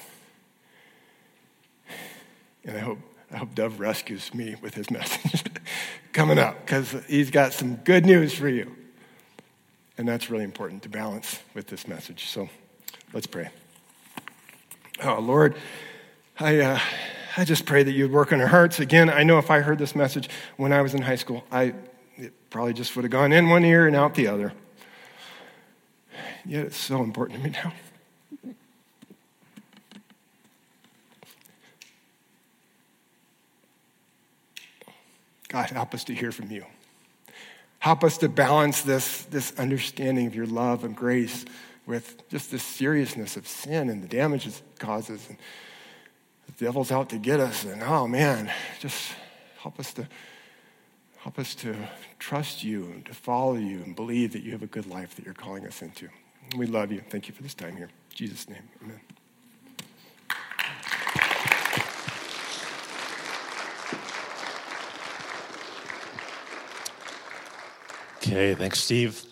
And 2.65 2.77
I 2.77 2.79
hope, 2.79 2.99
I 3.31 3.37
hope 3.37 3.55
Dove 3.55 3.79
rescues 3.79 4.33
me 4.33 4.55
with 4.61 4.73
his 4.73 4.89
message 4.89 5.43
coming 6.13 6.39
up 6.39 6.65
because 6.65 6.95
he's 7.07 7.31
got 7.31 7.53
some 7.53 7.75
good 7.77 8.05
news 8.05 8.33
for 8.33 8.47
you. 8.47 8.75
And 9.97 10.07
that's 10.07 10.29
really 10.29 10.43
important 10.43 10.83
to 10.83 10.89
balance 10.89 11.39
with 11.53 11.67
this 11.67 11.87
message. 11.87 12.27
So 12.29 12.49
let's 13.13 13.27
pray. 13.27 13.49
Oh, 15.03 15.19
Lord, 15.19 15.55
I, 16.39 16.59
uh, 16.59 16.79
I 17.37 17.45
just 17.45 17.65
pray 17.65 17.83
that 17.83 17.91
you'd 17.91 18.11
work 18.11 18.33
on 18.33 18.41
our 18.41 18.47
hearts. 18.47 18.79
Again, 18.79 19.09
I 19.09 19.23
know 19.23 19.37
if 19.37 19.51
I 19.51 19.59
heard 19.59 19.77
this 19.77 19.95
message 19.95 20.29
when 20.57 20.73
I 20.73 20.81
was 20.81 20.93
in 20.93 21.01
high 21.01 21.15
school, 21.15 21.43
I 21.51 21.73
probably 22.49 22.73
just 22.73 22.95
would 22.95 23.03
have 23.03 23.11
gone 23.11 23.31
in 23.31 23.49
one 23.49 23.65
ear 23.65 23.87
and 23.87 23.95
out 23.95 24.15
the 24.15 24.27
other 24.27 24.53
yet 26.45 26.65
it's 26.65 26.77
so 26.77 27.03
important 27.03 27.39
to 27.39 27.43
me 27.43 27.51
now. 27.51 27.73
God, 35.47 35.69
help 35.69 35.93
us 35.93 36.03
to 36.05 36.15
hear 36.15 36.31
from 36.31 36.49
you. 36.49 36.65
Help 37.83 38.05
us 38.05 38.17
to 38.19 38.29
balance 38.29 38.81
this, 38.83 39.23
this 39.23 39.51
understanding 39.59 40.25
of 40.25 40.33
your 40.33 40.45
love 40.45 40.85
and 40.85 40.95
grace 40.95 41.43
with 41.85 42.29
just 42.29 42.49
the 42.49 42.57
seriousness 42.57 43.35
of 43.35 43.45
sin 43.45 43.89
and 43.89 44.01
the 44.01 44.07
damage 44.07 44.47
it 44.47 44.61
causes. 44.79 45.27
And 45.27 45.37
the 46.45 46.63
devil's 46.63 46.93
out 46.93 47.09
to 47.09 47.17
get 47.17 47.41
us. 47.41 47.65
And 47.65 47.83
oh 47.83 48.07
man, 48.07 48.49
just 48.79 49.11
help 49.57 49.81
us 49.81 49.91
to 49.95 50.07
help 51.17 51.37
us 51.37 51.55
to 51.55 51.75
trust 52.19 52.63
you 52.63 52.85
and 52.85 53.05
to 53.05 53.13
follow 53.13 53.55
you 53.55 53.83
and 53.83 53.97
believe 53.97 54.31
that 54.31 54.43
you 54.43 54.53
have 54.53 54.63
a 54.63 54.67
good 54.67 54.85
life 54.85 55.17
that 55.17 55.25
you're 55.25 55.33
calling 55.33 55.67
us 55.67 55.81
into. 55.81 56.07
We 56.55 56.67
love 56.67 56.89
you. 56.89 57.01
Thank 57.09 57.27
you 57.27 57.33
for 57.33 57.43
this 57.43 57.53
time 57.53 57.75
here. 57.75 57.87
In 57.87 58.15
Jesus' 58.15 58.47
name, 58.47 58.63
amen. 58.81 59.01
Okay, 68.33 68.55
thanks, 68.55 68.79
Steve. 68.79 69.23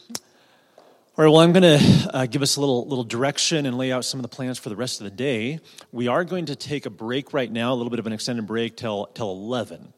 All 1.17 1.25
right, 1.25 1.27
well, 1.27 1.39
I'm 1.39 1.53
going 1.53 1.79
to 1.79 2.11
uh, 2.13 2.25
give 2.27 2.43
us 2.43 2.57
a 2.57 2.59
little, 2.59 2.87
little 2.87 3.03
direction 3.03 3.65
and 3.65 3.75
lay 3.75 3.91
out 3.91 4.05
some 4.05 4.19
of 4.19 4.21
the 4.21 4.27
plans 4.27 4.59
for 4.59 4.69
the 4.69 4.75
rest 4.75 5.01
of 5.01 5.05
the 5.05 5.09
day. 5.09 5.59
We 5.91 6.07
are 6.07 6.23
going 6.23 6.45
to 6.45 6.55
take 6.55 6.85
a 6.85 6.91
break 6.91 7.33
right 7.33 7.51
now, 7.51 7.73
a 7.73 7.75
little 7.75 7.89
bit 7.89 7.97
of 7.97 8.05
an 8.05 8.13
extended 8.13 8.45
break 8.45 8.77
till, 8.77 9.07
till 9.15 9.31
11. 9.31 9.91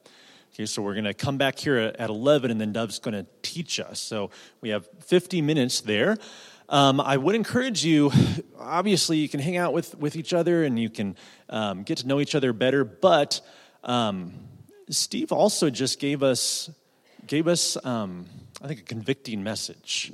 Okay, 0.54 0.66
so 0.66 0.82
we're 0.82 0.94
going 0.94 1.04
to 1.04 1.14
come 1.14 1.38
back 1.38 1.60
here 1.60 1.76
at 1.78 2.10
11, 2.10 2.50
and 2.50 2.62
then 2.62 2.72
Dove's 2.72 3.00
going 3.00 3.14
to 3.14 3.26
teach 3.42 3.78
us. 3.78 4.00
So 4.00 4.30
we 4.62 4.70
have 4.70 4.88
50 5.02 5.42
minutes 5.42 5.82
there. 5.82 6.16
Um, 6.70 7.02
I 7.02 7.18
would 7.18 7.36
encourage 7.36 7.84
you, 7.84 8.10
obviously, 8.58 9.18
you 9.18 9.28
can 9.28 9.42
hang 9.42 9.58
out 9.58 9.74
with, 9.74 9.96
with 9.96 10.16
each 10.16 10.32
other 10.32 10.64
and 10.64 10.80
you 10.80 10.90
can 10.90 11.18
um, 11.50 11.84
get 11.84 11.98
to 11.98 12.08
know 12.08 12.22
each 12.22 12.36
other 12.36 12.54
better, 12.54 12.86
but 12.86 13.42
um, 13.84 14.32
Steve 14.90 15.34
also 15.34 15.70
just 15.70 16.00
gave 16.00 16.24
us, 16.24 16.70
gave 17.28 17.50
us 17.50 17.76
um, 17.86 18.28
I 18.64 18.68
think, 18.68 18.80
a 18.80 18.84
convicting 18.84 19.44
message. 19.44 20.14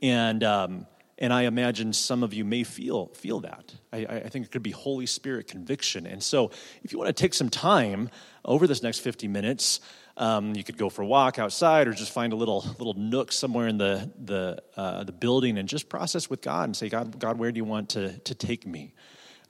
And, 0.00 0.44
um, 0.44 0.86
and 1.18 1.32
I 1.32 1.42
imagine 1.42 1.92
some 1.92 2.22
of 2.22 2.32
you 2.32 2.44
may 2.44 2.62
feel, 2.62 3.06
feel 3.08 3.40
that. 3.40 3.74
I, 3.92 4.06
I 4.06 4.28
think 4.28 4.46
it 4.46 4.52
could 4.52 4.62
be 4.62 4.70
Holy 4.70 5.06
Spirit 5.06 5.48
conviction. 5.48 6.06
And 6.06 6.22
so, 6.22 6.52
if 6.84 6.92
you 6.92 6.98
want 6.98 7.08
to 7.08 7.12
take 7.12 7.34
some 7.34 7.50
time 7.50 8.08
over 8.44 8.68
this 8.68 8.84
next 8.84 9.00
50 9.00 9.26
minutes, 9.26 9.80
um, 10.16 10.54
you 10.54 10.62
could 10.62 10.78
go 10.78 10.88
for 10.88 11.02
a 11.02 11.06
walk 11.06 11.40
outside 11.40 11.88
or 11.88 11.92
just 11.92 12.12
find 12.12 12.32
a 12.32 12.36
little 12.36 12.64
little 12.78 12.94
nook 12.94 13.32
somewhere 13.32 13.66
in 13.66 13.78
the 13.78 14.10
the 14.24 14.62
uh, 14.76 15.04
the 15.04 15.12
building 15.12 15.58
and 15.58 15.68
just 15.68 15.88
process 15.88 16.30
with 16.30 16.40
God 16.40 16.64
and 16.64 16.76
say, 16.76 16.88
God, 16.88 17.18
God, 17.18 17.38
where 17.38 17.50
do 17.50 17.58
you 17.58 17.64
want 17.64 17.90
to 17.90 18.18
to 18.18 18.34
take 18.34 18.66
me 18.66 18.94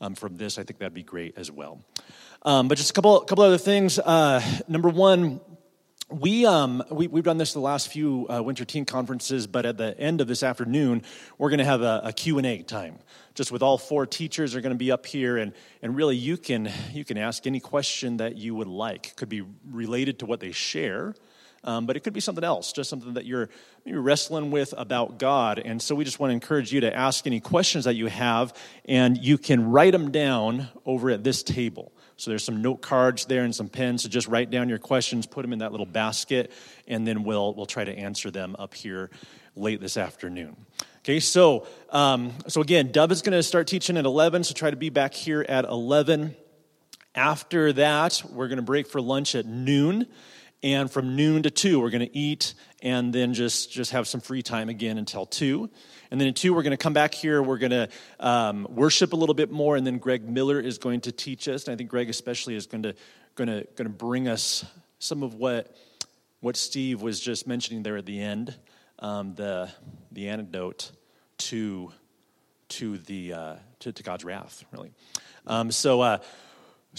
um, 0.01 0.14
from 0.14 0.36
this? 0.36 0.59
I 0.59 0.62
think 0.62 0.78
that'd 0.78 0.94
be 0.94 1.03
great 1.03 1.36
as 1.36 1.51
well. 1.51 1.82
Um, 2.42 2.68
but 2.68 2.78
just 2.78 2.90
a 2.90 2.92
couple 2.92 3.18
couple 3.20 3.44
other 3.44 3.59
things. 3.59 3.99
Uh, 3.99 4.42
number 4.68 4.88
one. 4.88 5.40
We, 6.11 6.46
um, 6.46 6.82
we, 6.90 7.04
have 7.06 7.24
done 7.24 7.36
this 7.36 7.52
the 7.52 7.61
last 7.61 7.88
few 7.88 8.26
uh, 8.30 8.42
winter 8.42 8.64
teen 8.64 8.86
conferences, 8.86 9.46
but 9.46 9.66
at 9.66 9.76
the 9.76 9.98
end 10.00 10.22
of 10.22 10.26
this 10.26 10.42
afternoon, 10.42 11.02
we're 11.36 11.50
going 11.50 11.59
to 11.59 11.66
have 11.66 11.82
a, 11.82 12.00
a 12.04 12.12
Q&A 12.14 12.62
time 12.62 12.98
just 13.34 13.52
with 13.52 13.62
all 13.62 13.78
four 13.78 14.06
teachers 14.06 14.56
are 14.56 14.61
going 14.61 14.74
to 14.74 14.78
be 14.78 14.90
up 14.90 15.06
here 15.06 15.36
and, 15.36 15.52
and 15.80 15.94
really 15.94 16.16
you 16.16 16.36
can 16.36 16.68
you 16.92 17.04
can 17.04 17.16
ask 17.16 17.46
any 17.46 17.61
question 17.61 18.16
that 18.16 18.36
you 18.36 18.52
would 18.54 18.66
like. 18.66 19.14
Could 19.14 19.28
be 19.28 19.44
related 19.70 20.18
to 20.20 20.26
what 20.26 20.40
they 20.40 20.50
share 20.50 21.14
um, 21.64 21.86
but 21.86 21.96
it 21.96 22.00
could 22.00 22.12
be 22.12 22.20
something 22.20 22.44
else 22.44 22.72
just 22.72 22.90
something 22.90 23.14
that 23.14 23.26
you're 23.26 23.48
maybe 23.84 23.98
wrestling 23.98 24.50
with 24.50 24.74
about 24.76 25.18
god 25.18 25.59
and 25.59 25.80
so 25.80 25.94
we 25.94 26.04
just 26.04 26.18
want 26.18 26.30
to 26.30 26.34
encourage 26.34 26.72
you 26.72 26.80
to 26.80 26.94
ask 26.94 27.26
any 27.26 27.40
questions 27.40 27.84
that 27.84 27.94
you 27.94 28.06
have 28.06 28.54
and 28.84 29.18
you 29.18 29.38
can 29.38 29.70
write 29.70 29.92
them 29.92 30.11
down 30.11 30.68
over 30.86 31.11
at 31.11 31.24
this 31.24 31.42
table 31.42 31.92
so 32.19 32.31
there's 32.31 32.45
some 32.45 32.61
note 32.61 32.83
cards 32.83 33.25
there 33.25 33.45
and 33.45 33.55
some 33.55 33.69
pens 33.69 34.03
so 34.03 34.09
just 34.09 34.29
write 34.29 34.51
down 34.51 34.69
your 34.69 34.79
questions 34.79 35.27
put 35.27 35.43
them 35.43 35.53
in 35.53 35.61
that 35.61 35.73
little 35.73 35.87
basket 35.87 36.53
and 36.87 37.07
then 37.07 37.25
we'll 37.25 37.55
we'll 37.55 37.66
try 37.66 37.85
to 37.85 37.93
answer 37.93 38.31
them 38.31 38.55
up 38.59 38.75
here 38.75 39.11
late 39.57 39.81
this 39.81 39.97
afternoon 39.97 40.57
Okay, 41.05 41.21
so 41.21 41.66
um, 41.89 42.35
so 42.49 42.61
again, 42.61 42.93
Dove 42.93 43.12
is 43.12 43.23
going 43.23 43.33
to 43.33 43.43
start 43.43 43.66
teaching 43.66 43.97
at 43.97 44.05
11, 44.05 44.45
so 44.45 44.53
try 44.53 44.71
to 44.71 44.77
be 44.77 44.91
back 44.91 45.14
here 45.14 45.47
at 45.49 45.64
11. 45.64 46.37
After 47.14 47.73
that, 47.73 48.23
we're 48.31 48.49
going 48.49 48.57
to 48.57 48.62
break 48.62 48.87
for 48.87 49.01
lunch 49.01 49.35
at 49.35 49.47
noon, 49.47 50.07
and 50.62 50.91
from 50.91 51.16
noon 51.16 51.45
to 51.45 51.51
2, 51.51 51.81
we're 51.81 51.91
going 51.91 52.07
to 52.07 52.16
eat 52.16 52.55
and 52.83 53.12
then 53.12 53.33
just, 53.33 53.73
just 53.73 53.93
have 53.93 54.07
some 54.07 54.21
free 54.21 54.43
time 54.43 54.69
again 54.69 54.99
until 54.99 55.25
2. 55.25 55.71
And 56.11 56.20
then 56.20 56.28
in 56.28 56.34
2, 56.34 56.54
we're 56.54 56.62
going 56.62 56.70
to 56.70 56.76
come 56.76 56.92
back 56.92 57.14
here, 57.14 57.42
we're 57.42 57.59
going 57.59 57.70
to 57.70 57.88
um, 58.18 58.66
worship 58.70 59.12
a 59.12 59.16
little 59.16 59.34
bit 59.34 59.50
more, 59.50 59.76
and 59.76 59.86
then 59.86 59.98
Greg 59.98 60.28
Miller 60.28 60.61
is 60.61 60.78
going 60.78 61.02
to 61.02 61.12
teach 61.12 61.48
us. 61.48 61.66
And 61.66 61.74
I 61.74 61.76
think 61.76 61.90
Greg 61.90 62.09
especially 62.09 62.54
is 62.54 62.66
going 62.66 62.82
to, 62.82 62.94
going 63.34 63.48
to, 63.48 63.66
going 63.76 63.88
to 63.88 63.94
bring 63.94 64.28
us 64.28 64.64
some 64.98 65.22
of 65.22 65.34
what, 65.34 65.76
what 66.40 66.56
Steve 66.56 67.02
was 67.02 67.20
just 67.20 67.46
mentioning 67.46 67.82
there 67.82 67.96
at 67.96 68.06
the 68.06 68.20
end, 68.20 68.54
um, 69.00 69.34
the, 69.34 69.70
the 70.12 70.28
antidote 70.28 70.92
to 71.38 71.92
to 72.68 72.98
the 72.98 73.32
uh, 73.32 73.56
to, 73.78 73.92
to, 73.92 74.02
God's 74.02 74.24
wrath, 74.24 74.62
really. 74.72 74.92
Um, 75.46 75.70
so. 75.70 76.00
Uh, 76.00 76.18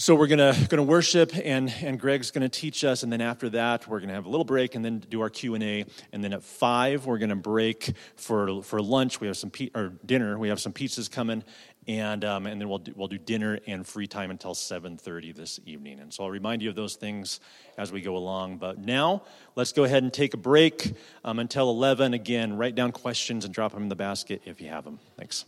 so 0.00 0.14
we're 0.14 0.28
gonna 0.28 0.56
gonna 0.70 0.82
worship, 0.82 1.30
and 1.36 1.70
and 1.82 2.00
Greg's 2.00 2.30
gonna 2.30 2.48
teach 2.48 2.84
us, 2.84 3.02
and 3.02 3.12
then 3.12 3.20
after 3.20 3.50
that 3.50 3.86
we're 3.86 4.00
gonna 4.00 4.14
have 4.14 4.24
a 4.24 4.30
little 4.30 4.46
break, 4.46 4.74
and 4.74 4.82
then 4.82 5.00
do 5.00 5.20
our 5.20 5.28
Q 5.28 5.54
and 5.54 5.62
A, 5.62 5.84
and 6.10 6.24
then 6.24 6.32
at 6.32 6.42
five 6.42 7.04
we're 7.04 7.18
gonna 7.18 7.36
break 7.36 7.92
for 8.16 8.62
for 8.62 8.80
lunch. 8.80 9.20
We 9.20 9.26
have 9.26 9.36
some 9.36 9.50
pe- 9.50 9.68
or 9.74 9.92
dinner. 10.06 10.38
We 10.38 10.48
have 10.48 10.58
some 10.58 10.72
pizzas 10.72 11.10
coming, 11.10 11.44
and 11.86 12.24
um, 12.24 12.46
and 12.46 12.58
then 12.58 12.70
we'll 12.70 12.78
do, 12.78 12.94
we'll 12.96 13.08
do 13.08 13.18
dinner 13.18 13.58
and 13.66 13.86
free 13.86 14.06
time 14.06 14.30
until 14.30 14.54
7:30 14.54 15.34
this 15.36 15.60
evening. 15.66 16.00
And 16.00 16.14
so 16.14 16.24
I'll 16.24 16.30
remind 16.30 16.62
you 16.62 16.70
of 16.70 16.76
those 16.76 16.96
things 16.96 17.38
as 17.76 17.92
we 17.92 18.00
go 18.00 18.16
along. 18.16 18.56
But 18.56 18.78
now 18.78 19.24
let's 19.54 19.72
go 19.72 19.84
ahead 19.84 20.02
and 20.02 20.10
take 20.10 20.32
a 20.32 20.38
break 20.38 20.94
um, 21.26 21.38
until 21.38 21.68
11. 21.68 22.14
Again, 22.14 22.56
write 22.56 22.74
down 22.74 22.92
questions 22.92 23.44
and 23.44 23.52
drop 23.52 23.74
them 23.74 23.82
in 23.82 23.90
the 23.90 23.96
basket 23.96 24.40
if 24.46 24.62
you 24.62 24.68
have 24.70 24.84
them. 24.84 24.98
Thanks. 25.18 25.44